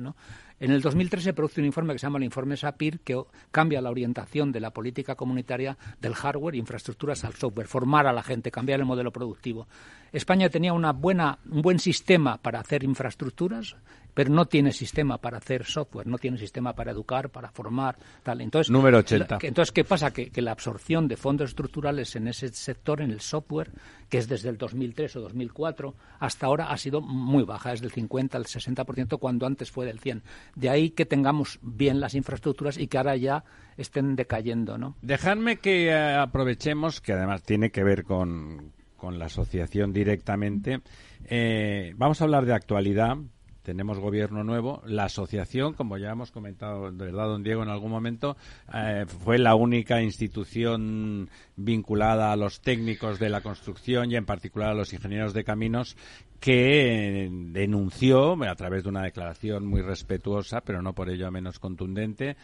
En 0.60 0.72
el 0.72 0.82
2003 0.82 1.24
se 1.24 1.34
produce 1.34 1.62
un 1.62 1.68
informe 1.68 1.94
que 1.94 2.00
se 2.00 2.08
llama 2.08 2.18
el 2.18 2.26
informe 2.26 2.58
SAPIR 2.58 3.00
que 3.00 3.22
cambia 3.52 3.82
la 3.82 3.90
orientación 3.90 4.52
de 4.52 4.60
la 4.60 4.72
política 4.72 5.16
comunitaria 5.16 5.78
del 6.02 6.16
hardware, 6.16 6.56
infraestructuras 6.56 7.24
al 7.24 7.36
software, 7.36 7.68
formar 7.68 8.06
a 8.06 8.14
la 8.14 8.24
gente, 8.24 8.52
cambiar 8.52 8.82
el 8.82 8.86
modelo 8.86 9.12
productivo. 9.12 9.68
España 10.12 10.50
tenía 10.50 10.74
una 10.74 10.92
buena, 10.92 11.40
un 11.50 11.62
buen 11.62 11.80
sistema 11.80 12.38
para 12.38 12.60
hacer 12.60 12.84
infraestructuras, 12.84 13.78
pero 14.14 14.30
no 14.30 14.46
tiene 14.46 14.72
sistema 14.72 15.18
para 15.18 15.38
hacer 15.38 15.66
software, 15.66 16.08
no 16.08 16.18
tiene 16.18 16.38
sistema 16.38 16.74
para 16.74 16.92
educar, 16.92 17.30
para 17.30 17.50
formar, 17.52 17.98
tal. 18.22 18.42
Entonces, 18.42 18.72
Número 18.72 19.00
80. 19.00 19.40
entonces, 19.42 19.72
¿qué 19.72 19.84
pasa? 19.84 20.12
Que, 20.12 20.30
que, 20.30 20.42
la 20.42 20.52
absorción 20.52 21.08
de 21.08 21.18
fondos 21.18 21.50
estructurales 21.50 22.16
en 22.16 22.28
ese 22.28 22.50
sector, 22.50 23.02
en 23.02 23.12
el 23.12 23.22
software, 23.22 23.72
que 24.10 24.18
es 24.18 24.28
desde 24.28 24.50
el 24.50 24.58
2003 24.58 25.16
o 25.16 25.22
2004 25.22 25.96
hasta 26.20 26.46
ahora, 26.46 26.70
ha 26.70 26.78
sido 26.78 27.02
muy 27.02 27.44
baja, 27.44 27.74
es 27.74 27.82
del 27.82 27.92
50 27.92 28.38
al 28.38 28.46
60%, 28.46 29.20
cuando 29.20 29.46
antes 29.46 29.72
fue 29.72 29.86
del 29.86 30.00
100. 30.00 30.24
De 30.56 30.70
ahí 30.70 30.92
que 30.92 31.06
tengamos 31.06 31.60
bien 31.62 32.00
las 32.00 32.14
infraestructuras 32.14 32.78
y 32.78 32.88
que 32.88 32.98
ahora 32.98 33.16
ya 33.16 33.44
estén 33.78 34.16
decayendo, 34.16 34.78
¿no? 34.78 34.96
Dejadme 35.02 35.58
que 35.58 35.88
eh, 35.88 36.16
aprovechemos, 36.16 37.02
que 37.02 37.14
además 37.14 37.44
tiene 37.44 37.72
que 37.72 37.84
ver 37.84 38.04
con, 38.04 38.74
con 38.98 39.20
la 39.20 39.26
asociación 39.26 39.92
directamente. 39.92 40.82
Eh, 41.26 41.94
vamos 41.98 42.22
a 42.22 42.26
hablar 42.26 42.46
de 42.46 42.54
actualidad, 42.54 43.18
tenemos 43.64 44.00
gobierno 44.00 44.44
nuevo. 44.44 44.82
La 44.86 45.06
asociación, 45.06 45.74
como 45.74 45.98
ya 45.98 46.12
hemos 46.12 46.32
comentado, 46.32 46.92
de 46.92 47.06
verdad, 47.06 47.28
don 47.28 47.44
Diego, 47.44 47.64
en 47.64 47.70
algún 47.70 47.92
momento, 47.92 48.38
eh, 48.74 49.06
fue 49.08 49.40
la 49.40 49.56
única 49.56 50.02
institución 50.02 51.30
vinculada 51.56 52.32
a 52.32 52.36
los 52.36 52.62
técnicos 52.62 53.20
de 53.20 53.30
la 53.30 53.42
construcción 53.42 54.12
y 54.12 54.16
en 54.16 54.26
particular 54.26 54.70
a 54.70 54.76
los 54.76 54.94
ingenieros 54.94 55.34
de 55.34 55.44
caminos 55.44 55.98
que 56.40 57.30
denunció, 57.32 58.34
a 58.44 58.56
través 58.56 58.84
de 58.84 58.90
una 58.90 59.04
declaración 59.04 59.66
muy 59.66 59.82
respetuosa, 59.82 60.60
pero 60.60 60.82
no 60.82 60.92
por 60.94 61.10
ello 61.10 61.32
menos 61.32 61.58
contundente, 61.58 62.36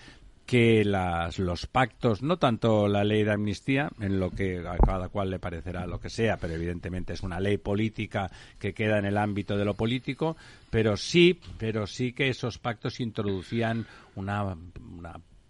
que 0.50 0.84
las, 0.84 1.38
los 1.38 1.68
pactos, 1.68 2.24
no 2.24 2.38
tanto 2.38 2.88
la 2.88 3.04
ley 3.04 3.24
de 3.24 3.34
amnistía, 3.34 3.92
en 4.00 4.20
lo 4.20 4.32
que 4.32 4.58
a 4.68 4.78
cada 4.78 5.08
cual 5.10 5.30
le 5.30 5.38
parecerá 5.38 5.86
lo 5.86 6.00
que 6.00 6.10
sea, 6.10 6.38
pero 6.38 6.56
evidentemente 6.56 7.14
es 7.14 7.22
una 7.22 7.40
ley 7.40 7.60
política 7.60 8.32
que 8.58 8.74
queda 8.74 8.98
en 8.98 9.06
el 9.06 9.20
ámbito 9.20 9.58
de 9.58 9.64
lo 9.64 9.76
político, 9.76 10.38
pero 10.72 10.98
sí, 10.98 11.40
pero 11.60 11.86
sí 11.86 12.14
que 12.14 12.30
esos 12.30 12.58
pactos 12.58 13.00
introducían 13.00 13.86
una, 14.16 14.58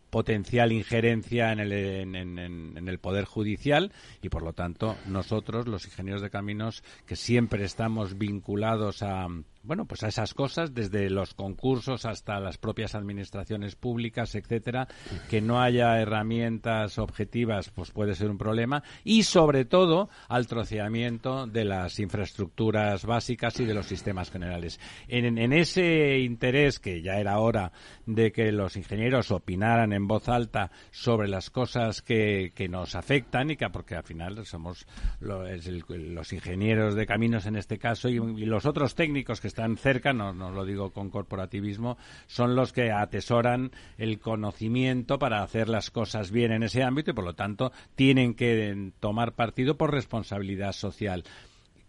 potencial 0.09 0.73
injerencia 0.73 1.53
en 1.53 1.59
el, 1.61 1.71
en, 1.71 2.87
el 2.89 2.99
Poder 2.99 3.23
Judicial 3.23 3.93
y, 4.21 4.27
por 4.27 4.43
lo 4.43 4.51
tanto, 4.51 4.97
nosotros, 5.07 5.65
los 5.65 5.85
ingenieros 5.85 6.21
de 6.21 6.29
caminos, 6.29 6.83
que 7.05 7.15
siempre 7.15 7.63
estamos 7.63 8.17
vinculados 8.17 9.01
a, 9.01 9.27
bueno, 9.63 9.85
pues 9.85 10.03
a 10.03 10.07
esas 10.07 10.33
cosas, 10.33 10.73
desde 10.73 11.09
los 11.09 11.33
concursos 11.33 12.05
hasta 12.05 12.39
las 12.39 12.57
propias 12.57 12.95
administraciones 12.95 13.75
públicas, 13.75 14.33
etcétera, 14.35 14.87
que 15.29 15.41
no 15.41 15.61
haya 15.61 15.99
herramientas 15.99 16.97
objetivas, 16.97 17.69
pues 17.69 17.91
puede 17.91 18.15
ser 18.15 18.29
un 18.29 18.37
problema, 18.37 18.83
y 19.03 19.23
sobre 19.23 19.65
todo 19.65 20.09
al 20.27 20.47
troceamiento 20.47 21.45
de 21.45 21.65
las 21.65 21.99
infraestructuras 21.99 23.05
básicas 23.05 23.59
y 23.59 23.65
de 23.65 23.73
los 23.73 23.85
sistemas 23.85 24.31
generales. 24.31 24.79
En, 25.07 25.37
en 25.37 25.53
ese 25.53 26.19
interés, 26.19 26.79
que 26.79 27.01
ya 27.01 27.19
era 27.19 27.39
hora 27.39 27.71
de 28.05 28.31
que 28.31 28.51
los 28.51 28.77
ingenieros 28.77 29.31
opinaran 29.31 29.93
en 29.93 30.07
voz 30.07 30.29
alta 30.29 30.71
sobre 30.91 31.27
las 31.27 31.49
cosas 31.49 32.01
que, 32.01 32.53
nos 32.69 32.95
afectan, 32.95 33.51
y 33.51 33.57
que 33.57 33.69
porque 33.69 33.95
al 33.95 34.03
final 34.03 34.45
somos 34.45 34.87
los, 35.19 36.33
ingenieros 36.33 36.95
de 36.95 37.05
caminos 37.05 37.45
en 37.45 37.55
este 37.55 37.77
caso 37.77 38.09
y 38.09 38.19
los 38.45 38.65
otros 38.65 38.95
técnicos 38.95 39.41
que 39.41 39.48
están 39.49 39.77
cerca, 39.77 40.13
no, 40.13 40.33
no 40.33 40.49
lo 40.51 40.63
digo 40.63 40.91
con 40.91 41.09
corporativismo, 41.09 41.97
son 42.27 42.55
los 42.55 42.71
que 42.71 42.91
atesoran 42.91 43.71
el 43.97 44.19
conocimiento 44.19 45.19
para 45.19 45.43
hacer 45.43 45.67
las 45.67 45.91
cosas 45.91 46.31
bien 46.31 46.51
en 46.51 46.63
ese 46.63 46.83
ámbito 46.83 47.11
y, 47.11 47.13
por 47.13 47.25
lo 47.25 47.35
tanto, 47.35 47.71
tienen 47.95 48.33
que 48.33 48.91
tomar 48.99 49.33
partido 49.33 49.77
por 49.77 49.91
responsabilidad 49.91 50.71
social. 50.71 51.23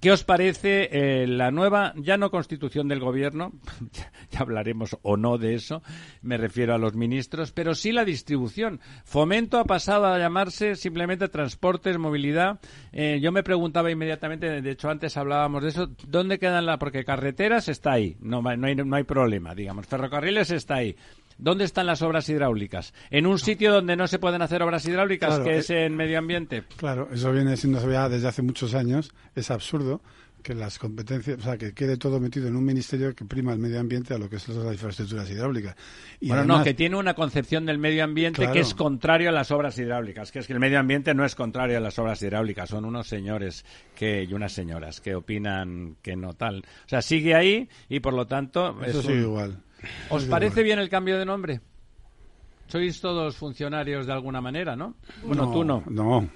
¿Qué 0.00 0.10
os 0.10 0.24
parece 0.24 0.88
eh, 0.92 1.26
la 1.26 1.50
nueva, 1.50 1.92
ya 1.96 2.16
no 2.16 2.30
constitución 2.30 2.88
del 2.88 3.00
gobierno, 3.00 3.52
ya, 4.30 4.40
hablaremos 4.40 4.96
o 5.02 5.18
no 5.18 5.36
de 5.36 5.54
eso, 5.54 5.82
me 6.22 6.38
refiero 6.38 6.74
a 6.74 6.78
los 6.78 6.94
ministros, 6.94 7.52
pero 7.52 7.74
sí 7.74 7.92
la 7.92 8.06
distribución? 8.06 8.80
Fomento 9.04 9.58
ha 9.58 9.64
pasado 9.64 10.06
a 10.06 10.18
llamarse 10.18 10.74
simplemente 10.76 11.28
transportes, 11.28 11.98
movilidad. 11.98 12.60
Eh, 12.92 13.18
yo 13.20 13.30
me 13.30 13.42
preguntaba 13.42 13.90
inmediatamente, 13.90 14.62
de 14.62 14.70
hecho 14.70 14.88
antes 14.88 15.18
hablábamos 15.18 15.62
de 15.62 15.68
eso, 15.68 15.90
¿dónde 16.08 16.38
quedan 16.38 16.64
la, 16.64 16.78
porque 16.78 17.04
carreteras 17.04 17.68
está 17.68 17.92
ahí, 17.92 18.16
no, 18.20 18.40
no, 18.40 18.74
no 18.74 18.96
hay 18.96 19.04
problema, 19.04 19.54
digamos, 19.54 19.86
ferrocarriles 19.86 20.50
está 20.50 20.76
ahí, 20.76 20.96
¿Dónde 21.40 21.64
están 21.64 21.86
las 21.86 22.02
obras 22.02 22.28
hidráulicas? 22.28 22.92
En 23.10 23.26
un 23.26 23.38
sitio 23.38 23.72
donde 23.72 23.96
no 23.96 24.06
se 24.06 24.18
pueden 24.18 24.42
hacer 24.42 24.62
obras 24.62 24.84
hidráulicas, 24.86 25.40
que 25.40 25.58
es 25.58 25.70
eh, 25.70 25.86
en 25.86 25.96
medio 25.96 26.18
ambiente. 26.18 26.64
Claro, 26.76 27.08
eso 27.12 27.32
viene 27.32 27.56
siendo 27.56 27.90
ya 27.90 28.08
desde 28.08 28.28
hace 28.28 28.42
muchos 28.42 28.74
años. 28.74 29.12
Es 29.34 29.50
absurdo 29.50 30.02
que 30.42 30.54
las 30.54 30.78
competencias, 30.78 31.38
o 31.38 31.42
sea, 31.42 31.56
que 31.56 31.72
quede 31.72 31.96
todo 31.96 32.18
metido 32.20 32.48
en 32.48 32.56
un 32.56 32.64
ministerio 32.64 33.14
que 33.14 33.24
prima 33.24 33.52
el 33.52 33.58
medio 33.58 33.80
ambiente 33.80 34.14
a 34.14 34.18
lo 34.18 34.28
que 34.28 34.38
son 34.38 34.64
las 34.64 34.72
infraestructuras 34.72 35.30
hidráulicas. 35.30 35.76
Y 36.20 36.28
bueno, 36.28 36.44
no, 36.44 36.64
que 36.64 36.74
tiene 36.74 36.96
una 36.96 37.14
concepción 37.14 37.66
del 37.66 37.78
medio 37.78 38.04
ambiente 38.04 38.50
que 38.50 38.60
es 38.60 38.74
contrario 38.74 39.28
a 39.28 39.32
las 39.32 39.50
obras 39.50 39.78
hidráulicas, 39.78 40.32
que 40.32 40.40
es 40.40 40.46
que 40.46 40.52
el 40.52 40.60
medio 40.60 40.78
ambiente 40.78 41.14
no 41.14 41.24
es 41.24 41.34
contrario 41.34 41.76
a 41.76 41.80
las 41.80 41.98
obras 41.98 42.22
hidráulicas, 42.22 42.70
son 42.70 42.84
unos 42.84 43.06
señores 43.06 43.64
que 43.94 44.24
y 44.24 44.32
unas 44.32 44.52
señoras 44.52 45.00
que 45.00 45.14
opinan 45.14 45.96
que 46.02 46.16
no 46.16 46.34
tal. 46.34 46.64
O 46.86 46.88
sea, 46.88 47.02
sigue 47.02 47.34
ahí 47.34 47.68
y 47.88 48.00
por 48.00 48.14
lo 48.14 48.26
tanto 48.26 48.82
eso 48.84 49.02
sigue 49.02 49.22
igual. 49.22 49.58
¿Os 50.10 50.24
parece 50.26 50.62
bien 50.62 50.78
el 50.78 50.88
cambio 50.88 51.18
de 51.18 51.24
nombre? 51.24 51.60
Sois 52.68 53.00
todos 53.00 53.36
funcionarios 53.36 54.06
de 54.06 54.12
alguna 54.12 54.40
manera, 54.40 54.76
¿no? 54.76 54.94
Bueno, 55.24 55.50
tú 55.50 55.64
no. 55.64 55.82
No. 55.88 56.28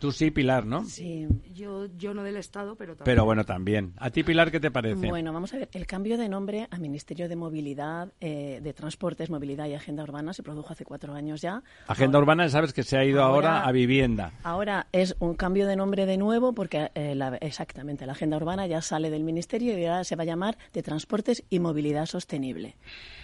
Tú 0.00 0.12
sí, 0.12 0.30
Pilar, 0.30 0.64
¿no? 0.64 0.82
Sí, 0.86 1.28
yo, 1.52 1.84
yo 1.98 2.14
no 2.14 2.22
del 2.22 2.38
Estado, 2.38 2.74
pero 2.74 2.96
también. 2.96 3.04
Pero 3.04 3.26
bueno, 3.26 3.44
también. 3.44 3.92
¿A 3.98 4.08
ti, 4.08 4.22
Pilar, 4.22 4.50
qué 4.50 4.58
te 4.58 4.70
parece? 4.70 5.08
Bueno, 5.08 5.30
vamos 5.30 5.52
a 5.52 5.58
ver. 5.58 5.68
El 5.72 5.86
cambio 5.86 6.16
de 6.16 6.26
nombre 6.26 6.68
a 6.70 6.78
Ministerio 6.78 7.28
de 7.28 7.36
Movilidad, 7.36 8.08
eh, 8.18 8.60
de 8.62 8.72
Transportes, 8.72 9.28
Movilidad 9.28 9.66
y 9.66 9.74
Agenda 9.74 10.02
Urbana 10.02 10.32
se 10.32 10.42
produjo 10.42 10.72
hace 10.72 10.86
cuatro 10.86 11.12
años 11.12 11.42
ya. 11.42 11.62
Agenda 11.86 12.18
Urbana, 12.18 12.48
sabes 12.48 12.72
que 12.72 12.82
se 12.82 12.96
ha 12.96 13.04
ido 13.04 13.22
ahora, 13.22 13.66
a 13.66 13.72
vivienda. 13.72 14.32
Ahora 14.42 14.86
es 14.92 15.16
un 15.18 15.34
cambio 15.34 15.66
de 15.66 15.76
nombre 15.76 16.06
de 16.06 16.16
nuevo 16.16 16.54
porque 16.54 16.90
eh, 16.94 17.14
exactamente 17.42 18.06
la 18.06 18.12
Agenda 18.12 18.38
Urbana 18.38 18.66
ya 18.66 18.80
sale 18.80 19.10
del 19.10 19.22
Ministerio 19.22 19.78
y 19.78 19.84
ahora 19.84 20.04
se 20.04 20.16
va 20.16 20.22
a 20.22 20.26
llamar 20.26 20.56
de 20.72 20.82
Transportes 20.82 21.44
y 21.50 21.58
Movilidad 21.58 22.06
Sostenible. 22.06 22.74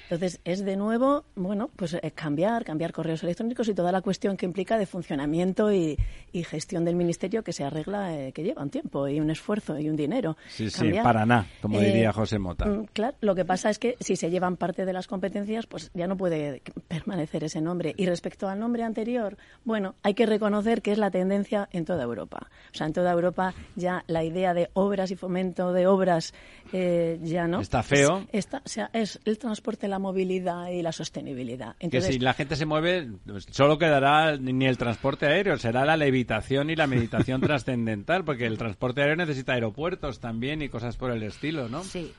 Entonces, 0.09 0.41
es 0.45 0.65
de 0.65 0.77
nuevo, 0.77 1.25
bueno, 1.35 1.69
pues 1.75 1.95
eh, 1.95 2.13
cambiar, 2.15 2.65
cambiar 2.65 2.93
correos 2.93 3.25
electrónicos 3.25 3.69
y 3.69 3.75
toda 3.75 3.91
la 3.91 4.03
cuestión 4.03 4.37
que 4.37 4.47
implica 4.47 4.79
de 4.79 4.87
funcionamiento 4.87 5.73
y, 5.73 5.99
gestión 6.45 6.85
del 6.85 6.97
ministerio 6.97 7.43
que 7.43 7.53
se 7.55 7.65
arregla, 7.65 8.15
eh, 8.15 8.31
que 8.31 8.45
lleva 8.45 8.63
un 8.63 8.69
tiempo 8.69 9.09
y 9.09 9.19
un 9.21 9.31
esfuerzo 9.31 9.79
y 9.79 9.89
un 9.89 9.97
dinero. 9.97 10.37
Sí, 10.49 10.69
sí, 10.69 10.93
para 11.03 11.25
nada, 11.25 11.47
como 11.63 11.81
diría 11.81 12.11
eh, 12.11 12.13
José 12.13 12.39
Mota. 12.39 12.67
Mm, 12.67 12.85
claro, 12.93 13.17
lo 13.23 13.35
que 13.35 13.47
pasa 13.47 13.71
es 13.71 13.79
que 13.79 13.97
si 14.01 14.17
se 14.17 14.31
llevan 14.31 14.59
parte 14.59 14.85
de 14.85 14.93
las 14.93 15.07
competencias, 15.07 15.67
pues 15.67 15.91
ya 15.95 16.07
no 16.07 16.17
puede 16.19 16.63
permanecer 16.89 17.43
ese 17.43 17.63
nombre. 17.63 17.95
Y 17.97 18.05
respecto 18.05 18.49
al 18.49 18.61
nombre 18.61 18.83
anterior, 18.83 19.39
bueno, 19.65 19.95
hay 20.03 20.13
que 20.13 20.27
reconocer 20.27 20.83
que 20.83 20.93
es 20.93 20.99
la 20.99 21.11
tendencia 21.11 21.71
en 21.73 21.87
toda 21.87 22.05
Europa. 22.05 22.49
O 22.71 22.77
sea, 22.77 22.87
en 22.87 22.93
toda 22.93 23.11
Europa 23.13 23.55
ya 23.75 24.05
la 24.07 24.23
idea 24.23 24.53
de 24.53 24.69
obras 24.75 25.11
y 25.11 25.17
fomento 25.17 25.73
de 25.73 25.87
obras 25.87 26.35
ya 26.73 27.49
no. 27.49 27.61
Está 27.61 27.83
feo. 27.83 28.27
está, 28.31 28.59
o 28.59 28.69
sea, 28.69 28.91
es 28.93 29.19
el 29.25 29.39
transporte, 29.39 29.89
la 29.97 30.01
movilidad 30.01 30.69
y 30.69 30.83
la 30.83 30.93
sostenibilidad. 30.93 31.75
Entonces, 31.81 32.11
que 32.11 32.13
si 32.15 32.19
la 32.19 32.35
gente 32.35 32.55
se 32.55 32.67
mueve, 32.67 33.09
pues, 33.27 33.47
solo 33.51 33.79
quedará 33.79 34.37
ni 34.37 34.67
el 34.67 34.77
transporte 34.77 35.25
aéreo, 35.25 35.57
será 35.57 35.87
la 35.87 35.97
levitación 35.97 36.69
y 36.69 36.77
la 36.77 36.87
meditación 36.87 37.41
trascendental, 37.41 38.23
porque 38.23 38.45
el 38.45 38.59
transporte 38.59 39.01
aéreo 39.01 39.17
necesita 39.17 39.55
aeropuertos 39.55 40.21
también 40.21 40.61
y 40.61 40.69
cosas 40.69 40.99
por 40.99 41.11
el 41.11 41.23
estilo, 41.23 41.71
¿no? 41.71 41.83
Sí. 41.83 42.13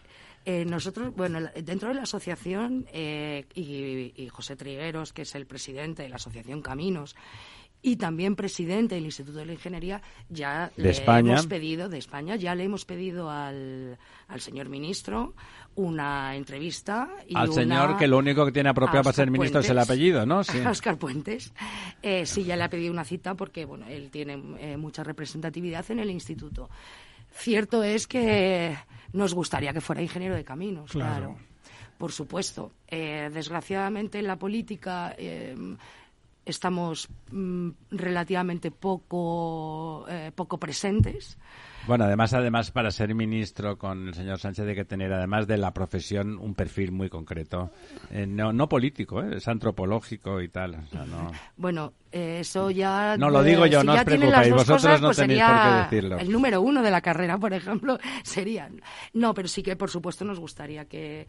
Eh, 0.46 0.66
nosotros, 0.66 1.14
bueno, 1.16 1.40
dentro 1.62 1.90
de 1.90 1.96
la 1.96 2.04
asociación, 2.04 2.88
eh, 2.94 3.46
y, 3.54 4.14
y 4.16 4.30
José 4.30 4.56
Trigueros, 4.56 5.14
que 5.14 5.22
es 5.22 5.36
el 5.36 5.46
presidente 5.46 6.02
de 6.02 6.10
la 6.10 6.16
asociación 6.16 6.62
Caminos, 6.64 7.16
y 7.82 7.96
también 7.96 8.36
presidente 8.36 8.96
del 8.96 9.06
Instituto 9.06 9.38
de 9.40 9.46
la 9.46 9.54
Ingeniería, 9.54 10.02
ya 10.30 10.72
de 10.76 10.84
le 10.84 10.90
España. 10.90 11.34
hemos 11.34 11.48
pedido, 11.48 11.90
de 11.90 11.98
España, 12.00 12.36
ya 12.36 12.54
le 12.56 12.64
hemos 12.64 12.86
pedido 12.86 13.30
al, 13.30 13.98
al 14.28 14.42
señor 14.42 14.68
ministro 14.70 15.34
una 15.76 16.36
entrevista. 16.36 17.08
Y 17.28 17.36
Al 17.38 17.50
una- 17.50 17.54
señor 17.62 17.98
que 17.98 18.08
lo 18.08 18.18
único 18.18 18.46
que 18.46 18.52
tiene 18.52 18.70
apropiado 18.70 19.04
para 19.04 19.14
ser 19.16 19.30
ministro 19.30 19.60
es 19.62 19.70
el 19.70 19.78
apellido, 19.80 20.26
¿no? 20.26 20.44
Sí. 20.44 20.60
A 20.60 20.70
Óscar 20.72 20.98
Puentes. 20.98 21.54
Eh, 22.02 22.26
sí, 22.26 22.44
ya 22.44 22.56
le 22.56 22.64
ha 22.64 22.70
pedido 22.70 22.92
una 22.92 23.06
cita 23.06 23.36
porque, 23.36 23.64
bueno, 23.66 23.86
él 23.88 24.10
tiene 24.10 24.42
eh, 24.60 24.76
mucha 24.76 25.04
representatividad 25.04 25.90
en 25.92 26.00
el 26.00 26.10
instituto. 26.10 26.70
Cierto 27.32 27.84
es 27.84 28.08
que 28.08 28.76
nos 29.14 29.34
gustaría 29.36 29.72
que 29.72 29.82
fuera 29.82 30.02
ingeniero 30.02 30.36
de 30.36 30.44
caminos, 30.44 30.92
Claro. 30.92 31.16
claro. 31.36 31.38
Por 32.00 32.12
supuesto. 32.12 32.72
Eh, 32.88 33.30
desgraciadamente 33.34 34.20
en 34.20 34.28
la 34.28 34.38
política 34.38 35.14
eh, 35.18 35.56
estamos 36.48 37.08
mm, 37.32 37.70
relativamente 37.91 38.72
poco, 38.72 40.06
eh, 40.10 40.32
poco 40.34 40.58
presentes. 40.60 41.38
Bueno, 41.88 42.04
además, 42.04 42.34
además 42.34 42.72
para 42.72 42.91
ser 42.91 43.16
ministro 43.16 43.78
con 43.78 44.10
el 44.10 44.14
señor 44.14 44.39
Sánchez 44.39 44.68
hay 44.68 44.76
que 44.76 44.84
tener, 44.84 45.14
además 45.14 45.48
de 45.48 45.58
la 45.58 45.74
profesión, 45.74 46.38
un 46.38 46.54
perfil 46.54 46.91
muy 46.91 47.08
concreto. 47.10 47.72
Eh, 48.12 48.28
no, 48.28 48.52
no 48.52 48.68
político, 48.68 49.22
¿eh? 49.24 49.38
es 49.38 49.48
antropológico 49.48 50.41
y 50.41 50.50
tal. 50.50 50.76
o 50.76 50.88
sea, 50.88 51.06
no- 51.06 51.32
Bueno, 51.56 51.93
eh, 52.12 52.39
eso 52.41 52.72
ya... 52.72 53.16
No, 53.18 53.30
lo 53.30 53.41
digo 53.41 53.66
yo, 53.68 53.80
si 53.82 53.88
no 53.88 53.93
os 53.93 54.04
preocupéis, 54.04 54.52
vosotros 54.52 54.82
cosas, 54.82 55.02
no 55.02 55.08
pues 55.08 55.18
tenéis 55.18 55.39
sería 55.39 55.64
por 55.64 55.89
qué 55.89 55.95
decirlo. 55.95 56.18
El 56.20 56.32
número 56.32 56.62
uno 56.62 56.82
de 56.82 56.91
la 56.91 57.00
carrera, 57.00 57.38
por 57.38 57.54
ejemplo, 57.54 57.98
serían... 58.24 58.82
No, 59.14 59.34
pero 59.34 59.48
sí 59.48 59.64
que, 59.64 59.78
por 59.78 59.89
supuesto, 59.89 60.26
nos 60.26 60.41
gustaría 60.41 60.86
que 60.86 61.26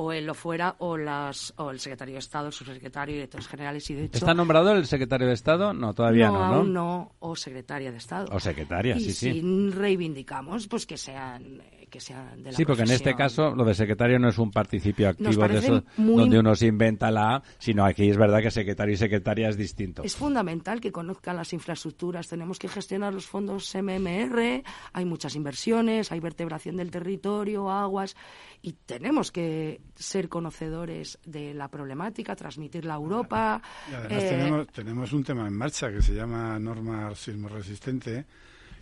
o 0.00 0.12
él 0.12 0.26
lo 0.26 0.34
fuera 0.34 0.76
o, 0.78 0.96
las, 0.96 1.52
o 1.56 1.72
el 1.72 1.80
secretario 1.80 2.14
de 2.14 2.20
Estado, 2.20 2.46
el 2.46 2.52
subsecretario, 2.52 3.16
directores 3.16 3.48
generales 3.48 3.90
y, 3.90 3.94
de 3.94 4.04
hecho... 4.04 4.18
¿Está 4.18 4.32
nombrado 4.32 4.70
el 4.70 4.86
secretario 4.86 5.26
de 5.26 5.34
Estado? 5.34 5.74
No, 5.74 5.92
todavía 5.92 6.28
no, 6.28 6.38
¿no? 6.38 6.44
aún 6.44 6.72
no, 6.72 7.16
o 7.18 7.34
secretaria 7.34 7.90
de 7.90 7.98
Estado. 7.98 8.28
O 8.30 8.38
secretaria, 8.38 8.96
y 8.96 9.00
sí, 9.00 9.12
sí. 9.12 9.32
si 9.32 9.70
reivindicamos, 9.70 10.68
pues 10.68 10.86
que 10.86 10.96
sean, 10.96 11.60
eh, 11.60 11.77
que 11.88 12.00
sean 12.00 12.42
de 12.42 12.50
la 12.52 12.56
Sí, 12.56 12.64
porque 12.64 12.82
en 12.82 12.90
este 12.90 13.14
caso 13.14 13.54
lo 13.54 13.64
de 13.64 13.74
secretario 13.74 14.18
no 14.18 14.28
es 14.28 14.38
un 14.38 14.50
participio 14.50 15.08
activo 15.08 15.46
de 15.48 15.58
eso 15.58 15.84
muy- 15.96 16.16
donde 16.16 16.38
uno 16.38 16.54
se 16.54 16.66
inventa 16.66 17.10
la 17.10 17.36
A, 17.36 17.42
sino 17.58 17.84
aquí 17.84 18.08
es 18.08 18.16
verdad 18.16 18.40
que 18.40 18.50
secretario 18.50 18.94
y 18.94 18.96
secretaria 18.96 19.48
es 19.48 19.56
distinto. 19.56 20.02
Es 20.02 20.16
fundamental 20.16 20.80
que 20.80 20.92
conozcan 20.92 21.36
las 21.36 21.52
infraestructuras. 21.52 22.28
Tenemos 22.28 22.58
que 22.58 22.68
gestionar 22.68 23.12
los 23.14 23.26
fondos 23.26 23.74
MMR, 23.74 24.62
hay 24.92 25.04
muchas 25.04 25.34
inversiones, 25.36 26.12
hay 26.12 26.20
vertebración 26.20 26.76
del 26.76 26.90
territorio, 26.90 27.70
aguas, 27.70 28.16
y 28.62 28.72
tenemos 28.72 29.32
que 29.32 29.80
ser 29.94 30.28
conocedores 30.28 31.18
de 31.24 31.54
la 31.54 31.68
problemática, 31.68 32.34
transmitirla 32.36 32.94
a 32.94 32.96
Europa. 32.96 33.62
Y 33.90 33.94
además 33.94 34.22
Eh, 34.22 34.28
tenemos, 34.28 34.66
tenemos 34.68 35.12
un 35.12 35.24
tema 35.24 35.46
en 35.46 35.54
marcha 35.54 35.90
que 35.92 36.02
se 36.02 36.14
llama 36.14 36.58
norma 36.58 37.14
sismo 37.14 37.48
resistente, 37.48 38.24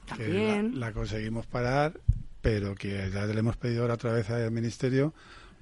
que 0.07 0.11
la, 0.11 0.17
También. 0.17 0.81
la 0.81 0.93
conseguimos 0.93 1.47
parar, 1.47 1.99
pero 2.47 2.77
que 2.77 3.11
ya 3.13 3.27
le 3.27 3.41
hemos 3.41 3.57
pedido 3.57 3.83
ahora 3.83 3.95
otra 3.95 4.13
vez 4.13 4.31
al 4.31 4.53
Ministerio 4.53 5.13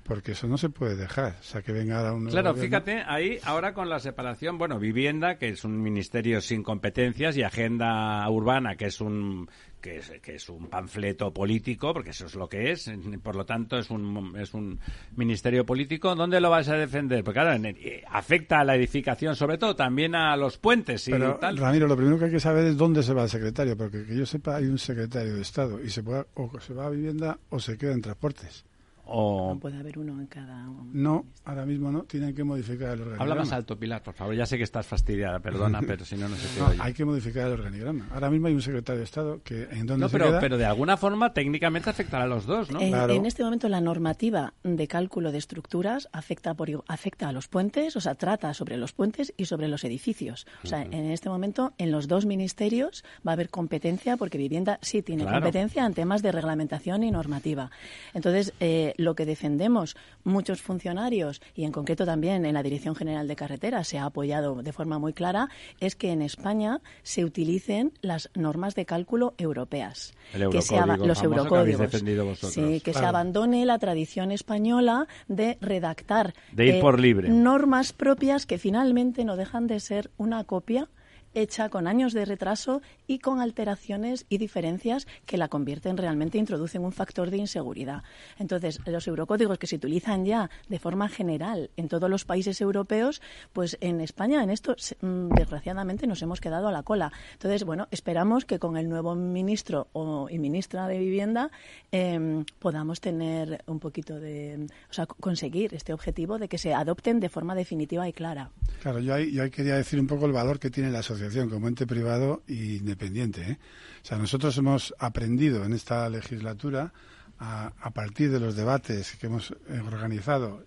porque 0.04 0.32
eso 0.32 0.46
no 0.46 0.58
se 0.58 0.68
puede 0.68 0.96
dejar. 0.96 1.36
O 1.40 1.42
sea, 1.42 1.62
que 1.62 1.72
venga 1.72 1.98
ahora 1.98 2.12
un 2.12 2.26
Claro, 2.26 2.50
gobierno. 2.52 2.62
fíjate, 2.78 3.02
ahí 3.06 3.38
ahora 3.44 3.74
con 3.74 3.88
la 3.88 3.98
separación, 3.98 4.58
bueno, 4.58 4.78
vivienda, 4.78 5.36
que 5.38 5.48
es 5.48 5.64
un 5.64 5.82
ministerio 5.82 6.40
sin 6.40 6.62
competencias, 6.62 7.36
y 7.36 7.42
agenda 7.42 8.28
urbana, 8.30 8.76
que 8.76 8.86
es 8.86 9.00
un 9.00 9.48
que 9.80 9.98
es, 9.98 10.10
que 10.22 10.36
es 10.36 10.48
un 10.48 10.68
panfleto 10.68 11.30
político, 11.34 11.92
porque 11.92 12.10
eso 12.10 12.24
es 12.24 12.34
lo 12.36 12.48
que 12.48 12.70
es, 12.70 12.90
por 13.22 13.36
lo 13.36 13.44
tanto 13.44 13.76
es 13.76 13.90
un, 13.90 14.34
es 14.38 14.54
un 14.54 14.80
ministerio 15.14 15.66
político, 15.66 16.14
¿dónde 16.14 16.40
lo 16.40 16.48
vas 16.48 16.70
a 16.70 16.74
defender? 16.74 17.22
Porque 17.22 17.40
claro, 17.40 17.62
eh, 17.62 18.02
afecta 18.08 18.60
a 18.60 18.64
la 18.64 18.76
edificación, 18.76 19.36
sobre 19.36 19.58
todo 19.58 19.76
también 19.76 20.14
a 20.14 20.38
los 20.38 20.56
puentes 20.56 21.06
y 21.08 21.10
Pero, 21.10 21.34
tal. 21.36 21.58
Ramiro, 21.58 21.86
lo 21.86 21.96
primero 21.98 22.18
que 22.18 22.24
hay 22.24 22.30
que 22.30 22.40
saber 22.40 22.64
es 22.64 22.78
dónde 22.78 23.02
se 23.02 23.12
va 23.12 23.24
el 23.24 23.28
secretario, 23.28 23.76
porque 23.76 24.06
que 24.06 24.16
yo 24.16 24.24
sepa 24.24 24.56
hay 24.56 24.64
un 24.64 24.78
secretario 24.78 25.34
de 25.34 25.42
Estado 25.42 25.78
y 25.84 25.90
se, 25.90 26.02
puede, 26.02 26.24
o 26.32 26.50
se 26.60 26.72
va 26.72 26.86
a 26.86 26.90
vivienda 26.90 27.38
o 27.50 27.60
se 27.60 27.76
queda 27.76 27.92
en 27.92 28.00
transportes. 28.00 28.64
O... 29.06 29.52
No 29.54 29.60
puede 29.60 29.76
haber 29.78 29.98
uno 29.98 30.18
en 30.20 30.26
cada. 30.26 30.66
No, 30.92 31.26
ahora 31.44 31.66
mismo 31.66 31.92
no, 31.92 32.04
tienen 32.04 32.34
que 32.34 32.42
modificar 32.44 32.88
el 32.94 33.00
organigrama. 33.02 33.22
Habla 33.22 33.34
más 33.34 33.52
alto, 33.52 33.78
Pilar, 33.78 34.02
por 34.02 34.14
favor. 34.14 34.34
Ya 34.34 34.46
sé 34.46 34.56
que 34.56 34.62
estás 34.64 34.86
fastidiada, 34.86 35.40
perdona, 35.40 35.80
pero 35.86 36.04
si 36.04 36.16
no, 36.16 36.28
no 36.28 36.36
se 36.36 36.48
te 36.54 36.60
No, 36.60 36.66
oye. 36.68 36.78
hay 36.80 36.94
que 36.94 37.04
modificar 37.04 37.46
el 37.48 37.52
organigrama. 37.52 38.08
Ahora 38.12 38.30
mismo 38.30 38.46
hay 38.46 38.54
un 38.54 38.62
secretario 38.62 38.98
de 39.00 39.04
Estado 39.04 39.40
que 39.42 39.64
en 39.64 39.86
donde 39.86 39.98
No, 40.04 40.08
se 40.08 40.12
pero, 40.18 40.26
queda... 40.30 40.40
pero 40.40 40.56
de 40.58 40.64
alguna 40.66 40.96
forma 40.96 41.32
técnicamente 41.32 41.90
afectará 41.90 42.24
a 42.24 42.26
los 42.26 42.46
dos, 42.46 42.70
¿no? 42.70 42.80
En, 42.80 42.94
en 43.10 43.26
este 43.26 43.42
momento 43.44 43.68
la 43.68 43.80
normativa 43.80 44.54
de 44.62 44.88
cálculo 44.88 45.32
de 45.32 45.38
estructuras 45.38 46.08
afecta 46.12 46.54
por, 46.54 46.68
afecta 46.88 47.28
a 47.28 47.32
los 47.32 47.48
puentes, 47.48 47.96
o 47.96 48.00
sea, 48.00 48.14
trata 48.14 48.54
sobre 48.54 48.76
los 48.76 48.92
puentes 48.92 49.34
y 49.36 49.44
sobre 49.44 49.68
los 49.68 49.84
edificios. 49.84 50.46
O 50.62 50.66
sea, 50.66 50.82
en 50.82 51.10
este 51.10 51.28
momento 51.28 51.74
en 51.78 51.90
los 51.90 52.08
dos 52.08 52.24
ministerios 52.26 53.04
va 53.26 53.32
a 53.32 53.34
haber 53.34 53.50
competencia 53.50 54.16
porque 54.16 54.38
vivienda 54.38 54.78
sí 54.82 55.02
tiene 55.02 55.24
Claro. 55.24 55.38
competencia 55.40 55.84
en 55.84 55.94
temas 55.94 56.22
de 56.22 56.32
reglamentación 56.32 57.02
y 57.02 57.10
normativa. 57.10 57.70
Entonces, 58.14 58.52
eh, 58.60 58.93
lo 58.96 59.14
que 59.14 59.26
defendemos 59.26 59.96
muchos 60.22 60.62
funcionarios 60.62 61.40
y 61.54 61.64
en 61.64 61.72
concreto 61.72 62.04
también 62.04 62.44
en 62.44 62.54
la 62.54 62.62
Dirección 62.62 62.94
General 62.94 63.28
de 63.28 63.36
Carreteras 63.36 63.88
se 63.88 63.98
ha 63.98 64.04
apoyado 64.04 64.62
de 64.62 64.72
forma 64.72 64.98
muy 64.98 65.12
clara 65.12 65.48
es 65.80 65.96
que 65.96 66.10
en 66.10 66.22
España 66.22 66.80
se 67.02 67.24
utilicen 67.24 67.92
las 68.00 68.30
normas 68.34 68.74
de 68.74 68.84
cálculo 68.84 69.34
europeas. 69.38 70.14
El 70.32 70.50
que 70.50 70.62
se 70.62 70.74
los 70.86 71.20
que 71.20 71.26
eurocódigos. 71.26 71.90
vosotros. 71.90 72.52
Sí, 72.52 72.80
que 72.80 72.92
se 72.92 73.04
abandone 73.04 73.64
la 73.66 73.78
tradición 73.78 74.32
española 74.32 75.06
de 75.28 75.58
redactar 75.60 76.34
eh, 76.36 76.52
De 76.52 76.66
ir 76.66 76.80
por 76.80 77.00
libre. 77.00 77.28
normas 77.28 77.92
propias 77.92 78.46
que 78.46 78.58
finalmente 78.58 79.24
no 79.24 79.36
dejan 79.36 79.66
de 79.66 79.80
ser 79.80 80.10
una 80.16 80.44
copia 80.44 80.88
hecha 81.34 81.68
con 81.68 81.86
años 81.86 82.12
de 82.12 82.24
retraso 82.24 82.80
y 83.06 83.18
con 83.18 83.40
alteraciones 83.40 84.26
y 84.28 84.38
diferencias 84.38 85.06
que 85.26 85.36
la 85.36 85.48
convierten 85.48 85.96
realmente, 85.96 86.38
introducen 86.38 86.84
un 86.84 86.92
factor 86.92 87.30
de 87.30 87.38
inseguridad. 87.38 88.02
Entonces, 88.38 88.80
los 88.86 89.06
eurocódigos 89.06 89.58
que 89.58 89.66
se 89.66 89.76
utilizan 89.76 90.24
ya 90.24 90.50
de 90.68 90.78
forma 90.78 91.08
general 91.08 91.70
en 91.76 91.88
todos 91.88 92.08
los 92.08 92.24
países 92.24 92.60
europeos, 92.60 93.20
pues 93.52 93.76
en 93.80 94.00
España 94.00 94.42
en 94.42 94.50
esto, 94.50 94.76
mm, 95.00 95.28
desgraciadamente, 95.34 96.06
nos 96.06 96.22
hemos 96.22 96.40
quedado 96.40 96.68
a 96.68 96.72
la 96.72 96.82
cola. 96.82 97.12
Entonces, 97.32 97.64
bueno, 97.64 97.88
esperamos 97.90 98.44
que 98.44 98.58
con 98.58 98.76
el 98.76 98.88
nuevo 98.88 99.14
ministro 99.14 99.88
o, 99.92 100.28
y 100.30 100.38
ministra 100.38 100.88
de 100.88 100.98
Vivienda 100.98 101.50
em, 101.92 102.44
podamos 102.58 103.00
tener 103.00 103.62
un 103.66 103.78
poquito 103.80 104.18
de, 104.20 104.66
o 104.90 104.92
sea, 104.92 105.06
co- 105.06 105.16
conseguir 105.20 105.74
este 105.74 105.92
objetivo 105.92 106.38
de 106.38 106.48
que 106.48 106.58
se 106.58 106.74
adopten 106.74 107.20
de 107.20 107.28
forma 107.28 107.54
definitiva 107.54 108.08
y 108.08 108.12
clara. 108.12 108.50
Claro, 108.82 108.98
yo 109.00 109.14
ahí, 109.14 109.32
yo 109.32 109.48
quería 109.50 109.76
decir 109.76 109.98
un 110.00 110.06
poco 110.06 110.26
el 110.26 110.32
valor 110.32 110.58
que 110.58 110.70
tiene 110.70 110.90
la 110.90 111.02
como 111.50 111.68
ente 111.68 111.86
privado 111.86 112.42
e 112.48 112.78
independiente. 112.80 113.42
¿eh? 113.42 113.58
O 114.02 114.06
sea, 114.06 114.18
nosotros 114.18 114.56
hemos 114.58 114.94
aprendido 114.98 115.64
en 115.64 115.72
esta 115.72 116.08
legislatura, 116.08 116.92
a, 117.38 117.72
a 117.80 117.90
partir 117.90 118.30
de 118.30 118.40
los 118.40 118.54
debates 118.54 119.16
que 119.16 119.26
hemos 119.26 119.50
eh, 119.50 119.80
organizado, 119.80 120.64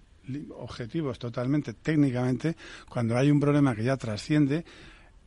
objetivos 0.58 1.20
totalmente, 1.20 1.74
técnicamente, 1.74 2.58
cuando 2.90 3.18
hay 3.18 3.32
un 3.32 3.40
problema 3.40 3.76
que 3.76 3.84
ya 3.84 3.96
trasciende, 3.96 4.66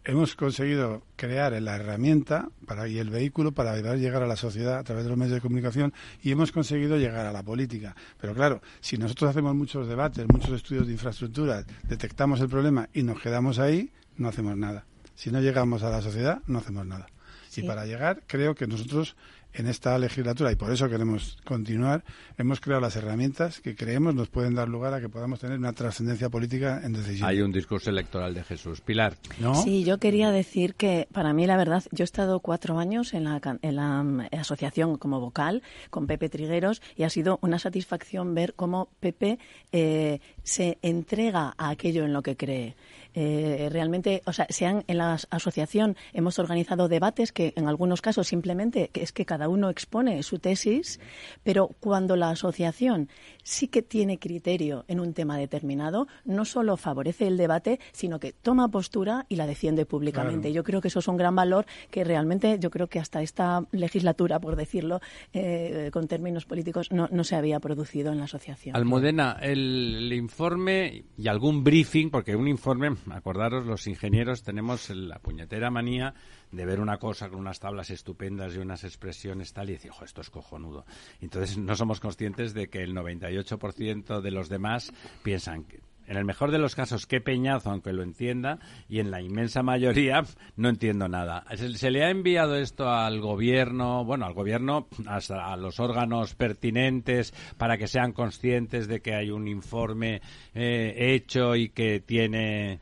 hemos 0.05 0.35
conseguido 0.35 1.03
crear 1.16 1.61
la 1.61 1.76
herramienta 1.76 2.49
para, 2.66 2.89
y 2.89 2.99
el 2.99 3.11
vehículo 3.11 3.53
para 3.53 3.72
ayudar 3.72 3.95
a 3.95 3.97
llegar 3.97 4.22
a 4.22 4.26
la 4.26 4.37
sociedad 4.37 4.78
a 4.78 4.85
través 4.85 5.05
de 5.05 5.11
los 5.11 5.18
medios 5.18 5.35
de 5.35 5.41
comunicación 5.41 5.93
y 6.22 6.31
hemos 6.31 6.53
conseguido 6.53 6.97
llegar 6.97 7.26
a 7.26 7.33
la 7.33 7.43
política. 7.43 7.95
Pero 8.20 8.35
claro, 8.35 8.62
si 8.81 8.97
nosotros 8.97 9.31
hacemos 9.31 9.55
muchos 9.55 9.89
debates, 9.89 10.26
muchos 10.28 10.51
estudios 10.51 10.87
de 10.87 10.93
infraestructuras, 10.93 11.66
detectamos 11.89 12.41
el 12.41 12.49
problema 12.49 12.89
y 12.93 13.03
nos 13.03 13.20
quedamos 13.20 13.59
ahí, 13.59 13.91
no 14.16 14.28
hacemos 14.28 14.57
nada. 14.57 14.85
Si 15.15 15.31
no 15.31 15.41
llegamos 15.41 15.83
a 15.83 15.91
la 15.91 16.01
sociedad, 16.03 16.41
no 16.47 16.59
hacemos 16.59 16.87
nada. 16.87 17.07
Sí. 17.49 17.63
Y 17.63 17.65
para 17.67 17.85
llegar, 17.85 18.23
creo 18.27 18.55
que 18.55 18.67
nosotros 18.67 19.17
en 19.53 19.67
esta 19.67 19.99
legislatura, 19.99 20.53
y 20.53 20.55
por 20.55 20.71
eso 20.71 20.89
queremos 20.89 21.37
continuar, 21.45 22.05
hemos 22.39 22.61
creado 22.61 22.81
las 22.83 22.95
herramientas 22.95 23.61
que 23.61 23.75
creemos 23.75 24.15
nos 24.15 24.29
pueden 24.29 24.55
dar 24.55 24.69
lugar 24.69 24.95
a 24.95 25.01
que 25.01 25.09
podamos 25.09 25.41
tener 25.41 25.59
una 25.59 25.73
trascendencia 25.73 26.29
política 26.29 26.81
en 26.85 26.93
decisión. 26.93 27.29
Hay 27.29 27.41
un 27.41 27.51
discurso 27.51 27.91
electoral 27.91 28.33
de 28.33 28.45
Jesús. 28.45 28.81
Pilar. 28.81 29.17
¿No? 29.41 29.57
Sí, 29.57 29.83
yo 29.83 29.99
quería 29.99 30.31
decir 30.31 30.77
que 30.77 31.09
para 31.11 31.33
mí 31.33 31.49
la 31.49 31.57
verdad, 31.57 31.83
yo 31.91 32.05
he 32.05 32.07
estado 32.07 32.39
cuatro 32.39 32.79
años 32.79 33.13
en 33.13 33.25
la, 33.25 33.41
can- 33.41 33.59
en 33.63 33.75
la 33.75 34.05
mm, 34.05 34.29
asociación 34.39 34.97
como 34.99 35.19
vocal 35.19 35.65
con 35.91 36.07
Pepe 36.07 36.29
Trigueros 36.29 36.81
y 36.97 37.03
ha 37.03 37.11
sido 37.11 37.41
una 37.43 37.59
satisfacción 37.59 38.37
ver 38.37 38.55
cómo 38.55 38.89
Pepe 39.01 39.41
eh, 39.73 40.21
se 40.45 40.79
entrega 40.83 41.55
a 41.59 41.71
aquello 41.71 42.05
en 42.05 42.13
lo 42.13 42.23
que 42.23 42.37
cree. 42.37 42.77
Eh, 43.15 43.69
realmente, 43.73 44.23
o 44.27 44.33
sea, 44.33 44.47
se 44.51 44.67
han, 44.67 44.85
en 44.87 44.99
la 44.99 45.15
as- 45.15 45.27
asociación 45.31 45.97
hemos 46.13 46.39
organizado 46.39 46.89
debates 46.89 47.33
que 47.33 47.53
en 47.57 47.67
algunos 47.69 48.03
casos 48.03 48.29
simplemente 48.29 48.91
es 48.95 49.13
que 49.13 49.25
cada 49.27 49.49
uno 49.49 49.69
expone 49.71 50.23
su 50.23 50.39
tesis, 50.39 51.01
pero 51.43 51.69
cuando 51.81 52.15
la 52.17 52.31
asociación 52.31 53.09
sí 53.51 53.66
que 53.66 53.82
tiene 53.82 54.18
criterio 54.18 54.84
en 54.86 55.01
un 55.01 55.12
tema 55.12 55.36
determinado, 55.36 56.07
no 56.24 56.44
solo 56.44 56.76
favorece 56.76 57.26
el 57.26 57.36
debate, 57.36 57.80
sino 57.90 58.20
que 58.20 58.32
toma 58.32 58.68
postura 58.68 59.26
y 59.28 59.34
la 59.34 59.46
defiende 59.46 59.86
públicamente. 59.86 60.53
Yo 60.53 60.62
creo 60.62 60.80
que 60.80 60.86
eso 60.86 61.01
es 61.01 61.09
un 61.09 61.16
gran 61.16 61.34
valor 61.34 61.66
que 61.90 62.05
realmente 62.05 62.59
yo 62.61 62.70
creo 62.70 62.86
que 62.86 63.01
hasta 63.01 63.22
esta 63.22 63.66
legislatura, 63.72 64.38
por 64.38 64.55
decirlo 64.55 65.01
eh, 65.32 65.90
con 65.92 66.07
términos 66.07 66.44
políticos, 66.44 66.92
no, 66.92 67.09
no, 67.11 67.24
se 67.24 67.34
había 67.34 67.59
producido 67.59 68.12
en 68.12 68.18
la 68.18 68.24
asociación. 68.24 68.76
Almudena, 68.76 69.36
el, 69.40 70.12
informe 70.12 71.05
y 71.18 71.26
algún 71.26 71.64
briefing, 71.64 72.11
porque 72.11 72.36
un 72.36 72.46
informe, 72.46 72.94
acordaros, 73.11 73.66
los 73.66 73.88
ingenieros 73.88 74.44
tenemos 74.44 74.90
la 74.90 75.18
puñetera 75.18 75.70
manía 75.70 76.14
de 76.53 76.66
ver 76.66 76.80
una 76.80 76.98
cosa 76.98 77.28
con 77.28 77.40
unas 77.40 77.61
tablas 77.61 77.90
estupendas 77.90 78.55
y 78.55 78.59
unas 78.59 78.84
expresiones 78.84 79.53
tal 79.53 79.70
y 79.70 79.74
decir, 79.74 79.90
ojo, 79.90 80.05
esto 80.05 80.20
es 80.20 80.30
cojonudo. 80.30 80.84
Entonces 81.20 81.59
no 81.59 81.76
somos 81.76 82.01
conscientes 82.01 82.55
de 82.55 82.68
que 82.68 82.82
el 82.82 82.94
98% 82.94 84.20
de 84.20 84.30
los 84.30 84.48
demás 84.48 84.92
piensan 85.22 85.64
que 85.64 85.80
en 86.11 86.16
el 86.16 86.24
mejor 86.24 86.51
de 86.51 86.59
los 86.59 86.74
casos, 86.74 87.07
qué 87.07 87.20
peñazo, 87.20 87.70
aunque 87.70 87.92
lo 87.92 88.03
entienda, 88.03 88.59
y 88.88 88.98
en 88.98 89.12
la 89.12 89.22
inmensa 89.22 89.62
mayoría 89.62 90.24
no 90.57 90.68
entiendo 90.68 91.09
nada. 91.09 91.44
Se, 91.55 91.90
le 91.92 92.05
ha 92.05 92.11
enviado 92.11 92.57
esto 92.57 92.90
al 92.90 93.20
gobierno, 93.20 94.05
bueno, 94.05 94.26
al 94.26 94.34
gobierno, 94.34 94.88
hasta 95.07 95.53
a 95.53 95.57
los 95.57 95.78
órganos 95.78 96.34
pertinentes, 96.34 97.32
para 97.57 97.78
que 97.78 97.86
sean 97.86 98.12
conscientes 98.12 98.88
de 98.88 99.01
que 99.01 99.14
hay 99.14 99.30
un 99.30 99.46
informe 99.46 100.20
eh, 100.53 101.14
hecho 101.14 101.55
y 101.55 101.68
que 101.68 102.01
tiene. 102.01 102.80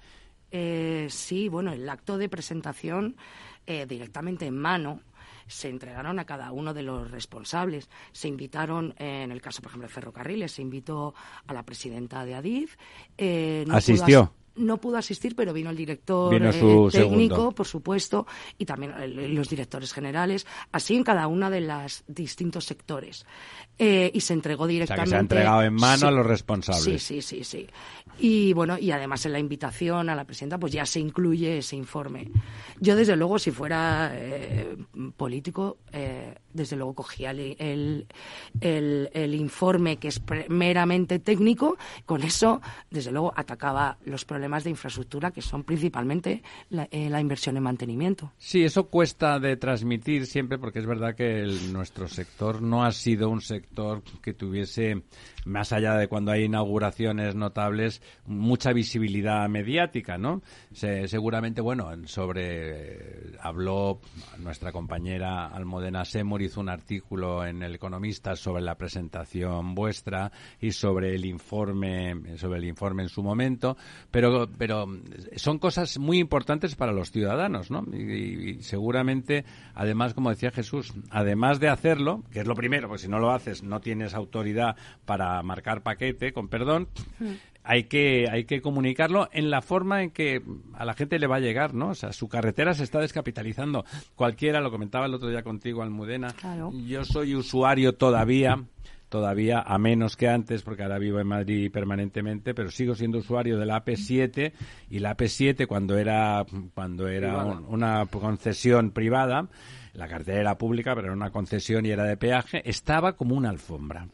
Eh, 0.50 1.06
sí, 1.10 1.48
bueno, 1.48 1.72
el 1.72 1.88
acto 1.88 2.18
de 2.18 2.28
presentación 2.28 3.16
eh, 3.66 3.86
directamente 3.86 4.46
en 4.46 4.56
mano 4.56 5.00
se 5.48 5.68
entregaron 5.68 6.18
a 6.18 6.24
cada 6.24 6.52
uno 6.52 6.74
de 6.74 6.82
los 6.82 7.10
responsables. 7.10 7.88
Se 8.12 8.28
invitaron, 8.28 8.94
eh, 8.98 9.22
en 9.24 9.32
el 9.32 9.40
caso, 9.40 9.62
por 9.62 9.70
ejemplo, 9.70 9.88
de 9.88 9.94
Ferrocarriles, 9.94 10.52
se 10.52 10.62
invitó 10.62 11.14
a 11.46 11.52
la 11.54 11.64
presidenta 11.64 12.24
de 12.24 12.34
Adif. 12.34 12.76
Eh, 13.16 13.66
¿Asistió? 13.70 14.32
No 14.58 14.78
pudo 14.78 14.96
asistir, 14.98 15.34
pero 15.34 15.52
vino 15.52 15.70
el 15.70 15.76
director 15.76 16.34
eh, 16.34 16.88
técnico, 16.90 17.52
por 17.52 17.66
supuesto, 17.66 18.26
y 18.58 18.64
también 18.64 18.92
los 19.34 19.48
directores 19.48 19.92
generales, 19.92 20.46
así 20.72 20.96
en 20.96 21.04
cada 21.04 21.26
uno 21.26 21.50
de 21.50 21.60
los 21.60 22.04
distintos 22.06 22.64
sectores. 22.64 23.26
Eh, 23.78 24.10
y 24.12 24.20
se 24.20 24.32
entregó 24.32 24.66
directamente. 24.66 25.08
O 25.08 25.10
se 25.10 25.16
ha 25.16 25.20
entregado 25.20 25.62
en 25.62 25.74
mano 25.74 26.08
a 26.08 26.10
los 26.10 26.26
responsables. 26.26 27.02
Sí, 27.02 27.22
sí, 27.22 27.22
sí, 27.22 27.44
sí. 27.44 27.66
Y 28.18 28.52
bueno, 28.52 28.76
y 28.76 28.90
además 28.90 29.24
en 29.26 29.32
la 29.32 29.38
invitación 29.38 30.10
a 30.10 30.16
la 30.16 30.24
presidenta, 30.24 30.58
pues 30.58 30.72
ya 30.72 30.84
se 30.84 30.98
incluye 30.98 31.58
ese 31.58 31.76
informe. 31.76 32.28
Yo, 32.80 32.96
desde 32.96 33.14
luego, 33.14 33.38
si 33.38 33.52
fuera 33.52 34.10
eh, 34.14 34.76
político, 35.16 35.78
desde 36.52 36.76
luego 36.76 36.94
cogía 36.94 37.30
el, 37.30 38.06
el, 38.60 39.10
el, 39.12 39.34
informe 39.34 39.98
que 39.98 40.08
es 40.08 40.20
meramente 40.48 41.20
técnico, 41.20 41.76
con 42.04 42.22
eso, 42.22 42.60
desde 42.90 43.12
luego, 43.12 43.32
atacaba 43.36 43.98
los 44.04 44.24
problemas 44.24 44.47
de 44.64 44.70
infraestructura 44.70 45.30
que 45.30 45.42
son 45.42 45.64
principalmente 45.64 46.42
eh, 46.90 47.08
la, 47.10 47.20
inversión 47.20 47.56
en 47.56 47.62
mantenimiento. 47.62 48.32
Sí, 48.38 48.64
eso 48.64 48.88
cuesta 48.88 49.38
de 49.38 49.56
transmitir 49.56 50.26
siempre 50.26 50.58
porque 50.58 50.78
es 50.78 50.86
verdad 50.86 51.14
que 51.14 51.46
nuestro 51.72 52.08
sector 52.08 52.62
no 52.62 52.84
ha 52.84 52.92
sido 52.92 53.28
un 53.28 53.40
sector 53.40 54.02
que 54.22 54.32
tuviese 54.32 55.02
más 55.48 55.72
allá 55.72 55.94
de 55.94 56.08
cuando 56.08 56.30
hay 56.30 56.44
inauguraciones 56.44 57.34
notables, 57.34 58.02
mucha 58.26 58.72
visibilidad 58.72 59.48
mediática, 59.48 60.18
¿no? 60.18 60.42
seguramente, 60.72 61.60
bueno, 61.60 61.90
sobre 62.06 63.36
habló 63.40 64.00
nuestra 64.38 64.72
compañera 64.72 65.46
Almodena 65.46 66.04
Semur 66.04 66.42
hizo 66.42 66.60
un 66.60 66.68
artículo 66.68 67.44
en 67.44 67.62
El 67.62 67.74
Economista 67.74 68.36
sobre 68.36 68.62
la 68.62 68.76
presentación 68.76 69.74
vuestra 69.74 70.30
y 70.60 70.72
sobre 70.72 71.14
el 71.14 71.24
informe 71.24 72.36
sobre 72.36 72.58
el 72.58 72.64
informe 72.66 73.02
en 73.02 73.08
su 73.08 73.22
momento, 73.22 73.76
pero 74.10 74.48
pero 74.58 74.86
son 75.36 75.58
cosas 75.58 75.98
muy 75.98 76.18
importantes 76.18 76.74
para 76.74 76.92
los 76.92 77.10
ciudadanos, 77.10 77.70
¿no? 77.70 77.84
Y, 77.94 78.62
seguramente, 78.62 79.44
además, 79.74 80.14
como 80.14 80.30
decía 80.30 80.50
Jesús, 80.50 80.92
además 81.10 81.60
de 81.60 81.68
hacerlo, 81.68 82.22
que 82.30 82.40
es 82.40 82.46
lo 82.46 82.54
primero, 82.54 82.88
porque 82.88 83.02
si 83.02 83.08
no 83.08 83.18
lo 83.18 83.30
haces 83.30 83.62
no 83.62 83.80
tienes 83.80 84.14
autoridad 84.14 84.76
para 85.04 85.37
marcar 85.42 85.82
paquete, 85.82 86.32
con 86.32 86.48
perdón, 86.48 86.88
hmm. 87.18 87.32
hay 87.64 87.84
que 87.84 88.26
hay 88.30 88.44
que 88.44 88.60
comunicarlo 88.60 89.28
en 89.32 89.50
la 89.50 89.62
forma 89.62 90.02
en 90.02 90.10
que 90.10 90.42
a 90.74 90.84
la 90.84 90.94
gente 90.94 91.18
le 91.18 91.26
va 91.26 91.36
a 91.36 91.40
llegar, 91.40 91.74
¿no? 91.74 91.90
O 91.90 91.94
sea, 91.94 92.12
su 92.12 92.28
carretera 92.28 92.74
se 92.74 92.84
está 92.84 93.00
descapitalizando. 93.00 93.84
Cualquiera, 94.14 94.60
lo 94.60 94.70
comentaba 94.70 95.06
el 95.06 95.14
otro 95.14 95.28
día 95.28 95.42
contigo, 95.42 95.82
Almudena, 95.82 96.34
yo 96.86 97.04
soy 97.04 97.34
usuario 97.34 97.94
todavía 97.94 98.58
todavía 99.08 99.60
a 99.60 99.78
menos 99.78 100.16
que 100.16 100.28
antes, 100.28 100.62
porque 100.62 100.82
ahora 100.82 100.98
vivo 100.98 101.18
en 101.20 101.26
Madrid 101.26 101.70
permanentemente, 101.72 102.54
pero 102.54 102.70
sigo 102.70 102.94
siendo 102.94 103.18
usuario 103.18 103.58
de 103.58 103.66
la 103.66 103.82
AP7 103.82 104.52
y 104.90 104.98
la 104.98 105.16
AP7 105.16 105.66
cuando 105.66 105.96
era 105.96 106.44
cuando 106.74 107.08
era 107.08 107.44
una 107.44 108.06
concesión 108.06 108.90
privada, 108.90 109.48
la 109.94 110.08
cartera 110.08 110.40
era 110.40 110.58
pública, 110.58 110.94
pero 110.94 111.08
era 111.08 111.16
una 111.16 111.30
concesión 111.30 111.86
y 111.86 111.90
era 111.90 112.04
de 112.04 112.16
peaje, 112.16 112.62
estaba 112.68 113.14
como 113.14 113.34
una 113.34 113.50
alfombra. 113.50 114.08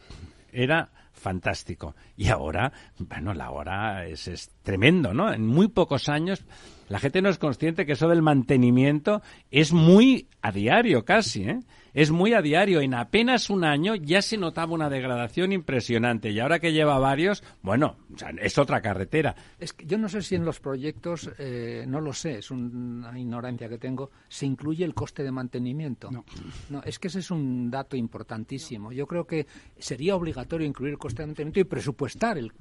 Era 0.52 0.90
fantástico. 1.24 1.96
Y 2.16 2.28
ahora, 2.28 2.70
bueno, 2.98 3.32
la 3.32 3.50
hora 3.50 4.06
es, 4.06 4.28
es 4.28 4.50
tremendo, 4.64 5.14
¿no? 5.14 5.32
En 5.32 5.46
muy 5.46 5.68
pocos 5.68 6.08
años 6.08 6.44
la 6.88 6.98
gente 6.98 7.22
no 7.22 7.28
es 7.28 7.38
consciente 7.38 7.86
que 7.86 7.92
eso 7.92 8.08
del 8.08 8.22
mantenimiento 8.22 9.22
es 9.50 9.72
muy 9.72 10.28
a 10.42 10.52
diario 10.52 11.04
casi, 11.04 11.44
¿eh? 11.44 11.60
Es 11.94 12.10
muy 12.10 12.34
a 12.34 12.42
diario. 12.42 12.80
En 12.80 12.92
apenas 12.92 13.50
un 13.50 13.64
año 13.64 13.94
ya 13.94 14.20
se 14.20 14.36
notaba 14.36 14.72
una 14.74 14.90
degradación 14.90 15.52
impresionante. 15.52 16.30
Y 16.30 16.40
ahora 16.40 16.58
que 16.58 16.72
lleva 16.72 16.98
varios, 16.98 17.44
bueno, 17.62 17.96
es 18.42 18.58
otra 18.58 18.80
carretera. 18.82 19.36
Es 19.60 19.72
que 19.72 19.86
yo 19.86 19.96
no 19.96 20.08
sé 20.08 20.20
si 20.22 20.34
en 20.34 20.44
los 20.44 20.58
proyectos, 20.58 21.30
eh, 21.38 21.84
no 21.86 22.00
lo 22.00 22.12
sé, 22.12 22.38
es 22.38 22.50
una 22.50 23.16
ignorancia 23.16 23.68
que 23.68 23.78
tengo, 23.78 24.10
se 24.28 24.44
incluye 24.44 24.84
el 24.84 24.92
coste 24.92 25.22
de 25.22 25.30
mantenimiento. 25.30 26.10
No. 26.10 26.24
no. 26.68 26.82
es 26.82 26.98
que 26.98 27.06
ese 27.06 27.20
es 27.20 27.30
un 27.30 27.70
dato 27.70 27.96
importantísimo. 27.96 28.90
Yo 28.90 29.06
creo 29.06 29.24
que 29.24 29.46
sería 29.78 30.16
obligatorio 30.16 30.66
incluir 30.66 30.94
el 30.94 30.98
coste 30.98 31.22
de 31.22 31.26
mantenimiento 31.28 31.60
y 31.60 31.64
presupuestar 31.64 32.38
el, 32.38 32.52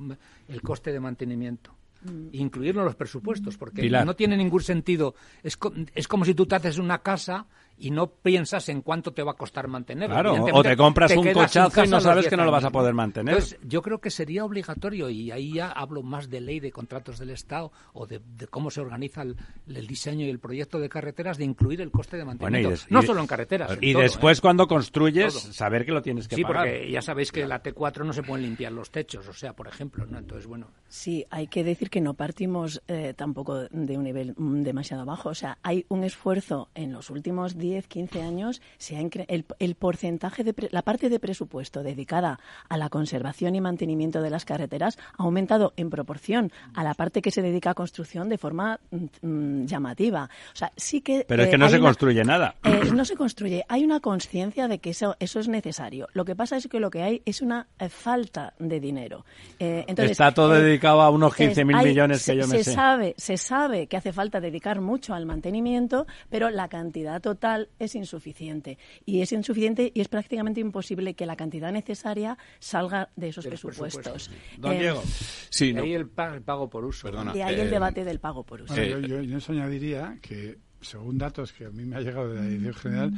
el 0.47 0.62
coste 0.62 0.91
de 0.91 0.99
mantenimiento. 0.99 1.76
Mm. 2.04 2.28
incluirlo 2.34 2.82
en 2.82 2.86
los 2.86 2.95
presupuestos, 2.95 3.58
porque 3.58 3.89
no 3.89 4.16
tiene 4.16 4.36
ningún 4.36 4.62
sentido. 4.62 5.16
Es, 5.41 5.58
es 5.95 6.08
como 6.08 6.26
si 6.26 6.34
tú 6.34 6.45
te 6.45 6.56
haces 6.56 6.78
una 6.78 6.99
casa 6.99 7.47
y 7.78 7.91
no 7.91 8.07
piensas 8.07 8.69
en 8.69 8.82
cuánto 8.82 9.13
te 9.13 9.24
va 9.24 9.32
a 9.32 9.36
costar 9.36 9.67
mantenerlo. 9.67 10.15
Claro, 10.15 10.45
o 10.51 10.63
te 10.63 10.78
compras 10.78 11.15
un 11.15 11.32
cochazo 11.34 11.84
y 11.84 11.88
no 11.88 11.99
sabes 11.99 12.28
que 12.28 12.38
no 12.38 12.45
lo 12.45 12.51
vas 12.51 12.63
a 12.63 12.69
poder 12.69 12.93
mantener. 12.93 13.34
Entonces, 13.36 13.59
yo 13.63 13.82
creo 13.82 13.99
que 13.99 14.09
sería 14.09 14.45
obligatorio, 14.45 15.09
y 15.09 15.32
ahí 15.32 15.53
ya 15.53 15.71
hablo 15.71 16.03
más 16.03 16.30
de 16.30 16.41
ley 16.41 16.59
de 16.59 16.71
contratos 16.71 17.19
del 17.19 17.32
Estado 17.32 17.71
o 17.93 18.05
de, 18.05 18.21
cómo 18.49 18.71
se 18.71 18.82
organiza 18.82 19.24
el, 19.24 19.88
diseño 19.88 20.26
y 20.26 20.30
el 20.30 20.39
proyecto 20.39 20.80
de 20.80 20.89
carreteras, 20.89 21.38
de 21.38 21.45
incluir 21.45 21.82
el 21.82 21.91
coste 21.91 22.17
de 22.17 22.26
mantenimiento. 22.26 22.86
no 22.89 23.01
solo 23.01 23.21
en 23.21 23.28
carreteras. 23.28 23.78
y 23.82 23.93
después, 23.93 24.38
¿eh? 24.38 24.41
cuando 24.41 24.67
construyes, 24.67 25.34
saber 25.34 25.86
que 25.86 25.91
lo 25.91 26.01
tienes 26.01 26.28
que 26.28 26.38
pagar. 26.41 26.65
Sí, 26.65 26.71
porque 26.71 26.91
ya 26.91 27.01
sabéis 27.01 27.32
que 27.32 27.45
la 27.45 27.61
T4 27.61 28.05
no 28.05 28.13
se 28.13 28.24
pueden 28.24 28.45
limpiar 28.45 28.71
los 28.71 28.91
techos, 28.91 29.28
o 29.28 29.34
sea, 29.34 29.53
por 29.53 29.67
ejemplo, 29.67 30.05
¿no? 30.05 30.17
Entonces, 30.17 30.47
bueno. 30.47 30.67
Sí, 30.88 31.26
hay 31.30 31.47
que 31.47 31.63
decir 31.63 31.89
que 31.89 32.01
no 32.01 32.13
partimos 32.13 32.82
eh, 32.88 33.13
tampoco 33.15 33.67
de 33.69 33.97
un 33.97 34.03
nivel 34.03 34.34
mm, 34.38 34.61
demasiado 34.63 35.05
bajo. 35.05 35.30
O 35.30 35.36
sea, 35.36 35.57
hay 35.63 35.86
un 35.89 36.03
esfuerzo 36.03 36.69
en 36.76 36.93
los 36.93 37.09
últimos 37.09 37.57
10, 37.64 37.88
15 37.88 38.22
años, 38.22 38.61
se 38.78 38.97
ha 38.97 38.99
el, 38.99 39.45
el, 39.59 39.76
porcentaje 39.76 40.43
de 40.43 40.53
la 40.72 40.82
parte 40.82 41.09
de 41.09 41.18
presupuesto 41.18 41.82
dedicada 41.82 42.41
a 42.68 42.78
la 42.78 42.89
conservación 42.89 43.55
y 43.55 43.61
mantenimiento 43.61 44.22
de 44.22 44.30
las 44.30 44.43
carreteras 44.43 44.97
ha 45.18 45.24
aumentado 45.24 45.72
en 45.78 45.89
proporción 45.89 46.51
a 46.74 46.84
la 46.84 46.93
parte 46.93 47.22
que 47.22 47.32
se 47.32 47.41
dedica 47.41 47.70
a 47.70 47.74
construcción 47.74 48.28
de 48.28 48.38
forma 48.38 48.82
mm, 48.91 49.05
mm, 49.28 49.66
llamativa. 49.66 50.30
O 50.51 50.55
sea, 50.57 50.74
sí 50.76 50.99
que. 50.99 51.24
Pero 51.26 51.43
es 51.43 51.49
que 51.49 51.55
eh, 51.55 51.57
no 51.57 51.70
se 51.70 51.80
construye 51.80 52.26
nada. 52.26 52.55
Eh, 52.66 52.91
no 52.93 53.05
se 53.05 53.16
construye. 53.16 53.64
Hay 53.70 53.86
una 53.86 54.01
conciencia 54.01 54.68
de 54.68 54.80
que 54.80 54.89
eso, 54.89 55.16
eso 55.22 55.39
es 55.39 55.47
necesario. 55.47 56.09
Lo 56.11 56.26
que 56.26 56.36
pasa 56.36 56.57
es 56.57 56.68
que 56.68 56.82
lo 56.82 56.89
que 56.89 57.01
hay 57.01 57.22
es 57.26 57.41
una 57.41 57.68
eh, 57.80 57.88
falta 57.88 58.55
de 58.59 58.82
dinero. 58.82 59.24
entonces, 59.57 60.11
Está 60.11 60.34
todo 60.34 60.49
dedicado 60.49 61.01
a 61.01 61.09
unos 61.09 61.32
15.000 61.34 61.66
mil 61.66 61.78
millones 61.78 62.26
que 62.26 62.36
yo 62.36 62.45
me 62.45 62.61
se 62.61 62.74
Sabe, 62.74 63.16
se 63.18 63.38
sabe 63.38 63.88
que 63.88 63.95
hace 63.95 64.11
falta 64.11 64.41
dedicar 64.41 64.82
mucho 64.82 65.14
al 65.14 65.26
mantenimiento, 65.26 66.07
pero 66.30 66.49
la 66.49 66.68
cantidad 66.68 67.22
total 67.22 67.53
es 67.80 67.95
insuficiente. 67.95 68.78
Y 69.06 69.22
es 69.22 69.32
insuficiente 69.32 69.91
y 69.93 70.01
es 70.01 70.08
prácticamente 70.08 70.62
imposible 70.62 71.14
que 71.14 71.26
la 71.26 71.36
cantidad 71.36 71.72
necesaria 71.72 72.38
salga 72.60 73.10
de 73.16 73.30
esos 73.30 73.45
presupuestos. 73.45 74.32
Don 74.58 74.74
eh, 74.74 74.80
Diego. 74.80 75.04
Sí, 75.49 75.76
ahí 75.78 75.93
el, 75.93 76.08
pago 76.08 76.70
por 76.70 76.86
uso. 76.86 77.10
y 77.34 77.41
ahí 77.41 77.56
el 77.56 77.68
eh, 77.68 77.70
debate 77.70 78.04
del 78.04 78.20
pago 78.20 78.43
por 78.43 78.62
uso. 78.62 78.76
yo, 78.76 78.99
yo, 78.99 79.22
yo 79.22 79.38
añadiría 79.49 80.18
que, 80.22 80.58
según 80.82 81.18
datos 81.18 81.54
que 81.54 81.66
a 81.66 81.70
mí 81.70 81.86
me 81.86 81.97
ha 81.97 82.01
llegado 82.01 82.30
de 82.30 82.36
la 82.36 82.47
Dirección 82.47 82.74
General, 82.74 83.14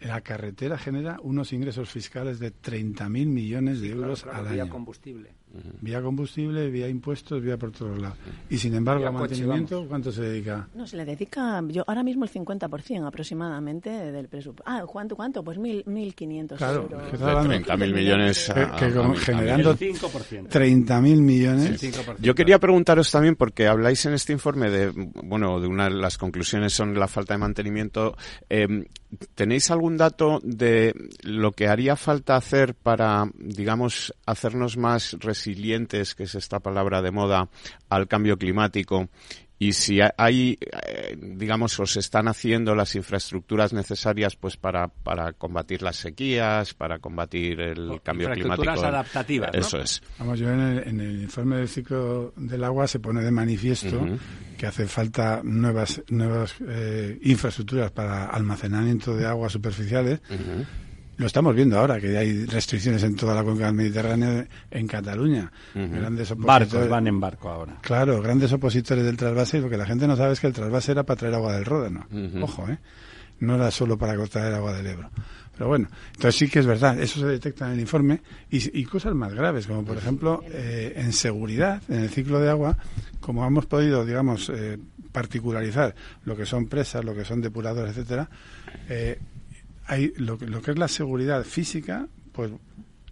la 0.00 0.20
carretera 0.20 0.76
genera 0.76 1.18
unos 1.22 1.52
ingresos 1.52 1.88
fiscales 1.88 2.38
de 2.38 2.52
30.000 2.52 3.08
millones 3.26 3.80
de 3.80 3.90
euros 3.90 4.24
al 4.26 4.46
año. 4.48 4.68
combustible. 4.68 5.34
Vía 5.80 6.02
combustible, 6.02 6.70
vía 6.70 6.88
impuestos, 6.88 7.42
vía 7.42 7.56
por 7.56 7.72
todos 7.72 8.00
lados. 8.00 8.18
Y 8.48 8.58
sin 8.58 8.74
embargo, 8.74 9.06
a 9.06 9.12
mantenimiento, 9.12 9.86
¿cuánto 9.88 10.12
se 10.12 10.22
dedica? 10.22 10.68
No, 10.74 10.86
se 10.86 10.96
le 10.96 11.04
dedica, 11.04 11.62
yo 11.68 11.84
ahora 11.86 12.02
mismo 12.02 12.24
el 12.24 12.30
50% 12.30 13.06
aproximadamente 13.06 13.90
del 13.90 14.28
presupuesto. 14.28 14.64
Ah, 14.66 14.84
¿cuánto? 14.86 15.16
¿Cuánto? 15.16 15.42
Pues 15.42 15.58
mil, 15.58 15.84
1.500 15.84 16.56
claro, 16.56 16.82
euros. 16.82 17.10
Que 17.10 17.18
30.000 17.18 17.94
millones. 17.94 18.52
que, 18.78 18.90
generando 19.24 19.76
30.000 19.76 21.20
millones. 21.20 21.92
Yo 22.18 22.34
quería 22.34 22.58
preguntaros 22.58 23.10
también, 23.10 23.36
porque 23.36 23.66
habláis 23.66 24.04
en 24.06 24.14
este 24.14 24.32
informe 24.32 24.70
de, 24.70 24.90
bueno, 24.90 25.60
de 25.60 25.66
una 25.66 25.84
de 25.84 25.94
las 25.94 26.18
conclusiones 26.18 26.72
son 26.72 26.98
la 26.98 27.08
falta 27.08 27.34
de 27.34 27.38
mantenimiento. 27.38 28.16
Eh, 28.48 28.86
¿Tenéis 29.34 29.70
algún 29.70 29.96
dato 29.96 30.40
de 30.42 30.94
lo 31.22 31.52
que 31.52 31.68
haría 31.68 31.96
falta 31.96 32.36
hacer 32.36 32.74
para, 32.74 33.30
digamos, 33.38 34.14
hacernos 34.26 34.76
más 34.76 35.16
resilientes, 35.46 36.14
que 36.14 36.24
es 36.24 36.34
esta 36.34 36.60
palabra 36.60 37.02
de 37.02 37.10
moda, 37.10 37.48
al 37.88 38.08
cambio 38.08 38.36
climático? 38.36 39.08
Y 39.58 39.72
si 39.72 40.00
hay, 40.18 40.58
eh, 40.60 41.16
digamos, 41.18 41.80
os 41.80 41.96
están 41.96 42.28
haciendo 42.28 42.74
las 42.74 42.94
infraestructuras 42.94 43.72
necesarias 43.72 44.36
pues 44.36 44.58
para, 44.58 44.88
para 44.88 45.32
combatir 45.32 45.80
las 45.80 45.96
sequías, 45.96 46.74
para 46.74 46.98
combatir 46.98 47.58
el 47.60 48.02
cambio 48.02 48.30
climático. 48.32 48.70
adaptativas, 48.70 49.54
Eso 49.54 49.78
es. 49.78 50.02
Vamos, 50.18 50.38
yo 50.38 50.50
en 50.50 51.00
el, 51.00 51.22
informe 51.22 51.56
del 51.56 51.68
ciclo 51.68 52.34
del 52.36 52.64
agua 52.64 52.86
se 52.86 53.00
pone 53.00 53.22
de 53.22 53.30
manifiesto 53.30 54.06
que 54.58 54.66
hace 54.66 54.86
falta 54.86 55.40
nuevas, 55.42 56.02
nuevas 56.10 56.54
eh, 56.68 57.18
infraestructuras 57.22 57.90
para 57.92 58.26
almacenamiento 58.26 59.16
de 59.16 59.26
aguas 59.26 59.52
superficiales. 59.52 60.20
Lo 61.18 61.26
estamos 61.26 61.54
viendo 61.54 61.78
ahora, 61.78 61.98
que 61.98 62.16
hay 62.16 62.44
restricciones 62.44 63.02
en 63.02 63.16
toda 63.16 63.34
la 63.34 63.42
cuenca 63.42 63.66
del 63.66 63.74
Mediterráneo, 63.74 64.46
en 64.70 64.86
Cataluña. 64.86 65.50
Grandes 65.74 66.36
Barcos 66.36 66.88
van 66.88 67.06
en 67.06 67.18
barco 67.18 67.48
ahora. 67.48 67.78
Claro, 67.80 68.20
grandes 68.20 68.52
opositores 68.52 69.04
del 69.04 69.16
trasvase, 69.16 69.58
y 69.58 69.60
lo 69.62 69.70
que 69.70 69.78
la 69.78 69.86
gente 69.86 70.06
no 70.06 70.16
sabe 70.16 70.34
es 70.34 70.40
que 70.40 70.46
el 70.48 70.52
trasvase 70.52 70.92
era 70.92 71.04
para 71.04 71.18
traer 71.18 71.34
agua 71.34 71.54
del 71.54 71.64
Ródano. 71.64 72.06
Ojo, 72.42 72.68
¿eh? 72.68 72.78
No 73.40 73.54
era 73.54 73.70
solo 73.70 73.96
para 73.98 74.16
traer 74.26 74.54
agua 74.54 74.74
del 74.74 74.86
Ebro. 74.86 75.10
Pero 75.56 75.68
bueno, 75.68 75.88
entonces 76.08 76.36
sí 76.36 76.48
que 76.48 76.58
es 76.58 76.66
verdad, 76.66 77.00
eso 77.00 77.18
se 77.18 77.26
detecta 77.26 77.66
en 77.66 77.72
el 77.72 77.80
informe 77.80 78.20
y, 78.50 78.84
cosas 78.84 79.14
más 79.14 79.32
graves, 79.32 79.66
como 79.66 79.84
por 79.84 79.96
ejemplo 79.96 80.44
eh, 80.50 80.92
en 80.96 81.14
seguridad, 81.14 81.80
en 81.88 82.00
el 82.00 82.10
ciclo 82.10 82.40
de 82.40 82.50
agua, 82.50 82.76
como 83.20 83.46
hemos 83.46 83.64
podido, 83.64 84.04
digamos, 84.04 84.50
eh, 84.50 84.78
particularizar 85.12 85.94
lo 86.24 86.36
que 86.36 86.44
son 86.44 86.66
presas, 86.66 87.06
lo 87.06 87.14
que 87.14 87.24
son 87.24 87.40
depuradores, 87.40 87.96
etcétera, 87.96 88.28
eh, 88.90 89.18
hay 89.86 90.12
lo, 90.16 90.38
lo 90.40 90.62
que 90.62 90.72
es 90.72 90.78
la 90.78 90.88
seguridad 90.88 91.44
física, 91.44 92.08
pues 92.32 92.50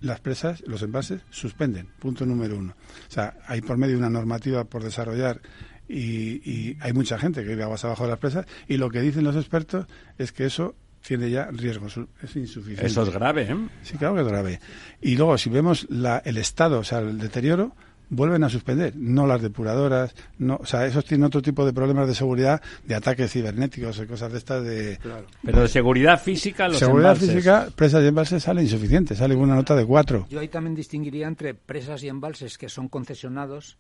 las 0.05 0.21
presas, 0.21 0.63
los 0.67 0.83
envases, 0.83 1.23
suspenden. 1.31 1.89
Punto 1.99 2.27
número 2.27 2.57
uno. 2.59 2.75
O 3.09 3.11
sea, 3.11 3.39
hay 3.47 3.61
por 3.63 3.79
medio 3.79 3.95
de 3.95 4.01
una 4.01 4.11
normativa 4.11 4.65
por 4.65 4.85
desarrollar 4.85 5.41
y, 5.89 6.77
hay 6.81 6.93
mucha 6.93 7.19
gente 7.19 7.43
que 7.43 7.49
vive 7.49 7.63
aguas 7.63 7.85
abajo 7.85 8.05
de 8.05 8.11
las 8.11 8.19
presas 8.19 8.47
y 8.69 8.77
lo 8.77 8.91
que 8.91 9.01
dicen 9.01 9.25
los 9.25 9.37
expertos 9.37 9.87
es 10.19 10.33
que 10.33 10.47
eso 10.47 10.75
tiene 11.07 11.31
ya 11.31 11.51
riesgos, 11.51 12.01
es 12.23 12.37
insuficiente. 12.37 12.87
Eso 12.87 13.03
es 13.03 13.11
grave, 13.11 13.43
¿eh? 13.43 13.57
Sí, 13.83 13.99
claro 13.99 14.15
que 14.15 14.23
es 14.23 14.27
grave. 14.27 14.61
Y 15.03 15.17
luego, 15.17 15.37
si 15.37 15.51
vemos 15.51 15.87
la, 15.91 16.19
el 16.25 16.39
estado, 16.39 16.79
o 16.79 16.85
sea, 16.85 17.01
el 17.01 17.19
deterioro, 17.19 17.77
vuelven 18.15 18.45
a 18.45 18.49
suspender, 18.49 18.95
no 18.97 19.27
las 19.27 19.43
depuradoras, 19.43 20.15
no, 20.39 20.57
o 20.57 20.67
sea, 20.67 20.87
esos 20.87 21.05
tienen 21.05 21.25
otro 21.27 21.43
tipo 21.43 21.65
de 21.65 21.73
problemas 21.73 22.09
de 22.09 22.15
seguridad, 22.15 22.63
de 22.85 22.95
ataques 22.95 23.33
cibernéticos 23.33 23.99
y 23.99 24.07
cosas 24.07 24.33
de 24.33 24.39
estas 24.39 24.65
de... 24.65 24.99
Pero 25.43 25.63
de 25.63 25.69
seguridad 25.69 26.21
física, 26.21 26.69
los 26.69 26.79
Seguridad 26.79 27.17
física, 27.17 27.69
presas 27.75 28.03
y 28.03 28.07
embalses 28.07 28.43
sale 28.43 28.63
insuficiente, 28.63 29.15
sale 29.15 29.35
una 29.35 29.55
nota 29.55 29.75
de 29.75 29.85
cuatro. 29.85 30.27
Yo 30.31 30.41
ahí 30.41 30.49
también 30.49 30.75
distinguiría 30.75 31.27
entre 31.27 31.55
presas 31.55 32.03
y 32.03 32.09
embalses 32.09 32.59
que 32.59 32.69
son 32.69 32.89
concesionados 32.89 33.77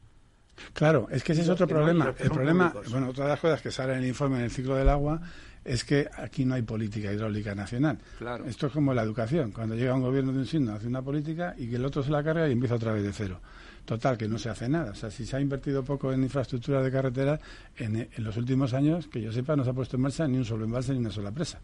Claro, 0.72 1.08
es 1.10 1.24
que 1.24 1.32
ese 1.32 1.42
es 1.42 1.48
otro 1.48 1.66
problema. 1.66 2.14
el 2.18 2.30
problema, 2.30 2.72
bueno, 2.90 3.08
otra 3.08 3.24
de 3.24 3.30
las 3.30 3.40
cosas 3.40 3.60
que 3.60 3.70
sale 3.70 3.94
en 3.94 4.00
el 4.00 4.06
informe 4.06 4.38
en 4.38 4.44
el 4.44 4.50
ciclo 4.50 4.76
del 4.76 4.88
agua 4.88 5.20
es 5.64 5.84
que 5.84 6.08
aquí 6.16 6.44
no 6.44 6.54
hay 6.54 6.62
política 6.62 7.12
hidráulica 7.12 7.54
nacional. 7.54 7.98
Claro. 8.18 8.44
Esto 8.44 8.66
es 8.66 8.72
como 8.72 8.92
la 8.92 9.02
educación. 9.02 9.50
Cuando 9.50 9.74
llega 9.74 9.94
un 9.94 10.02
gobierno 10.02 10.32
de 10.32 10.40
un 10.40 10.46
signo, 10.46 10.74
hace 10.74 10.86
una 10.86 11.02
política 11.02 11.54
y 11.56 11.68
que 11.68 11.76
el 11.76 11.84
otro 11.84 12.02
se 12.02 12.10
la 12.10 12.22
carga 12.22 12.48
y 12.48 12.52
empieza 12.52 12.74
otra 12.74 12.92
vez 12.92 13.02
de 13.02 13.12
cero. 13.12 13.40
Total, 13.84 14.16
que 14.16 14.28
no 14.28 14.38
se 14.38 14.48
hace 14.48 14.68
nada. 14.68 14.92
O 14.92 14.94
sea, 14.94 15.10
si 15.10 15.26
se 15.26 15.36
ha 15.36 15.40
invertido 15.40 15.84
poco 15.84 16.12
en 16.12 16.22
infraestructura 16.22 16.82
de 16.82 16.90
carretera, 16.90 17.38
en, 17.76 18.08
los 18.18 18.36
últimos 18.36 18.72
años, 18.72 19.08
que 19.08 19.20
yo 19.20 19.30
sepa, 19.30 19.56
no 19.56 19.64
se 19.64 19.70
ha 19.70 19.74
puesto 19.74 19.96
en 19.96 20.02
marcha 20.02 20.26
ni 20.26 20.38
un 20.38 20.44
solo 20.44 20.64
embalse 20.64 20.92
ni 20.92 20.98
una 20.98 21.10
sola 21.10 21.30
presa 21.32 21.60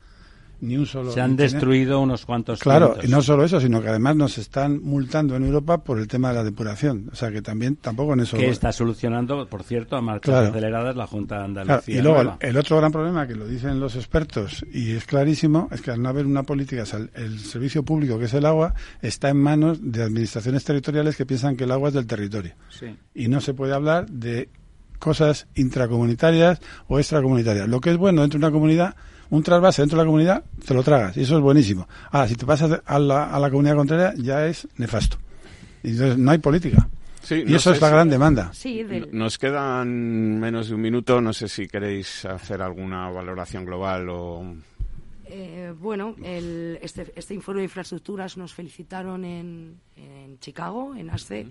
ni 0.61 0.77
un 0.77 0.87
solo. 0.87 1.13
Se 1.13 1.21
han 1.21 1.37
destruido 1.37 2.01
unos 2.01 2.27
cuantos. 2.27 2.61
Claro, 2.61 2.97
y 3.03 3.09
no 3.09 3.23
solo 3.23 3.45
eso, 3.45 3.61
sino 3.61 3.83
que 3.83 3.89
además 3.89 4.17
nos 4.17 4.39
están 4.39 4.83
multando 4.83 5.37
en 5.37 5.45
Europa 5.45 5.79
por 5.79 5.99
el 5.99 6.09
tema 6.09 6.29
de 6.29 6.35
la 6.37 6.45
depuración. 6.45 7.11
O 7.13 7.15
sea 7.15 7.31
que 7.31 7.43
también 7.43 7.77
tampoco 7.77 8.15
en 8.15 8.21
eso. 8.21 8.37
Que 8.37 8.49
está 8.49 8.73
solucionando, 8.73 9.47
por 9.47 9.63
cierto, 9.63 9.97
a 9.97 10.01
marchas 10.01 10.49
aceleradas 10.49 10.97
la 10.97 11.07
Junta 11.07 11.39
de 11.39 11.45
Andalucía. 11.45 11.99
Y 11.99 12.03
luego 12.03 12.37
el, 12.41 12.57
otro 12.57 12.77
gran 12.77 12.93
problema 12.93 13.27
que 13.27 13.35
lo 13.35 13.47
dicen 13.47 13.81
los 13.81 13.97
expertos 13.97 14.65
y 14.73 14.93
es 14.93 15.05
clarísimo 15.05 15.69
es 15.71 15.81
que 15.81 15.91
al 15.91 16.03
no 16.03 16.09
haber 16.09 16.27
una 16.27 16.43
política, 16.43 16.85
el 17.15 17.39
servicio 17.41 17.83
público 17.85 18.19
que 18.19 18.27
es 18.27 18.35
el 18.35 18.47
agua 18.47 18.75
está 19.03 19.31
en 19.31 19.39
manos 19.39 19.79
de 19.83 20.03
administraciones 20.03 20.65
territoriales 20.65 21.17
que 21.17 21.27
piensan 21.27 21.57
que 21.57 21.65
el 21.65 21.71
agua 21.71 21.89
es 21.89 21.95
del 21.95 22.07
territorio. 22.07 22.55
Y 23.15 23.29
no 23.29 23.41
se 23.41 23.55
puede 23.55 23.75
hablar 23.75 24.11
de 24.11 24.49
cosas 24.99 25.49
intracomunitarias 25.55 26.61
o 26.87 26.99
extracomunitarias. 26.99 27.69
Lo 27.69 27.81
que 27.81 27.91
es 27.91 27.97
bueno 27.97 28.21
dentro 28.21 28.39
de 28.39 28.47
una 28.47 28.53
comunidad 28.53 28.95
un 29.31 29.43
trasvase 29.43 29.83
dentro 29.83 29.99
de 29.99 30.05
la 30.05 30.07
comunidad, 30.07 30.45
te 30.67 30.75
lo 30.75 30.83
tragas, 30.83 31.17
y 31.17 31.23
eso 31.23 31.37
es 31.37 31.43
buenísimo. 31.43 31.89
Ahora, 32.11 32.29
si 32.29 32.35
te 32.35 32.45
pasas 32.45 32.83
a 32.85 32.99
la, 32.99 33.31
a 33.31 33.39
la 33.39 33.51
comunidad 33.51 33.77
contraria, 33.77 34.15
ya 34.17 34.47
es 34.47 34.69
nefasto. 34.77 35.19
Y 35.83 35.91
entonces 35.91 36.19
no 36.19 36.31
hay 36.31 36.39
política. 36.39 36.89
y 37.31 37.55
eso 37.55 37.73
es 37.73 37.81
la 37.81 37.89
gran 37.89 38.09
demanda. 38.11 38.53
Nos 39.13 39.39
quedan 39.39 40.39
menos 40.39 40.69
de 40.69 40.75
un 40.75 40.81
minuto. 40.81 41.21
No 41.21 41.33
sé 41.33 41.49
si 41.49 41.69
queréis 41.69 42.25
hacer 42.25 42.61
alguna 42.61 43.09
valoración 43.11 43.65
global 43.65 44.09
o. 44.11 44.55
Eh, 45.25 45.73
bueno, 45.79 46.17
el, 46.25 46.79
este, 46.83 47.13
este 47.15 47.35
informe 47.35 47.61
de 47.61 47.67
infraestructuras 47.67 48.37
nos 48.37 48.53
felicitaron 48.53 49.25
en, 49.25 49.81
en 49.97 50.41
Chicago, 50.41 50.95
en 50.97 51.09
ASCE 51.09 51.47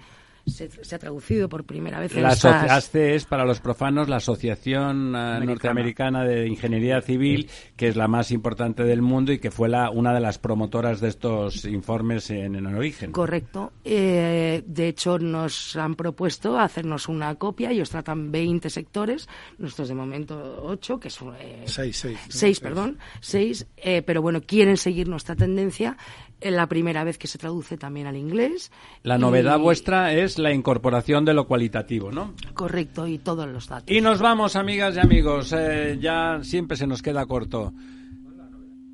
se, 0.46 0.96
ha 0.96 1.00
traducido 1.00 1.50
por 1.50 1.64
primera 1.64 2.00
vez 2.00 2.16
en 2.16 2.24
la 2.24 2.30
ASCE 2.30 3.16
es 3.16 3.26
para 3.26 3.46
los 3.46 3.60
profanos 3.60 4.10
la 4.10 4.18
Asociación 4.18 5.16
eh, 5.16 5.40
Norteamericana 5.46 6.24
de 6.24 6.48
Ingeniería 6.48 7.02
Civil, 7.02 7.50
que 7.76 7.88
es 7.88 7.96
la 7.96 8.08
más 8.08 8.32
importante 8.32 8.84
del 8.84 9.02
mundo 9.02 9.32
y 9.32 9.40
que 9.40 9.52
fue 9.52 9.70
la, 9.70 9.90
una 9.90 10.14
de 10.14 10.20
las 10.20 10.38
promotoras 10.38 11.00
de 11.02 11.10
estos 11.10 11.66
informes 11.66 12.30
en, 12.30 12.56
el 12.56 12.66
origen. 12.68 13.12
Correcto. 13.12 13.74
Eh, 13.84 14.64
de 14.66 14.88
hecho, 14.88 15.20
nos 15.20 15.76
han 15.76 15.96
propuesto 15.96 16.60
hacernos 16.60 17.08
una 17.08 17.36
copia. 17.36 17.72
Ellos 17.72 17.90
tratan 17.90 18.32
20 18.32 18.70
sectores, 18.70 19.28
nosotros 19.58 19.90
de 19.90 19.96
momento 19.96 20.62
8, 20.64 21.00
que 21.00 21.10
son... 21.10 21.36
Eh, 21.40 21.64
6, 21.66 22.08
6. 22.30 22.60
perdón. 22.60 22.98
6, 23.22 23.68
eh, 23.78 24.02
pero 24.02 24.22
bueno, 24.22 24.42
quieren 24.42 24.78
seguir 24.78 25.08
nuestra 25.08 25.36
tendencia 25.36 25.98
la 26.42 26.68
primera 26.68 27.04
vez 27.04 27.18
que 27.18 27.28
se 27.28 27.38
traduce 27.38 27.78
también 27.78 28.08
al 28.08 28.16
inglés. 28.16 28.72
La 29.04 29.18
novedad 29.18 29.60
vuestra 29.60 30.14
es 30.14 30.40
la 30.40 30.54
incorporación 30.54 31.26
de 31.26 31.34
lo 31.34 31.48
cualitativo, 31.48 32.12
¿no? 32.12 32.34
Correcto, 32.54 33.08
y 33.08 33.18
todos 33.18 33.48
los 33.48 33.68
datos. 33.68 33.90
Y 33.90 34.02
nos 34.02 34.20
vamos, 34.20 34.56
amigas 34.56 34.96
y 34.96 35.00
amigos. 35.00 35.54
Eh, 35.58 35.98
ya 36.00 36.40
siempre 36.44 36.78
se 36.78 36.88
nos 36.88 37.02
queda 37.02 37.26
corto. 37.26 37.74